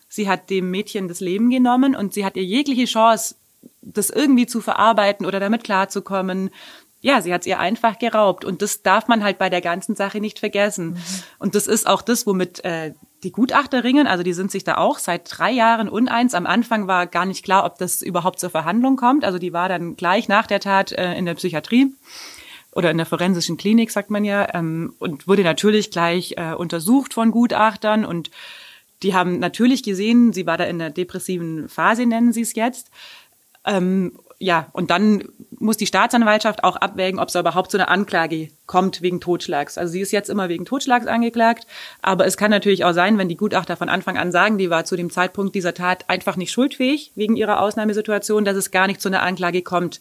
Sie 0.08 0.28
hat 0.28 0.50
dem 0.50 0.70
Mädchen 0.70 1.06
das 1.06 1.20
Leben 1.20 1.50
genommen 1.50 1.94
und 1.94 2.12
sie 2.12 2.24
hat 2.24 2.36
ihr 2.36 2.44
jegliche 2.44 2.86
Chance, 2.86 3.36
das 3.82 4.10
irgendwie 4.10 4.46
zu 4.46 4.60
verarbeiten 4.60 5.26
oder 5.26 5.40
damit 5.40 5.64
klarzukommen. 5.64 6.50
Ja, 7.02 7.22
sie 7.22 7.32
hat 7.32 7.42
es 7.42 7.46
ihr 7.46 7.58
einfach 7.58 7.98
geraubt 7.98 8.44
und 8.44 8.60
das 8.60 8.82
darf 8.82 9.08
man 9.08 9.24
halt 9.24 9.38
bei 9.38 9.48
der 9.48 9.62
ganzen 9.62 9.96
Sache 9.96 10.20
nicht 10.20 10.38
vergessen. 10.38 10.90
Mhm. 10.90 10.96
Und 11.38 11.54
das 11.54 11.66
ist 11.66 11.86
auch 11.86 12.02
das, 12.02 12.26
womit 12.26 12.62
äh, 12.64 12.92
die 13.22 13.32
Gutachter 13.32 13.84
ringen, 13.84 14.06
also 14.06 14.22
die 14.22 14.34
sind 14.34 14.50
sich 14.50 14.64
da 14.64 14.76
auch 14.76 14.98
seit 14.98 15.22
drei 15.26 15.50
Jahren 15.50 15.88
uneins. 15.88 16.34
Am 16.34 16.46
Anfang 16.46 16.86
war 16.88 17.06
gar 17.06 17.24
nicht 17.24 17.44
klar, 17.44 17.64
ob 17.64 17.78
das 17.78 18.02
überhaupt 18.02 18.38
zur 18.38 18.50
Verhandlung 18.50 18.96
kommt. 18.96 19.24
Also 19.24 19.38
die 19.38 19.52
war 19.52 19.68
dann 19.68 19.96
gleich 19.96 20.28
nach 20.28 20.46
der 20.46 20.60
Tat 20.60 20.92
äh, 20.92 21.14
in 21.14 21.26
der 21.26 21.34
Psychiatrie 21.34 21.94
oder 22.72 22.90
in 22.90 22.98
der 22.98 23.06
forensischen 23.06 23.56
Klinik, 23.56 23.90
sagt 23.90 24.10
man 24.10 24.24
ja, 24.24 24.54
ähm, 24.54 24.94
und 24.98 25.26
wurde 25.26 25.42
natürlich 25.42 25.90
gleich 25.90 26.34
äh, 26.36 26.54
untersucht 26.54 27.14
von 27.14 27.30
Gutachtern 27.30 28.04
und 28.04 28.30
die 29.02 29.14
haben 29.14 29.38
natürlich 29.38 29.82
gesehen, 29.82 30.32
sie 30.32 30.46
war 30.46 30.58
da 30.58 30.64
in 30.64 30.78
der 30.78 30.90
depressiven 30.90 31.68
Phase, 31.68 32.04
nennen 32.04 32.32
sie 32.32 32.42
es 32.42 32.54
jetzt. 32.54 32.90
Ähm, 33.66 34.12
ja, 34.42 34.68
und 34.72 34.90
dann 34.90 35.24
muss 35.58 35.76
die 35.76 35.86
Staatsanwaltschaft 35.86 36.64
auch 36.64 36.76
abwägen, 36.76 37.20
ob 37.20 37.28
es 37.28 37.34
überhaupt 37.34 37.70
zu 37.70 37.76
einer 37.76 37.90
Anklage 37.90 38.48
kommt 38.64 39.02
wegen 39.02 39.20
Totschlags. 39.20 39.76
Also 39.76 39.92
sie 39.92 40.00
ist 40.00 40.12
jetzt 40.12 40.30
immer 40.30 40.48
wegen 40.48 40.64
Totschlags 40.64 41.06
angeklagt, 41.06 41.66
aber 42.00 42.24
es 42.24 42.38
kann 42.38 42.50
natürlich 42.50 42.86
auch 42.86 42.94
sein, 42.94 43.18
wenn 43.18 43.28
die 43.28 43.36
Gutachter 43.36 43.76
von 43.76 43.90
Anfang 43.90 44.16
an 44.16 44.32
sagen, 44.32 44.56
die 44.56 44.70
war 44.70 44.86
zu 44.86 44.96
dem 44.96 45.10
Zeitpunkt 45.10 45.54
dieser 45.54 45.74
Tat 45.74 46.08
einfach 46.08 46.36
nicht 46.36 46.52
schuldfähig 46.52 47.12
wegen 47.16 47.36
ihrer 47.36 47.60
Ausnahmesituation, 47.60 48.46
dass 48.46 48.56
es 48.56 48.70
gar 48.70 48.86
nicht 48.86 49.02
zu 49.02 49.08
einer 49.08 49.22
Anklage 49.22 49.60
kommt. 49.60 50.00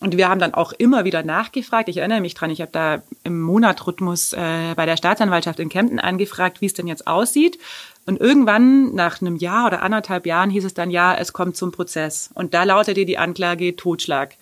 Und 0.00 0.16
wir 0.16 0.28
haben 0.28 0.40
dann 0.40 0.54
auch 0.54 0.72
immer 0.72 1.04
wieder 1.04 1.22
nachgefragt. 1.22 1.90
Ich 1.90 1.98
erinnere 1.98 2.22
mich 2.22 2.32
dran, 2.34 2.50
ich 2.50 2.62
habe 2.62 2.72
da 2.72 3.02
im 3.22 3.40
Monatrhythmus 3.40 4.32
äh, 4.32 4.74
bei 4.74 4.86
der 4.86 4.96
Staatsanwaltschaft 4.96 5.60
in 5.60 5.68
Kempten 5.68 6.00
angefragt, 6.00 6.62
wie 6.62 6.66
es 6.66 6.72
denn 6.72 6.86
jetzt 6.86 7.06
aussieht. 7.06 7.58
Und 8.06 8.18
irgendwann, 8.18 8.94
nach 8.94 9.20
einem 9.20 9.36
Jahr 9.36 9.66
oder 9.66 9.82
anderthalb 9.82 10.24
Jahren, 10.24 10.48
hieß 10.48 10.64
es 10.64 10.74
dann, 10.74 10.90
ja, 10.90 11.14
es 11.14 11.34
kommt 11.34 11.56
zum 11.56 11.70
Prozess. 11.70 12.30
Und 12.34 12.54
da 12.54 12.64
lautete 12.64 13.04
die 13.04 13.18
Anklage 13.18 13.76
Totschlag. 13.76 14.36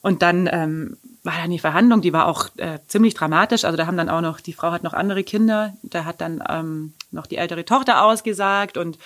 Und 0.00 0.22
dann 0.22 0.48
ähm, 0.50 0.96
war 1.22 1.34
dann 1.42 1.50
die 1.50 1.58
Verhandlung, 1.58 2.00
die 2.00 2.14
war 2.14 2.26
auch 2.26 2.48
äh, 2.56 2.78
ziemlich 2.86 3.12
dramatisch. 3.12 3.64
Also 3.64 3.76
da 3.76 3.86
haben 3.86 3.98
dann 3.98 4.08
auch 4.08 4.22
noch, 4.22 4.40
die 4.40 4.54
Frau 4.54 4.70
hat 4.70 4.84
noch 4.84 4.94
andere 4.94 5.22
Kinder, 5.22 5.74
da 5.82 6.06
hat 6.06 6.22
dann 6.22 6.42
ähm, 6.48 6.94
noch 7.10 7.26
die 7.26 7.36
ältere 7.36 7.66
Tochter 7.66 8.02
ausgesagt 8.02 8.78
und 8.78 8.98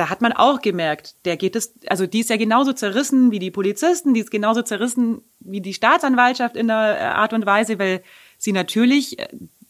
da 0.00 0.08
hat 0.08 0.22
man 0.22 0.32
auch 0.32 0.62
gemerkt, 0.62 1.14
der 1.26 1.36
geht 1.36 1.54
es, 1.54 1.74
also 1.86 2.06
die 2.06 2.20
ist 2.20 2.30
ja 2.30 2.38
genauso 2.38 2.72
zerrissen 2.72 3.32
wie 3.32 3.38
die 3.38 3.50
Polizisten, 3.50 4.14
die 4.14 4.20
ist 4.20 4.30
genauso 4.30 4.62
zerrissen 4.62 5.20
wie 5.40 5.60
die 5.60 5.74
Staatsanwaltschaft 5.74 6.56
in 6.56 6.68
der 6.68 6.96
äh, 6.98 7.02
Art 7.02 7.34
und 7.34 7.44
Weise, 7.44 7.78
weil 7.78 8.02
sie 8.38 8.52
natürlich 8.52 9.18
äh, 9.18 9.28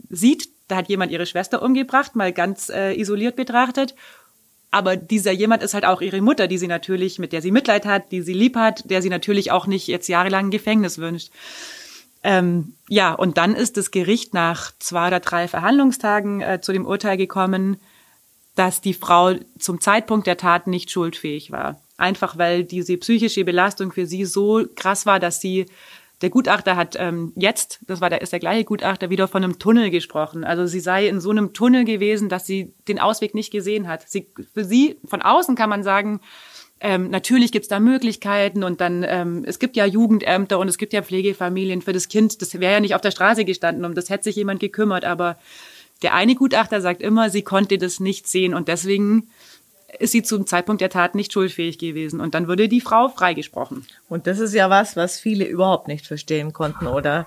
sieht, 0.08 0.48
da 0.68 0.76
hat 0.76 0.88
jemand 0.88 1.10
ihre 1.10 1.26
Schwester 1.26 1.62
umgebracht, 1.62 2.14
mal 2.14 2.32
ganz 2.32 2.68
äh, 2.68 2.94
isoliert 2.94 3.34
betrachtet. 3.34 3.96
Aber 4.70 4.96
dieser 4.96 5.32
jemand 5.32 5.64
ist 5.64 5.74
halt 5.74 5.84
auch 5.84 6.00
ihre 6.00 6.20
Mutter, 6.20 6.46
die 6.46 6.58
sie 6.58 6.68
natürlich, 6.68 7.18
mit 7.18 7.32
der 7.32 7.42
sie 7.42 7.50
Mitleid 7.50 7.84
hat, 7.84 8.12
die 8.12 8.22
sie 8.22 8.32
lieb 8.32 8.54
hat, 8.54 8.88
der 8.88 9.02
sie 9.02 9.08
natürlich 9.08 9.50
auch 9.50 9.66
nicht 9.66 9.88
jetzt 9.88 10.06
jahrelang 10.06 10.50
Gefängnis 10.50 10.98
wünscht. 10.98 11.32
Ähm, 12.22 12.74
ja, 12.88 13.14
und 13.14 13.36
dann 13.36 13.56
ist 13.56 13.76
das 13.76 13.90
Gericht 13.90 14.32
nach 14.32 14.70
zwei 14.78 15.08
oder 15.08 15.18
drei 15.18 15.48
Verhandlungstagen 15.48 16.40
äh, 16.40 16.60
zu 16.60 16.72
dem 16.72 16.86
Urteil 16.86 17.16
gekommen, 17.16 17.78
dass 18.54 18.80
die 18.80 18.94
Frau 18.94 19.34
zum 19.58 19.80
Zeitpunkt 19.80 20.26
der 20.26 20.36
Tat 20.36 20.66
nicht 20.66 20.90
schuldfähig 20.90 21.50
war. 21.50 21.80
Einfach 21.96 22.38
weil 22.38 22.64
diese 22.64 22.96
psychische 22.96 23.44
Belastung 23.44 23.92
für 23.92 24.06
sie 24.06 24.24
so 24.24 24.64
krass 24.74 25.06
war, 25.06 25.20
dass 25.20 25.40
sie 25.40 25.66
der 26.20 26.30
Gutachter 26.30 26.76
hat 26.76 26.96
ähm, 26.98 27.32
jetzt, 27.34 27.80
das 27.86 28.00
war 28.00 28.10
der 28.10 28.20
ist 28.20 28.32
der 28.32 28.40
gleiche 28.40 28.64
Gutachter, 28.64 29.08
wieder 29.08 29.26
von 29.28 29.42
einem 29.42 29.58
Tunnel 29.58 29.90
gesprochen. 29.90 30.44
Also 30.44 30.66
sie 30.66 30.80
sei 30.80 31.08
in 31.08 31.20
so 31.20 31.30
einem 31.30 31.54
Tunnel 31.54 31.84
gewesen, 31.84 32.28
dass 32.28 32.46
sie 32.46 32.74
den 32.88 32.98
Ausweg 32.98 33.34
nicht 33.34 33.50
gesehen 33.50 33.88
hat. 33.88 34.08
Sie, 34.08 34.30
für 34.52 34.64
sie 34.64 34.98
von 35.04 35.22
außen 35.22 35.56
kann 35.56 35.70
man 35.70 35.82
sagen, 35.82 36.20
ähm, 36.80 37.10
natürlich 37.10 37.52
gibt's 37.52 37.68
da 37.68 37.78
Möglichkeiten 37.78 38.64
und 38.64 38.80
dann 38.80 39.04
ähm, 39.06 39.44
es 39.46 39.58
gibt 39.58 39.76
ja 39.76 39.84
Jugendämter 39.84 40.58
und 40.58 40.68
es 40.68 40.78
gibt 40.78 40.92
ja 40.92 41.02
Pflegefamilien 41.02 41.82
für 41.82 41.92
das 41.92 42.08
Kind. 42.08 42.40
Das 42.40 42.58
wäre 42.58 42.72
ja 42.72 42.80
nicht 42.80 42.94
auf 42.94 43.02
der 43.02 43.10
Straße 43.10 43.44
gestanden, 43.44 43.84
um 43.84 43.94
das 43.94 44.08
hätte 44.08 44.24
sich 44.24 44.36
jemand 44.36 44.60
gekümmert. 44.60 45.04
Aber 45.04 45.36
der 46.02 46.14
eine 46.14 46.34
Gutachter 46.34 46.80
sagt 46.80 47.02
immer, 47.02 47.30
sie 47.30 47.42
konnte 47.42 47.78
das 47.78 48.00
nicht 48.00 48.28
sehen 48.28 48.54
und 48.54 48.68
deswegen 48.68 49.28
ist 49.98 50.12
sie 50.12 50.22
zum 50.22 50.46
Zeitpunkt 50.46 50.80
der 50.80 50.90
Tat 50.90 51.14
nicht 51.14 51.32
schuldfähig 51.32 51.78
gewesen. 51.78 52.20
Und 52.20 52.34
dann 52.34 52.46
würde 52.46 52.68
die 52.68 52.80
Frau 52.80 53.08
freigesprochen. 53.08 53.86
Und 54.08 54.26
das 54.26 54.38
ist 54.38 54.54
ja 54.54 54.70
was, 54.70 54.96
was 54.96 55.18
viele 55.18 55.44
überhaupt 55.44 55.88
nicht 55.88 56.06
verstehen 56.06 56.52
konnten 56.52 56.86
oder 56.86 57.26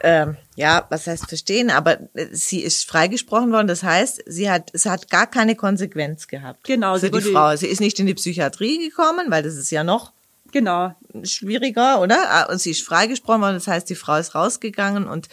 ähm, 0.00 0.36
ja, 0.54 0.86
was 0.90 1.06
heißt 1.06 1.28
verstehen, 1.28 1.70
aber 1.70 1.98
sie 2.30 2.60
ist 2.62 2.88
freigesprochen 2.88 3.52
worden. 3.52 3.66
Das 3.66 3.82
heißt, 3.82 4.22
sie 4.26 4.48
hat, 4.50 4.70
es 4.72 4.86
hat 4.86 5.10
gar 5.10 5.26
keine 5.26 5.56
Konsequenz 5.56 6.28
gehabt. 6.28 6.64
Genau, 6.64 6.94
für 6.94 7.00
sie 7.00 7.10
die 7.10 7.20
Frau. 7.20 7.54
Sie 7.56 7.66
ist 7.66 7.80
nicht 7.80 7.98
in 7.98 8.06
die 8.06 8.14
Psychiatrie 8.14 8.88
gekommen, 8.88 9.26
weil 9.30 9.42
das 9.42 9.56
ist 9.56 9.70
ja 9.70 9.84
noch 9.84 10.12
Genau. 10.50 10.94
schwieriger, 11.24 12.00
oder? 12.00 12.16
Ah, 12.30 12.50
Und 12.50 12.58
sie 12.60 12.70
ist 12.70 12.82
freigesprochen 12.82 13.42
worden. 13.42 13.54
Das 13.54 13.66
heißt, 13.66 13.90
die 13.90 13.94
Frau 13.96 14.16
ist 14.16 14.34
rausgegangen 14.34 15.06
und 15.06 15.28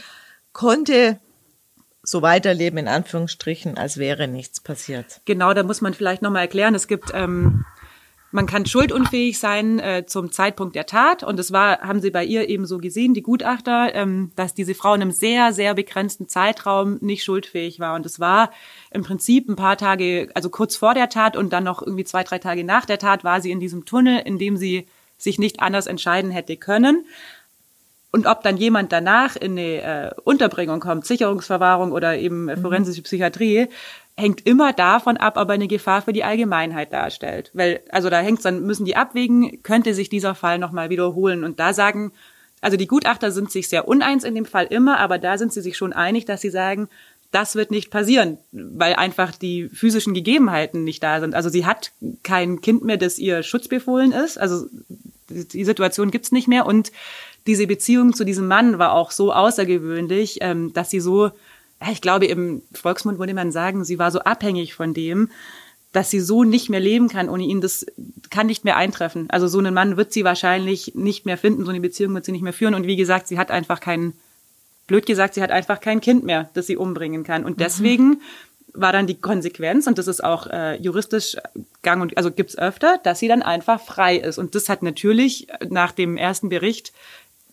konnte 0.52 1.20
so 2.06 2.22
weiterleben, 2.22 2.80
in 2.80 2.88
Anführungsstrichen, 2.88 3.78
als 3.78 3.98
wäre 3.98 4.28
nichts 4.28 4.60
passiert. 4.60 5.22
Genau, 5.26 5.54
da 5.54 5.64
muss 5.64 5.82
man 5.82 5.94
vielleicht 5.94 6.22
nochmal 6.22 6.44
erklären. 6.44 6.76
Es 6.76 6.88
gibt, 6.88 7.12
ähm, 7.14 7.66
man 8.32 8.46
kann 8.48 8.66
schuldunfähig 8.66 9.40
sein 9.40 9.80
äh, 9.80 10.06
zum 10.06 10.32
Zeitpunkt 10.32 10.76
der 10.76 10.86
Tat. 10.86 11.24
Und 11.24 11.40
es 11.40 11.52
war, 11.52 11.80
haben 11.80 12.02
Sie 12.02 12.12
bei 12.12 12.24
ihr 12.24 12.50
eben 12.50 12.66
so 12.66 12.78
gesehen, 12.78 13.14
die 13.14 13.22
Gutachter, 13.22 13.94
ähm, 13.96 14.32
dass 14.36 14.54
diese 14.54 14.76
Frau 14.76 14.94
in 14.94 15.02
einem 15.02 15.12
sehr, 15.12 15.54
sehr 15.54 15.74
begrenzten 15.74 16.28
Zeitraum 16.28 16.98
nicht 17.02 17.24
schuldfähig 17.24 17.80
war. 17.80 17.96
Und 17.96 18.06
es 18.06 18.20
war 18.20 18.52
im 18.92 19.04
Prinzip 19.04 19.50
ein 19.50 19.56
paar 19.56 19.78
Tage, 19.78 20.30
also 20.34 20.50
kurz 20.50 20.76
vor 20.76 20.94
der 20.94 21.10
Tat 21.10 21.38
und 21.38 21.54
dann 21.54 21.64
noch 21.64 21.82
irgendwie 21.82 22.04
zwei, 22.04 22.24
drei 22.24 22.40
Tage 22.40 22.64
nach 22.64 22.86
der 22.86 23.00
Tat 23.00 23.24
war 23.24 23.42
sie 23.42 23.52
in 23.52 23.60
diesem 23.60 23.86
Tunnel, 23.86 24.22
in 24.26 24.38
dem 24.38 24.58
sie 24.58 24.88
sich 25.18 25.40
nicht 25.40 25.62
anders 25.62 25.88
entscheiden 25.88 26.32
hätte 26.32 26.58
können. 26.58 27.06
Und 28.16 28.28
ob 28.28 28.44
dann 28.44 28.56
jemand 28.56 28.94
danach 28.94 29.36
in 29.36 29.60
eine 29.60 29.82
äh, 29.82 30.12
Unterbringung 30.24 30.80
kommt, 30.80 31.06
Sicherungsverwahrung 31.06 31.92
oder 31.92 32.18
eben 32.18 32.48
äh, 32.48 32.56
forensische 32.56 33.02
Psychiatrie, 33.02 33.68
hängt 34.16 34.48
immer 34.48 34.72
davon 34.72 35.18
ab, 35.18 35.36
ob 35.36 35.50
er 35.50 35.56
eine 35.56 35.68
Gefahr 35.68 36.02
für 36.02 36.14
die 36.14 36.24
Allgemeinheit 36.24 36.94
darstellt. 36.94 37.52
Weil, 37.54 37.82
also 37.90 38.10
da 38.10 38.22
hängt's 38.22 38.44
dann, 38.44 38.66
müssen 38.66 38.86
die 38.86 38.96
abwägen, 38.96 39.62
könnte 39.64 39.94
sich 39.94 40.08
dieser 40.08 40.34
Fall 40.34 40.60
nochmal 40.60 40.90
wiederholen. 40.90 41.44
Und 41.44 41.60
da 41.60 41.74
sagen, 41.74 42.14
also 42.62 42.78
die 42.78 42.88
Gutachter 42.88 43.32
sind 43.32 43.52
sich 43.52 43.68
sehr 43.68 43.86
uneins 43.86 44.24
in 44.24 44.34
dem 44.34 44.46
Fall 44.46 44.68
immer, 44.68 44.98
aber 44.98 45.18
da 45.18 45.38
sind 45.38 45.52
sie 45.52 45.60
sich 45.60 45.76
schon 45.76 45.92
einig, 45.92 46.24
dass 46.24 46.40
sie 46.40 46.52
sagen, 46.52 46.88
das 47.32 47.58
wird 47.58 47.70
nicht 47.70 47.92
passieren, 47.92 48.38
weil 48.54 48.94
einfach 48.94 49.36
die 49.36 49.68
physischen 49.68 50.14
Gegebenheiten 50.14 50.86
nicht 50.86 51.04
da 51.04 51.20
sind. 51.20 51.36
Also 51.36 51.50
sie 51.50 51.66
hat 51.66 51.92
kein 52.24 52.62
Kind 52.62 52.86
mehr, 52.86 52.96
das 52.96 53.20
ihr 53.20 53.44
schutzbefohlen 53.44 54.14
ist. 54.14 54.38
Also 54.38 54.68
die 55.28 55.66
Situation 55.66 56.12
gibt's 56.12 56.32
nicht 56.32 56.48
mehr 56.48 56.66
und 56.66 56.94
diese 57.48 57.68
Beziehung 57.68 58.14
zu 58.14 58.24
diesem 58.24 58.48
Mann 58.48 58.80
war 58.80 58.94
auch 58.94 59.12
so 59.12 59.32
außergewöhnlich, 59.34 60.40
ähm, 60.42 60.74
dass 60.74 60.90
sie 60.90 61.00
so, 61.00 61.32
ich 61.92 62.02
glaube 62.02 62.26
im 62.26 62.62
Volksmund 62.74 63.20
würde 63.20 63.34
man 63.34 63.52
sagen, 63.52 63.84
sie 63.84 64.00
war 64.00 64.12
so 64.12 64.20
abhängig 64.20 64.74
von 64.74 64.94
dem, 64.94 65.30
dass 65.96 66.10
sie 66.10 66.20
so 66.20 66.44
nicht 66.44 66.70
mehr 66.70 66.80
leben 66.80 67.08
kann 67.08 67.30
ohne 67.30 67.44
ihn. 67.44 67.62
Das 67.62 67.86
kann 68.30 68.48
nicht 68.48 68.66
mehr 68.66 68.76
eintreffen. 68.76 69.30
Also 69.30 69.48
so 69.48 69.60
einen 69.60 69.74
Mann 69.74 69.96
wird 69.96 70.12
sie 70.12 70.26
wahrscheinlich 70.26 70.94
nicht 70.96 71.26
mehr 71.26 71.38
finden, 71.38 71.64
so 71.64 71.72
eine 71.72 71.80
Beziehung 71.80 72.14
wird 72.14 72.26
sie 72.26 72.34
nicht 72.34 72.42
mehr 72.42 72.54
führen. 72.54 72.76
Und 72.76 72.86
wie 72.86 72.98
gesagt, 72.98 73.28
sie 73.28 73.40
hat 73.40 73.50
einfach 73.50 73.80
kein, 73.80 74.14
blöd 74.88 75.06
gesagt, 75.06 75.36
sie 75.36 75.42
hat 75.42 75.52
einfach 75.52 75.80
kein 75.80 76.02
Kind 76.02 76.26
mehr, 76.26 76.50
das 76.54 76.68
sie 76.68 76.76
umbringen 76.76 77.24
kann. 77.24 77.46
Und 77.46 77.62
deswegen 77.62 78.22
war 78.74 78.92
dann 78.92 79.08
die 79.08 79.22
Konsequenz, 79.22 79.88
und 79.88 79.98
das 79.98 80.08
ist 80.08 80.22
auch 80.22 80.48
äh, 80.48 80.76
juristisch 80.82 81.38
gang 81.82 82.02
und 82.02 82.18
also 82.18 82.30
gibt's 82.30 82.58
öfter, 82.58 83.00
dass 83.04 83.20
sie 83.20 83.30
dann 83.30 83.42
einfach 83.42 83.80
frei 83.80 84.18
ist. 84.18 84.38
Und 84.38 84.54
das 84.54 84.68
hat 84.68 84.84
natürlich 84.84 85.48
nach 85.70 85.94
dem 85.94 86.18
ersten 86.18 86.50
Bericht 86.50 86.92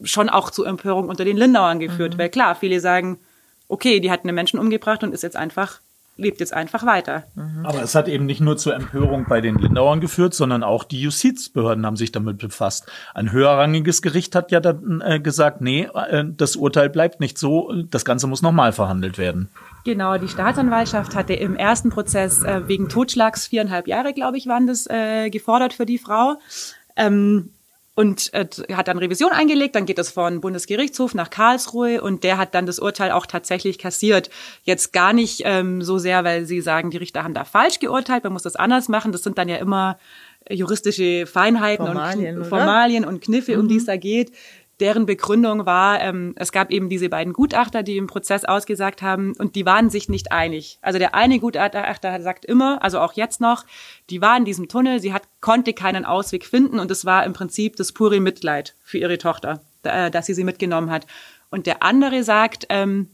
schon 0.05 0.29
auch 0.29 0.51
zu 0.51 0.65
Empörung 0.65 1.09
unter 1.09 1.25
den 1.25 1.37
Lindauern 1.37 1.81
geführt. 1.81 2.19
Weil 2.19 2.29
klar, 2.29 2.55
viele 2.55 2.81
sagen, 2.81 3.19
okay, 3.69 4.01
die 4.01 4.11
hat 4.11 4.25
einen 4.25 4.35
Menschen 4.35 4.59
umgebracht 4.59 5.03
und 5.03 5.15
ist 5.15 5.23
jetzt 5.23 5.37
einfach, 5.37 5.81
lebt 6.17 6.41
jetzt 6.41 6.53
einfach 6.53 6.85
weiter. 6.85 7.25
Aber 7.65 7.83
es 7.83 7.95
hat 7.95 8.07
eben 8.07 8.27
nicht 8.27 8.41
nur 8.41 8.59
zur 8.59 8.75
Empörung 8.75 9.25
bei 9.29 9.41
den 9.41 9.57
Lindauern 9.57 10.01
geführt, 10.01 10.35
sondern 10.35 10.63
auch 10.63 10.85
die 10.85 11.01
Justizbehörden 11.01 11.87
haben 11.87 11.97
sich 11.97 12.13
damit 12.13 12.39
befasst. 12.39 12.91
Ein 13.15 13.33
höherrangiges 13.33 14.03
Gericht 14.03 14.35
hat 14.35 14.51
ja 14.51 14.61
dann 14.61 15.01
äh, 15.01 15.21
gesagt, 15.21 15.63
nee, 15.63 15.89
äh, 15.95 16.25
das 16.37 16.57
Urteil 16.57 16.91
bleibt 16.91 17.21
nicht 17.21 17.39
so, 17.39 17.73
das 17.91 18.05
Ganze 18.05 18.27
muss 18.27 18.43
nochmal 18.43 18.73
verhandelt 18.73 19.17
werden. 19.17 19.49
Genau, 19.85 20.19
die 20.19 20.29
Staatsanwaltschaft 20.29 21.17
hatte 21.17 21.33
im 21.33 21.57
ersten 21.57 21.91
Prozess 21.91 22.43
äh, 22.43 22.69
wegen 22.69 22.89
Totschlags 22.89 23.47
viereinhalb 23.47 23.89
Jahre, 23.89 24.13
glaube 24.13 24.37
ich, 24.37 24.47
waren 24.47 24.67
das 24.67 24.87
äh, 24.89 25.31
gefordert 25.31 25.73
für 25.73 25.87
die 25.87 25.99
Frau. 25.99 26.37
Ähm, 26.95 27.51
und 27.95 28.33
äh, 28.33 28.47
hat 28.73 28.89
dann 28.89 28.99
Revision 28.99 29.33
eingelegt, 29.33 29.75
dann 29.75 29.85
geht 29.85 29.99
es 29.99 30.11
von 30.11 30.41
Bundesgerichtshof 30.41 31.15
nach 31.15 31.29
Karlsruhe 31.29 32.01
und 32.01 32.25
der 32.25 32.39
hat 32.39 32.55
dann 32.55 32.65
das 32.65 32.79
Urteil 32.79 33.11
auch 33.11 33.27
tatsächlich 33.27 33.79
kassiert. 33.79 34.31
Jetzt 34.63 34.93
gar 34.93 35.13
nicht 35.13 35.43
ähm, 35.45 35.83
so 35.83 35.99
sehr, 35.99 36.25
weil 36.25 36.47
sie 36.47 36.63
sagen, 36.63 36.91
die 36.91 36.97
Richter 36.97 37.23
haben 37.23 37.35
da 37.35 37.45
falsch 37.45 37.81
geurteilt, 37.81 38.25
man 38.25 38.33
muss 38.33 38.43
das 38.43 38.57
anders 38.57 38.89
machen. 38.89 39.13
Das 39.13 39.23
sind 39.23 39.37
dann 39.37 39.49
ja 39.49 39.57
immer 39.57 39.99
juristische 40.51 41.27
Feinheiten 41.27 41.87
Formalien, 41.87 42.35
und 42.35 42.41
oder? 42.41 42.49
Formalien 42.49 43.05
und 43.05 43.23
Kniffe, 43.23 43.59
um 43.59 43.69
die 43.69 43.77
es 43.77 43.85
da 43.85 43.97
geht. 43.97 44.33
Deren 44.83 45.07
Begründung 45.07 45.65
war, 45.65 46.01
ähm, 46.01 46.35
es 46.37 46.51
gab 46.51 46.73
eben 46.73 46.89
diese 46.89 47.09
beiden 47.09 47.33
Gutachter, 47.33 47.85
die 47.85 47.97
im 47.97 48.09
Prozess 48.09 48.45
ausgesagt 48.45 49.01
haben, 49.01 49.33
und 49.39 49.55
die 49.55 49.65
waren 49.65 49.91
sich 49.91 50.09
nicht 50.09 50.33
einig. 50.33 50.81
Also 50.83 50.99
der 50.99 51.15
eine 51.15 51.39
Gutachter 51.39 52.21
sagt 52.21 52.45
immer, 52.45 52.83
also 52.83 52.99
auch 52.99 53.13
jetzt 53.13 53.41
noch, 53.41 53.65
die 54.11 54.21
war 54.21 54.37
in 54.37 54.45
diesem 54.45 54.67
Tunnel, 54.67 54.99
sie 54.99 55.13
hat, 55.13 55.23
konnte 55.41 55.73
keinen 55.73 56.05
Ausweg 56.05 56.45
finden, 56.45 56.81
und 56.81 56.91
es 56.91 57.05
war 57.05 57.25
im 57.25 57.33
Prinzip 57.33 57.77
das 57.77 57.93
pure 57.93 58.19
Mitleid 58.19 58.75
für 58.83 58.99
ihre 58.99 59.19
Tochter, 59.19 59.61
äh, 59.85 60.11
dass 60.11 60.27
sie 60.27 60.35
sie 60.35 60.43
mitgenommen 60.43 60.91
hat. 60.91 61.07
Und 61.49 61.67
der 61.69 61.85
andere 61.85 62.25
sagt, 62.25 62.67
ähm, 62.69 63.09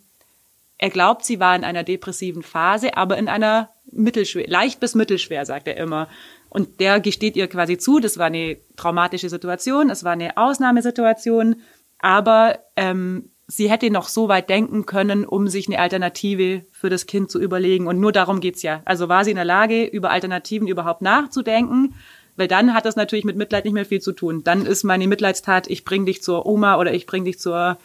er 0.79 0.89
glaubt, 0.89 1.27
sie 1.27 1.39
war 1.39 1.55
in 1.55 1.65
einer 1.65 1.85
depressiven 1.85 2.43
Phase, 2.43 2.97
aber 2.97 3.19
in 3.19 3.29
einer 3.29 3.69
mittelschwer, 3.93 4.47
leicht 4.49 4.81
bis 4.81 4.95
mittelschwer, 4.95 5.45
sagt 5.45 5.69
er 5.69 5.77
immer. 5.77 6.09
Und 6.51 6.81
der 6.81 7.01
gesteht 7.01 7.37
ihr 7.37 7.47
quasi 7.49 7.79
zu, 7.79 8.01
das 8.01 8.19
war 8.19 8.27
eine 8.27 8.57
traumatische 8.77 9.29
Situation, 9.29 9.91
es 9.91 10.05
war 10.05 10.13
eine 10.13 10.37
Ausnahmesituation, 10.37 11.57
aber 11.99 12.59
ähm, 12.77 13.31
sie 13.49 13.71
hätte 13.71 13.91
noch 13.91 14.09
so 14.09 14.29
weit 14.29 14.49
denken 14.49 14.87
können, 14.87 15.25
um 15.25 15.49
sich 15.49 15.67
eine 15.67 15.79
Alternative 15.79 16.63
für 16.71 16.91
das 16.91 17.07
Kind 17.07 17.31
zu 17.31 17.41
überlegen. 17.41 17.87
Und 17.87 17.99
nur 17.99 18.13
darum 18.13 18.41
geht's 18.41 18.63
ja. 18.63 18.83
Also 18.85 19.09
war 19.09 19.25
sie 19.25 19.31
in 19.31 19.37
der 19.37 19.45
Lage, 19.45 19.85
über 19.85 20.11
Alternativen 20.11 20.69
überhaupt 20.69 21.03
nachzudenken? 21.03 21.95
Weil 22.37 22.47
dann 22.47 22.73
hat 22.73 22.85
das 22.85 22.95
natürlich 22.95 23.25
mit 23.25 23.37
Mitleid 23.37 23.65
nicht 23.65 23.75
mehr 23.75 23.87
viel 23.87 24.01
zu 24.01 24.13
tun. 24.13 24.45
Dann 24.45 24.65
ist 24.65 24.85
meine 24.85 25.09
Mitleidstat, 25.09 25.69
ich 25.69 25.85
bring 25.85 26.07
dich 26.07 26.23
zur 26.23 26.47
Oma 26.47 26.79
oder 26.79 26.93
ich 26.93 27.07
bring 27.07 27.25
dich 27.25 27.41
zur 27.41 27.79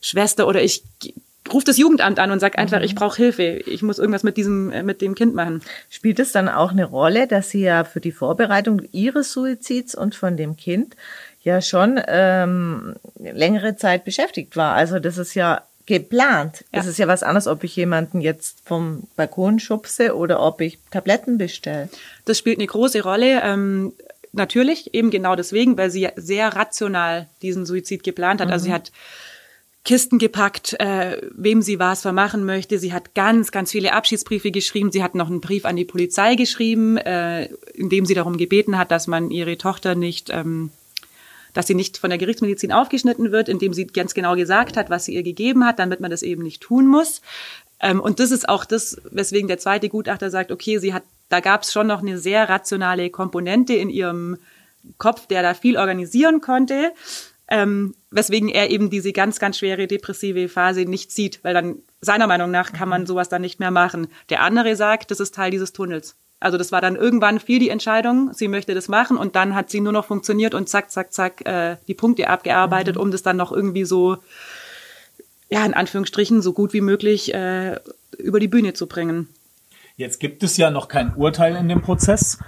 Schwester 0.00 0.46
oder 0.46 0.62
ich 0.62 0.84
rufe 1.52 1.64
das 1.64 1.78
Jugendamt 1.78 2.18
an 2.18 2.30
und 2.30 2.40
sag 2.40 2.58
einfach, 2.58 2.80
ich 2.82 2.94
brauche 2.94 3.16
Hilfe, 3.16 3.42
ich 3.42 3.82
muss 3.82 3.98
irgendwas 3.98 4.22
mit 4.22 4.36
diesem 4.36 4.70
äh, 4.70 4.82
mit 4.82 5.00
dem 5.00 5.14
Kind 5.14 5.34
machen. 5.34 5.62
Spielt 5.88 6.18
es 6.20 6.32
dann 6.32 6.48
auch 6.48 6.70
eine 6.72 6.84
Rolle, 6.84 7.26
dass 7.26 7.50
sie 7.50 7.62
ja 7.62 7.84
für 7.84 8.00
die 8.00 8.12
Vorbereitung 8.12 8.82
ihres 8.92 9.32
Suizids 9.32 9.94
und 9.94 10.14
von 10.14 10.36
dem 10.36 10.56
Kind 10.56 10.96
ja 11.42 11.60
schon 11.62 12.00
ähm, 12.06 12.94
längere 13.18 13.76
Zeit 13.76 14.04
beschäftigt 14.04 14.56
war? 14.56 14.74
Also 14.74 14.98
das 14.98 15.16
ist 15.18 15.34
ja 15.34 15.62
geplant. 15.86 16.64
Das 16.72 16.84
Ja. 16.84 16.90
ist 16.90 16.98
ja 16.98 17.08
was 17.08 17.22
anderes, 17.22 17.46
ob 17.48 17.64
ich 17.64 17.74
jemanden 17.74 18.20
jetzt 18.20 18.58
vom 18.64 19.04
Balkon 19.16 19.58
schubse 19.58 20.14
oder 20.16 20.40
ob 20.42 20.60
ich 20.60 20.78
Tabletten 20.90 21.38
bestelle. 21.38 21.88
Das 22.26 22.38
spielt 22.38 22.58
eine 22.58 22.66
große 22.66 23.02
Rolle. 23.02 23.40
Ähm, 23.42 23.92
natürlich, 24.32 24.94
eben 24.94 25.10
genau 25.10 25.34
deswegen, 25.34 25.76
weil 25.76 25.90
sie 25.90 26.08
sehr 26.14 26.54
rational 26.54 27.26
diesen 27.42 27.66
Suizid 27.66 28.04
geplant 28.04 28.40
hat. 28.40 28.52
Also 28.52 28.66
sie 28.66 28.72
hat 28.72 28.92
Kisten 29.84 30.18
gepackt, 30.18 30.78
äh, 30.78 31.16
wem 31.34 31.62
sie 31.62 31.78
was 31.78 32.02
vermachen 32.02 32.44
möchte. 32.44 32.78
Sie 32.78 32.92
hat 32.92 33.14
ganz, 33.14 33.50
ganz 33.50 33.70
viele 33.72 33.94
Abschiedsbriefe 33.94 34.50
geschrieben. 34.50 34.92
Sie 34.92 35.02
hat 35.02 35.14
noch 35.14 35.28
einen 35.28 35.40
Brief 35.40 35.64
an 35.64 35.76
die 35.76 35.86
Polizei 35.86 36.34
geschrieben, 36.34 36.98
äh, 36.98 37.46
in 37.74 37.88
dem 37.88 38.04
sie 38.04 38.14
darum 38.14 38.36
gebeten 38.36 38.76
hat, 38.76 38.90
dass 38.90 39.06
man 39.06 39.30
ihre 39.30 39.56
Tochter 39.56 39.94
nicht, 39.94 40.28
ähm, 40.30 40.70
dass 41.54 41.66
sie 41.66 41.74
nicht 41.74 41.96
von 41.96 42.10
der 42.10 42.18
Gerichtsmedizin 42.18 42.72
aufgeschnitten 42.72 43.32
wird, 43.32 43.48
indem 43.48 43.72
sie 43.72 43.86
ganz 43.86 44.12
genau 44.12 44.36
gesagt 44.36 44.76
hat, 44.76 44.90
was 44.90 45.06
sie 45.06 45.14
ihr 45.14 45.22
gegeben 45.22 45.64
hat, 45.64 45.78
damit 45.78 46.00
man 46.00 46.10
das 46.10 46.22
eben 46.22 46.42
nicht 46.42 46.60
tun 46.60 46.86
muss. 46.86 47.22
Ähm, 47.80 48.00
und 48.00 48.20
das 48.20 48.32
ist 48.32 48.50
auch 48.50 48.66
das, 48.66 49.00
weswegen 49.10 49.48
der 49.48 49.58
zweite 49.58 49.88
Gutachter 49.88 50.28
sagt, 50.30 50.52
okay, 50.52 50.78
sie 50.78 50.92
hat, 50.92 51.04
da 51.30 51.40
gab 51.40 51.62
es 51.62 51.72
schon 51.72 51.86
noch 51.86 52.02
eine 52.02 52.18
sehr 52.18 52.50
rationale 52.50 53.08
Komponente 53.08 53.72
in 53.72 53.88
ihrem 53.88 54.36
Kopf, 54.98 55.26
der 55.26 55.42
da 55.42 55.54
viel 55.54 55.78
organisieren 55.78 56.42
konnte, 56.42 56.92
ähm, 57.48 57.94
weswegen 58.10 58.48
er 58.48 58.70
eben 58.70 58.90
diese 58.90 59.12
ganz, 59.12 59.38
ganz 59.38 59.58
schwere 59.58 59.86
depressive 59.86 60.48
Phase 60.48 60.82
nicht 60.82 61.12
sieht, 61.12 61.42
weil 61.44 61.54
dann 61.54 61.76
seiner 62.00 62.26
Meinung 62.26 62.50
nach 62.50 62.72
kann 62.72 62.88
man 62.88 63.06
sowas 63.06 63.28
dann 63.28 63.42
nicht 63.42 63.60
mehr 63.60 63.70
machen. 63.70 64.08
Der 64.30 64.42
andere 64.42 64.76
sagt, 64.76 65.10
das 65.10 65.20
ist 65.20 65.34
Teil 65.34 65.50
dieses 65.50 65.72
Tunnels. 65.72 66.16
Also 66.40 66.56
das 66.56 66.72
war 66.72 66.80
dann 66.80 66.96
irgendwann 66.96 67.38
viel 67.38 67.58
die 67.58 67.68
Entscheidung, 67.68 68.32
sie 68.32 68.48
möchte 68.48 68.74
das 68.74 68.88
machen 68.88 69.18
und 69.18 69.36
dann 69.36 69.54
hat 69.54 69.68
sie 69.68 69.80
nur 69.80 69.92
noch 69.92 70.06
funktioniert 70.06 70.54
und 70.54 70.70
zack, 70.70 70.90
zack, 70.90 71.12
zack 71.12 71.46
äh, 71.46 71.76
die 71.86 71.94
Punkte 71.94 72.28
abgearbeitet, 72.28 72.96
um 72.96 73.10
das 73.10 73.22
dann 73.22 73.36
noch 73.36 73.52
irgendwie 73.52 73.84
so, 73.84 74.16
ja, 75.50 75.66
in 75.66 75.74
Anführungsstrichen, 75.74 76.40
so 76.40 76.54
gut 76.54 76.72
wie 76.72 76.80
möglich 76.80 77.34
äh, 77.34 77.78
über 78.16 78.40
die 78.40 78.48
Bühne 78.48 78.72
zu 78.72 78.86
bringen. 78.86 79.28
Jetzt 79.96 80.18
gibt 80.18 80.42
es 80.42 80.56
ja 80.56 80.70
noch 80.70 80.88
kein 80.88 81.14
Urteil 81.14 81.56
in 81.56 81.68
dem 81.68 81.82
Prozess. 81.82 82.38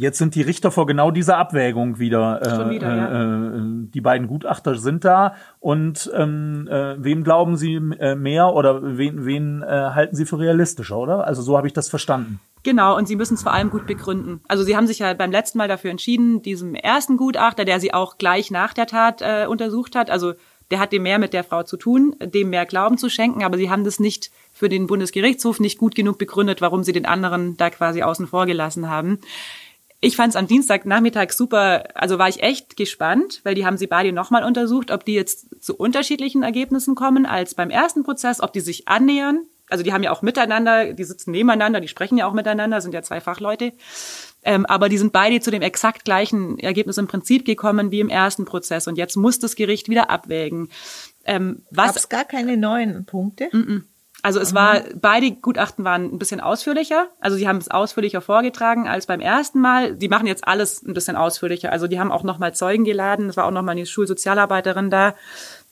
Jetzt 0.00 0.18
sind 0.18 0.34
die 0.34 0.42
Richter 0.42 0.70
vor 0.70 0.86
genau 0.86 1.10
dieser 1.10 1.36
Abwägung 1.36 1.98
wieder. 1.98 2.40
Äh, 2.42 2.56
Schon 2.56 2.70
wieder, 2.70 2.96
ja. 2.96 3.56
äh, 3.56 3.60
die 3.94 4.00
beiden 4.00 4.26
Gutachter 4.26 4.74
sind 4.76 5.04
da 5.04 5.34
und 5.60 6.10
ähm, 6.14 6.66
äh, 6.68 6.96
wem 6.98 7.22
glauben 7.22 7.56
Sie 7.56 7.74
äh, 7.74 8.14
mehr 8.14 8.54
oder 8.54 8.96
wen, 8.96 9.26
wen 9.26 9.62
äh, 9.62 9.66
halten 9.66 10.16
Sie 10.16 10.24
für 10.24 10.38
realistischer, 10.38 10.96
oder? 10.96 11.26
Also 11.26 11.42
so 11.42 11.56
habe 11.56 11.66
ich 11.66 11.74
das 11.74 11.88
verstanden. 11.90 12.40
Genau, 12.62 12.96
und 12.96 13.08
sie 13.08 13.16
müssen 13.16 13.34
es 13.34 13.42
vor 13.42 13.52
allem 13.52 13.70
gut 13.70 13.86
begründen. 13.86 14.40
Also 14.48 14.64
sie 14.64 14.76
haben 14.76 14.86
sich 14.86 14.98
ja 14.98 15.14
beim 15.14 15.30
letzten 15.30 15.58
Mal 15.58 15.68
dafür 15.68 15.90
entschieden, 15.90 16.42
diesem 16.42 16.74
ersten 16.74 17.16
Gutachter, 17.16 17.64
der 17.64 17.80
sie 17.80 17.94
auch 17.94 18.18
gleich 18.18 18.50
nach 18.50 18.74
der 18.74 18.86
Tat 18.86 19.22
äh, 19.22 19.46
untersucht 19.46 19.96
hat, 19.96 20.10
also 20.10 20.34
der 20.70 20.78
hat 20.78 20.92
dem 20.92 21.02
mehr 21.02 21.18
mit 21.18 21.32
der 21.32 21.42
Frau 21.42 21.62
zu 21.62 21.76
tun, 21.76 22.14
dem 22.22 22.50
mehr 22.50 22.64
Glauben 22.64 22.96
zu 22.96 23.08
schenken, 23.08 23.42
aber 23.42 23.56
sie 23.56 23.70
haben 23.70 23.84
das 23.84 23.98
nicht 23.98 24.30
für 24.52 24.68
den 24.68 24.86
Bundesgerichtshof 24.86 25.58
nicht 25.58 25.78
gut 25.78 25.94
genug 25.94 26.18
begründet, 26.18 26.60
warum 26.60 26.84
sie 26.84 26.92
den 26.92 27.06
anderen 27.06 27.56
da 27.56 27.70
quasi 27.70 28.02
außen 28.02 28.28
vor 28.28 28.46
gelassen 28.46 28.88
haben. 28.88 29.18
Ich 30.02 30.16
fand 30.16 30.30
es 30.30 30.36
am 30.36 30.46
Dienstagnachmittag 30.46 31.30
super, 31.32 31.84
also 31.94 32.18
war 32.18 32.28
ich 32.28 32.42
echt 32.42 32.76
gespannt, 32.76 33.40
weil 33.44 33.54
die 33.54 33.66
haben 33.66 33.76
sie 33.76 33.86
beide 33.86 34.12
nochmal 34.12 34.44
untersucht, 34.44 34.90
ob 34.90 35.04
die 35.04 35.12
jetzt 35.12 35.62
zu 35.62 35.76
unterschiedlichen 35.76 36.42
Ergebnissen 36.42 36.94
kommen 36.94 37.26
als 37.26 37.54
beim 37.54 37.68
ersten 37.68 38.02
Prozess, 38.02 38.40
ob 38.40 38.54
die 38.54 38.60
sich 38.60 38.88
annähern. 38.88 39.44
Also 39.68 39.84
die 39.84 39.92
haben 39.92 40.02
ja 40.02 40.10
auch 40.10 40.22
miteinander, 40.22 40.94
die 40.94 41.04
sitzen 41.04 41.30
nebeneinander, 41.30 41.80
die 41.80 41.88
sprechen 41.88 42.16
ja 42.16 42.26
auch 42.26 42.32
miteinander, 42.32 42.80
sind 42.80 42.94
ja 42.94 43.02
zwei 43.02 43.20
Fachleute. 43.20 43.72
Ähm, 44.42 44.64
aber 44.66 44.88
die 44.88 44.98
sind 44.98 45.12
beide 45.12 45.40
zu 45.40 45.50
dem 45.50 45.62
exakt 45.62 46.06
gleichen 46.06 46.58
Ergebnis 46.58 46.96
im 46.96 47.06
Prinzip 47.06 47.44
gekommen 47.44 47.90
wie 47.90 48.00
im 48.00 48.08
ersten 48.08 48.46
Prozess. 48.46 48.88
Und 48.88 48.96
jetzt 48.96 49.16
muss 49.16 49.38
das 49.38 49.54
Gericht 49.54 49.88
wieder 49.88 50.08
abwägen. 50.08 50.70
Ähm, 51.24 51.62
Gab 51.74 51.94
es 51.94 52.08
gar 52.08 52.24
keine 52.24 52.56
neuen 52.56 53.04
Punkte? 53.04 53.50
Also 54.22 54.38
es 54.38 54.54
war, 54.54 54.82
beide 54.94 55.30
Gutachten 55.30 55.84
waren 55.84 56.12
ein 56.12 56.18
bisschen 56.18 56.40
ausführlicher. 56.40 57.08
Also 57.20 57.36
sie 57.36 57.48
haben 57.48 57.56
es 57.56 57.70
ausführlicher 57.70 58.20
vorgetragen 58.20 58.86
als 58.86 59.06
beim 59.06 59.20
ersten 59.20 59.60
Mal. 59.60 59.96
Die 59.96 60.08
machen 60.08 60.26
jetzt 60.26 60.46
alles 60.46 60.82
ein 60.82 60.92
bisschen 60.92 61.16
ausführlicher. 61.16 61.72
Also 61.72 61.86
die 61.86 61.98
haben 61.98 62.12
auch 62.12 62.22
nochmal 62.22 62.54
Zeugen 62.54 62.84
geladen. 62.84 63.30
Es 63.30 63.36
war 63.36 63.46
auch 63.46 63.50
nochmal 63.50 63.76
eine 63.76 63.86
Schulsozialarbeiterin 63.86 64.90
da, 64.90 65.14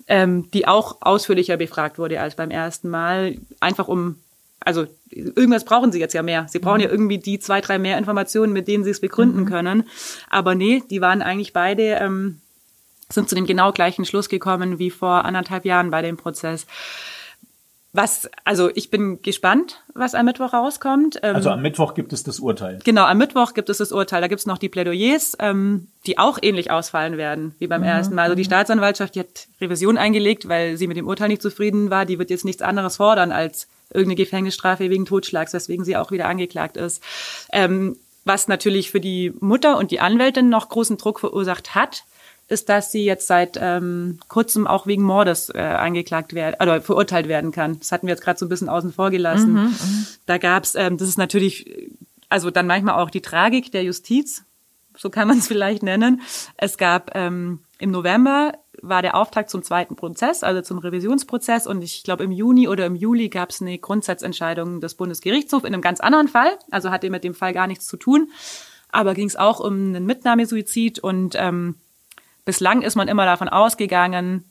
ähm, 0.07 0.51
die 0.53 0.67
auch 0.67 0.99
ausführlicher 1.01 1.59
befragt 1.59 1.99
wurde 1.99 2.21
als 2.21 2.37
beim 2.37 2.51
ersten 2.51 2.89
Mal. 2.89 3.37
Einfach 3.61 3.87
um, 3.87 4.17
also 4.61 4.87
irgendwas 5.11 5.65
brauchen 5.65 5.93
sie 5.93 6.01
jetzt 6.01 6.15
ja 6.15 6.23
mehr. 6.23 6.47
Sie 6.49 6.59
brauchen 6.59 6.81
ja 6.81 6.89
irgendwie 6.89 7.19
die 7.19 7.39
zwei, 7.39 7.61
drei 7.61 7.79
mehr 7.79 7.99
Informationen, 7.99 8.55
mit 8.55 8.67
denen 8.67 8.83
sie 8.83 8.91
es 8.91 9.01
begründen 9.01 9.45
können. 9.45 9.85
Aber 10.31 10.55
nee, 10.55 10.83
die 10.89 11.03
waren 11.03 11.21
eigentlich 11.21 11.53
beide, 11.53 11.99
ähm, 12.01 12.41
sind 13.11 13.29
zu 13.29 13.35
dem 13.35 13.47
genau 13.47 13.73
gleichen 13.73 14.07
Schluss 14.07 14.31
gekommen 14.31 14.79
wie 14.79 14.91
vor 14.91 15.27
anderthalb 15.27 15.67
Jahren 15.67 15.91
bei 15.91 16.01
dem 16.01 16.17
Prozess. 16.17 16.67
Was, 17.93 18.28
also 18.45 18.70
ich 18.74 18.91
bin 18.91 19.22
gespannt, 19.22 19.82
was 19.95 20.14
am 20.14 20.26
Mittwoch 20.26 20.53
rauskommt. 20.53 21.18
Ähm, 21.22 21.36
Also 21.36 21.51
am 21.51 21.62
Mittwoch 21.62 21.95
gibt 21.95 22.12
es 22.12 22.22
das 22.22 22.39
Urteil. 22.39 22.78
Genau, 22.84 23.05
am 23.05 23.16
Mittwoch 23.16 23.55
gibt 23.55 23.70
es 23.70 23.78
das 23.78 23.93
Urteil. 23.93 24.20
Da 24.20 24.28
gibt 24.28 24.41
es 24.41 24.47
noch 24.47 24.59
die 24.59 24.68
Plädoyers, 24.68 25.36
ähm, 25.41 25.89
die 26.07 26.18
auch 26.18 26.39
ähnlich 26.43 26.70
ausfallen 26.70 27.16
werden 27.16 27.55
wie 27.59 27.66
beim 27.66 27.82
ersten 27.82 28.14
Mal. 28.14 28.24
Also 28.24 28.34
die 28.34 28.45
Staatsanwaltschaft, 28.45 29.14
die 29.14 29.20
hat 29.20 29.49
Revision 29.61 29.97
eingelegt, 29.97 30.49
weil 30.49 30.76
sie 30.76 30.86
mit 30.86 30.99
dem 30.99 31.09
Urteil 31.09 31.28
nicht 31.28 31.41
zufrieden 31.41 31.89
war. 31.89 32.05
Die 32.05 32.18
wird 32.18 32.28
jetzt 32.28 32.45
nichts 32.45 32.61
anderes 32.61 32.97
fordern 32.97 33.32
als 33.32 33.68
irgendeine 33.89 34.16
Gefängnisstrafe 34.16 34.91
wegen 34.91 35.07
Totschlags, 35.07 35.55
weswegen 35.55 35.84
sie 35.84 35.97
auch 35.97 36.11
wieder 36.11 36.26
angeklagt 36.26 36.76
ist. 36.76 37.03
Ähm, 37.53 37.97
was 38.24 38.49
natürlich 38.49 38.91
für 38.91 39.01
die 39.01 39.32
Mutter 39.41 39.78
und 39.78 39.91
die 39.91 40.01
Anwältin 40.01 40.51
noch 40.51 40.68
großen 40.68 40.99
Druck 40.99 41.20
verursacht 41.20 41.74
hat, 41.74 42.05
ist, 42.49 42.69
dass 42.69 42.91
sie 42.91 43.05
jetzt 43.05 43.27
seit 43.27 43.59
ähm, 43.61 44.19
kurzem 44.29 44.67
auch 44.67 44.87
wegen 44.87 45.03
Mordes 45.03 45.51
äh, 45.51 45.59
angeklagt 45.59 46.33
werden 46.33 46.57
oder 46.61 46.81
verurteilt 46.81 47.29
werden 47.29 47.53
kann. 47.53 47.79
Das 47.79 47.93
hatten 47.93 48.07
wir 48.07 48.15
jetzt 48.15 48.25
gerade 48.25 48.39
so 48.39 48.47
ein 48.47 48.49
bisschen 48.49 48.71
außen 48.71 48.93
vor 48.93 49.11
gelassen. 49.11 49.77
da 50.27 50.39
gab's, 50.39 50.75
ähm, 50.75 50.97
das 50.97 51.09
ist 51.09 51.19
natürlich, 51.19 51.91
also 52.29 52.51
dann 52.51 52.67
manchmal 52.67 53.03
auch 53.03 53.11
die 53.11 53.21
Tragik 53.21 53.71
der 53.71 53.85
Justiz, 53.85 54.45
so 54.97 55.11
kann 55.11 55.29
man 55.29 55.39
es 55.39 55.47
vielleicht 55.49 55.83
nennen. 55.83 56.23
Es 56.57 56.79
gab 56.79 57.15
ähm, 57.15 57.61
im 57.79 57.91
November 57.91 58.55
war 58.81 59.03
der 59.03 59.17
Auftakt 59.17 59.51
zum 59.51 59.63
zweiten 59.63 59.97
Prozess, 59.97 60.43
also 60.43 60.63
zum 60.63 60.79
Revisionsprozess. 60.79 61.67
Und 61.67 61.83
ich 61.83 62.03
glaube, 62.03 62.25
im 62.25 62.33
Juni 62.33 62.69
oder 62.69 62.87
im 62.87 62.95
Juli 62.95 63.29
gab 63.29 63.51
es 63.51 63.61
eine 63.61 63.79
Grundsatzentscheidung 63.79 64.81
des 64.81 64.95
Bundesgerichtshofs 64.95 65.65
in 65.65 65.75
einem 65.75 65.83
ganz 65.83 66.01
anderen 66.01 66.29
Fall. 66.29 66.59
Also 66.71 66.91
hatte 66.91 67.11
mit 67.11 67.25
dem 67.25 67.35
Fall 67.35 67.53
gar 67.53 67.67
nichts 67.67 67.87
zu 67.87 67.97
tun. 67.97 68.31
Aber 68.91 69.15
ging 69.15 69.27
es 69.27 69.37
auch 69.37 69.61
um 69.61 69.75
einen 69.75 70.07
Mitnahmesuizid 70.07 70.99
und 71.01 71.35
ähm, 71.37 71.75
bislang 72.49 72.81
ist 72.81 72.97
man 72.97 73.09
immer 73.09 73.27
davon 73.27 73.51
ausgegangen, 73.51 74.43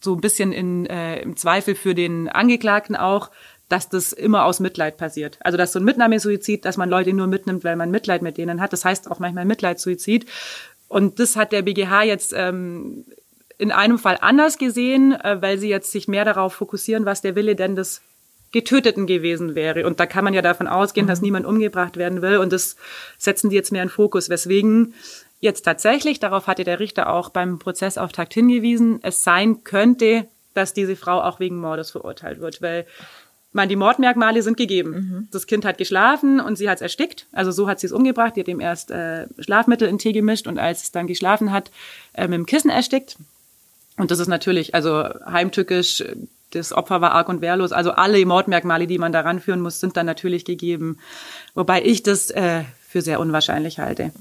so 0.00 0.12
ein 0.16 0.20
bisschen 0.20 0.50
in, 0.50 0.86
äh, 0.86 1.20
im 1.20 1.36
Zweifel 1.36 1.76
für 1.76 1.94
den 1.94 2.28
Angeklagten 2.28 2.96
auch, 2.96 3.30
dass 3.68 3.88
das 3.88 4.12
immer 4.12 4.44
aus 4.44 4.58
Mitleid 4.58 4.96
passiert. 4.96 5.38
Also 5.38 5.56
dass 5.56 5.72
so 5.72 5.78
ein 5.78 5.84
Mitnahmesuizid, 5.84 6.64
dass 6.64 6.76
man 6.76 6.90
Leute 6.90 7.12
nur 7.12 7.28
mitnimmt, 7.28 7.62
weil 7.62 7.76
man 7.76 7.92
Mitleid 7.92 8.22
mit 8.22 8.38
denen 8.38 8.60
hat. 8.60 8.72
Das 8.72 8.84
heißt 8.84 9.08
auch 9.08 9.20
manchmal 9.20 9.44
Mitleidssuizid. 9.44 10.26
Und 10.88 11.20
das 11.20 11.36
hat 11.36 11.52
der 11.52 11.62
BGH 11.62 12.02
jetzt 12.02 12.34
ähm, 12.36 13.04
in 13.56 13.70
einem 13.70 14.00
Fall 14.00 14.18
anders 14.20 14.58
gesehen, 14.58 15.12
äh, 15.12 15.40
weil 15.40 15.58
sie 15.58 15.68
jetzt 15.68 15.92
sich 15.92 16.08
mehr 16.08 16.24
darauf 16.24 16.54
fokussieren, 16.54 17.04
was 17.04 17.22
der 17.22 17.36
Wille 17.36 17.54
denn 17.54 17.76
des 17.76 18.02
Getöteten 18.50 19.06
gewesen 19.06 19.54
wäre. 19.54 19.86
Und 19.86 20.00
da 20.00 20.06
kann 20.06 20.24
man 20.24 20.34
ja 20.34 20.42
davon 20.42 20.66
ausgehen, 20.66 21.06
dass 21.06 21.22
niemand 21.22 21.46
umgebracht 21.46 21.96
werden 21.98 22.20
will. 22.20 22.38
Und 22.38 22.52
das 22.52 22.74
setzen 23.16 23.48
die 23.48 23.56
jetzt 23.56 23.70
mehr 23.70 23.84
in 23.84 23.90
Fokus. 23.90 24.28
Weswegen 24.28 24.94
jetzt 25.42 25.62
tatsächlich, 25.62 26.20
darauf 26.20 26.46
hatte 26.46 26.64
der 26.64 26.80
Richter 26.80 27.12
auch 27.12 27.28
beim 27.28 27.58
Prozessauftakt 27.58 28.32
hingewiesen, 28.32 29.00
es 29.02 29.22
sein 29.22 29.64
könnte, 29.64 30.26
dass 30.54 30.72
diese 30.72 30.96
Frau 30.96 31.20
auch 31.20 31.40
wegen 31.40 31.58
Mordes 31.58 31.90
verurteilt 31.90 32.40
wird, 32.40 32.62
weil 32.62 32.86
man 33.52 33.68
die 33.68 33.76
Mordmerkmale 33.76 34.42
sind 34.42 34.56
gegeben. 34.56 35.28
Das 35.30 35.46
Kind 35.46 35.64
hat 35.64 35.76
geschlafen 35.76 36.40
und 36.40 36.56
sie 36.56 36.70
hat 36.70 36.76
es 36.76 36.82
erstickt. 36.82 37.26
Also 37.32 37.50
so 37.50 37.68
hat 37.68 37.80
sie 37.80 37.86
es 37.86 37.92
umgebracht. 37.92 38.36
Die 38.36 38.40
hat 38.40 38.48
ihm 38.48 38.60
erst 38.60 38.90
äh, 38.90 39.26
Schlafmittel 39.38 39.88
in 39.88 39.98
Tee 39.98 40.12
gemischt 40.12 40.46
und 40.46 40.58
als 40.58 40.84
es 40.84 40.92
dann 40.92 41.06
geschlafen 41.06 41.52
hat, 41.52 41.70
äh, 42.14 42.28
mit 42.28 42.38
dem 42.38 42.46
Kissen 42.46 42.70
erstickt. 42.70 43.16
Und 43.98 44.10
das 44.10 44.20
ist 44.20 44.28
natürlich, 44.28 44.74
also 44.74 45.04
heimtückisch, 45.26 46.02
das 46.50 46.72
Opfer 46.72 47.00
war 47.02 47.12
arg 47.12 47.28
und 47.28 47.42
wehrlos. 47.42 47.72
Also 47.72 47.90
alle 47.90 48.24
Mordmerkmale, 48.24 48.86
die 48.86 48.98
man 48.98 49.12
daran 49.12 49.40
führen 49.40 49.60
muss, 49.60 49.80
sind 49.80 49.98
dann 49.98 50.06
natürlich 50.06 50.44
gegeben. 50.44 50.98
Wobei 51.54 51.82
ich 51.82 52.02
das 52.02 52.30
äh, 52.30 52.62
für 52.88 53.02
sehr 53.02 53.20
unwahrscheinlich 53.20 53.78
halte, 53.80 54.12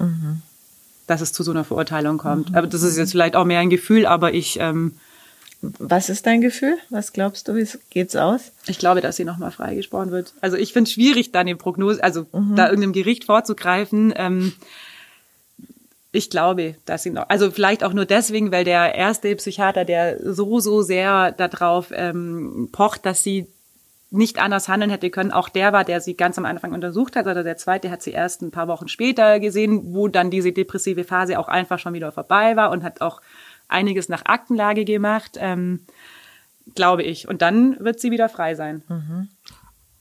dass 1.08 1.22
es 1.22 1.34
zu 1.34 1.44
so 1.44 1.52
einer 1.52 1.64
Verurteilung 1.64 2.18
kommt. 2.18 2.56
Aber 2.56 2.68
das 2.68 2.84
ist 2.84 2.98
jetzt 2.98 3.12
vielleicht 3.12 3.36
auch 3.36 3.46
mehr 3.46 3.60
ein 3.60 3.70
Gefühl, 3.70 4.06
aber 4.06 4.34
ich, 4.34 4.60
ähm, 4.60 4.94
Was 5.62 6.10
ist 6.10 6.26
dein 6.26 6.42
Gefühl? 6.42 6.78
Was 6.90 7.14
glaubst 7.14 7.48
du, 7.48 7.56
wie 7.56 7.68
geht's 7.90 8.16
aus? 8.16 8.52
ich 8.68 8.80
glaube, 8.80 9.02
dass 9.02 9.16
sie 9.18 9.26
nochmal 9.26 9.52
freigesprochen 9.52 10.12
wird. 10.12 10.34
Also 10.42 10.58
ich 10.58 10.74
finde 10.74 10.88
es 10.88 10.94
schwierig, 10.94 11.32
da 11.32 11.42
eine 11.42 11.56
Prognose, 11.56 12.04
also 12.04 12.26
da 12.56 12.66
irgendeinem 12.66 12.94
Gericht 12.94 13.26
vorzugreifen. 13.26 14.14
Ähm, 14.16 14.54
ich 16.14 16.30
glaube, 16.30 16.76
dass 16.86 17.04
sie 17.04 17.12
noch, 17.12 17.30
also 17.30 17.52
vielleicht 17.52 17.84
auch 17.84 17.94
nur 17.94 18.06
deswegen, 18.06 18.52
weil 18.52 18.66
der 18.66 18.96
erste 18.96 19.34
Psychiater, 19.36 19.86
der 19.86 20.34
so, 20.34 20.60
so 20.60 20.82
sehr 20.82 21.32
darauf 21.32 21.88
ähm, 21.94 22.70
pocht, 22.72 23.06
dass 23.06 23.24
sie 23.24 23.48
nicht 24.12 24.40
anders 24.40 24.68
handeln 24.68 24.92
hätte 24.92 25.10
können, 25.10 25.32
auch 25.32 25.50
der 25.50 25.72
war, 25.72 25.86
der 25.86 26.02
sie 26.02 26.16
ganz 26.16 26.38
am 26.38 26.46
Anfang 26.46 26.74
untersucht 26.74 27.16
hat, 27.16 27.28
oder 27.28 27.44
der 27.44 27.58
zweite 27.58 27.90
hat 27.90 28.02
sie 28.02 28.12
erst 28.12 28.42
ein 28.42 28.52
paar 28.52 28.68
Wochen 28.68 28.90
später 28.90 29.40
gesehen, 29.40 29.94
wo 29.94 30.10
dann 30.10 30.30
diese 30.30 30.52
depressive 30.52 31.06
Phase 31.06 31.40
auch 31.40 31.48
einfach 31.48 31.80
schon 31.80 31.94
wieder 31.94 32.12
vorbei 32.12 32.58
war 32.58 32.72
und 32.72 32.84
hat 32.84 33.02
auch 33.02 33.22
einiges 33.70 34.10
nach 34.10 34.26
Aktenlage 34.26 34.84
gemacht, 34.84 35.38
ähm, 35.40 35.86
glaube 36.76 37.04
ich. 37.04 37.30
Und 37.30 37.42
dann 37.42 37.80
wird 37.80 38.02
sie 38.02 38.12
wieder 38.12 38.28
frei 38.28 38.54
sein. 38.54 38.84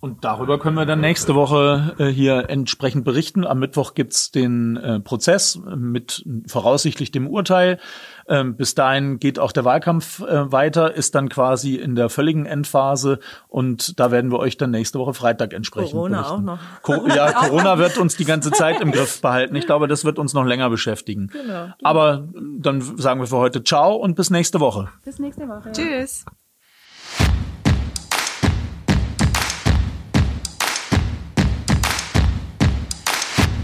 Und 0.00 0.24
darüber 0.24 0.58
können 0.58 0.76
wir 0.76 0.86
dann 0.86 1.00
nächste 1.02 1.34
Woche 1.34 1.94
äh, 1.98 2.06
hier 2.06 2.48
entsprechend 2.48 3.04
berichten. 3.04 3.46
Am 3.46 3.58
Mittwoch 3.58 3.92
gibt's 3.92 4.30
den 4.30 4.78
äh, 4.78 4.98
Prozess 5.00 5.60
mit 5.76 6.24
voraussichtlich 6.46 7.12
dem 7.12 7.28
Urteil. 7.28 7.78
Ähm, 8.26 8.56
bis 8.56 8.74
dahin 8.74 9.18
geht 9.18 9.38
auch 9.38 9.52
der 9.52 9.64
Wahlkampf 9.64 10.20
äh, 10.20 10.50
weiter, 10.50 10.94
ist 10.94 11.14
dann 11.14 11.28
quasi 11.28 11.74
in 11.74 11.96
der 11.96 12.08
völligen 12.08 12.46
Endphase 12.46 13.18
und 13.48 13.98
da 13.98 14.10
werden 14.10 14.30
wir 14.30 14.38
euch 14.38 14.56
dann 14.56 14.70
nächste 14.70 14.98
Woche 15.00 15.14
Freitag 15.14 15.52
entsprechend 15.52 15.92
Corona 15.92 16.22
berichten. 16.22 16.48
auch 16.48 16.56
noch. 16.56 16.82
Co 16.82 17.06
ja, 17.14 17.32
Corona 17.32 17.78
wird 17.78 17.98
uns 17.98 18.16
die 18.16 18.24
ganze 18.24 18.52
Zeit 18.52 18.80
im 18.80 18.92
Griff 18.92 19.20
behalten. 19.20 19.56
Ich 19.56 19.66
glaube, 19.66 19.88
das 19.88 20.04
wird 20.04 20.18
uns 20.18 20.32
noch 20.32 20.44
länger 20.44 20.70
beschäftigen. 20.70 21.28
Genau. 21.32 21.70
Aber 21.82 22.28
dann 22.58 22.80
sagen 22.80 23.20
wir 23.20 23.26
für 23.26 23.36
heute 23.36 23.64
Ciao 23.64 23.96
und 23.96 24.14
bis 24.14 24.30
nächste 24.30 24.60
Woche. 24.60 24.88
Bis 25.04 25.18
nächste 25.18 25.48
Woche. 25.48 25.72
Tschüss. 25.72 26.24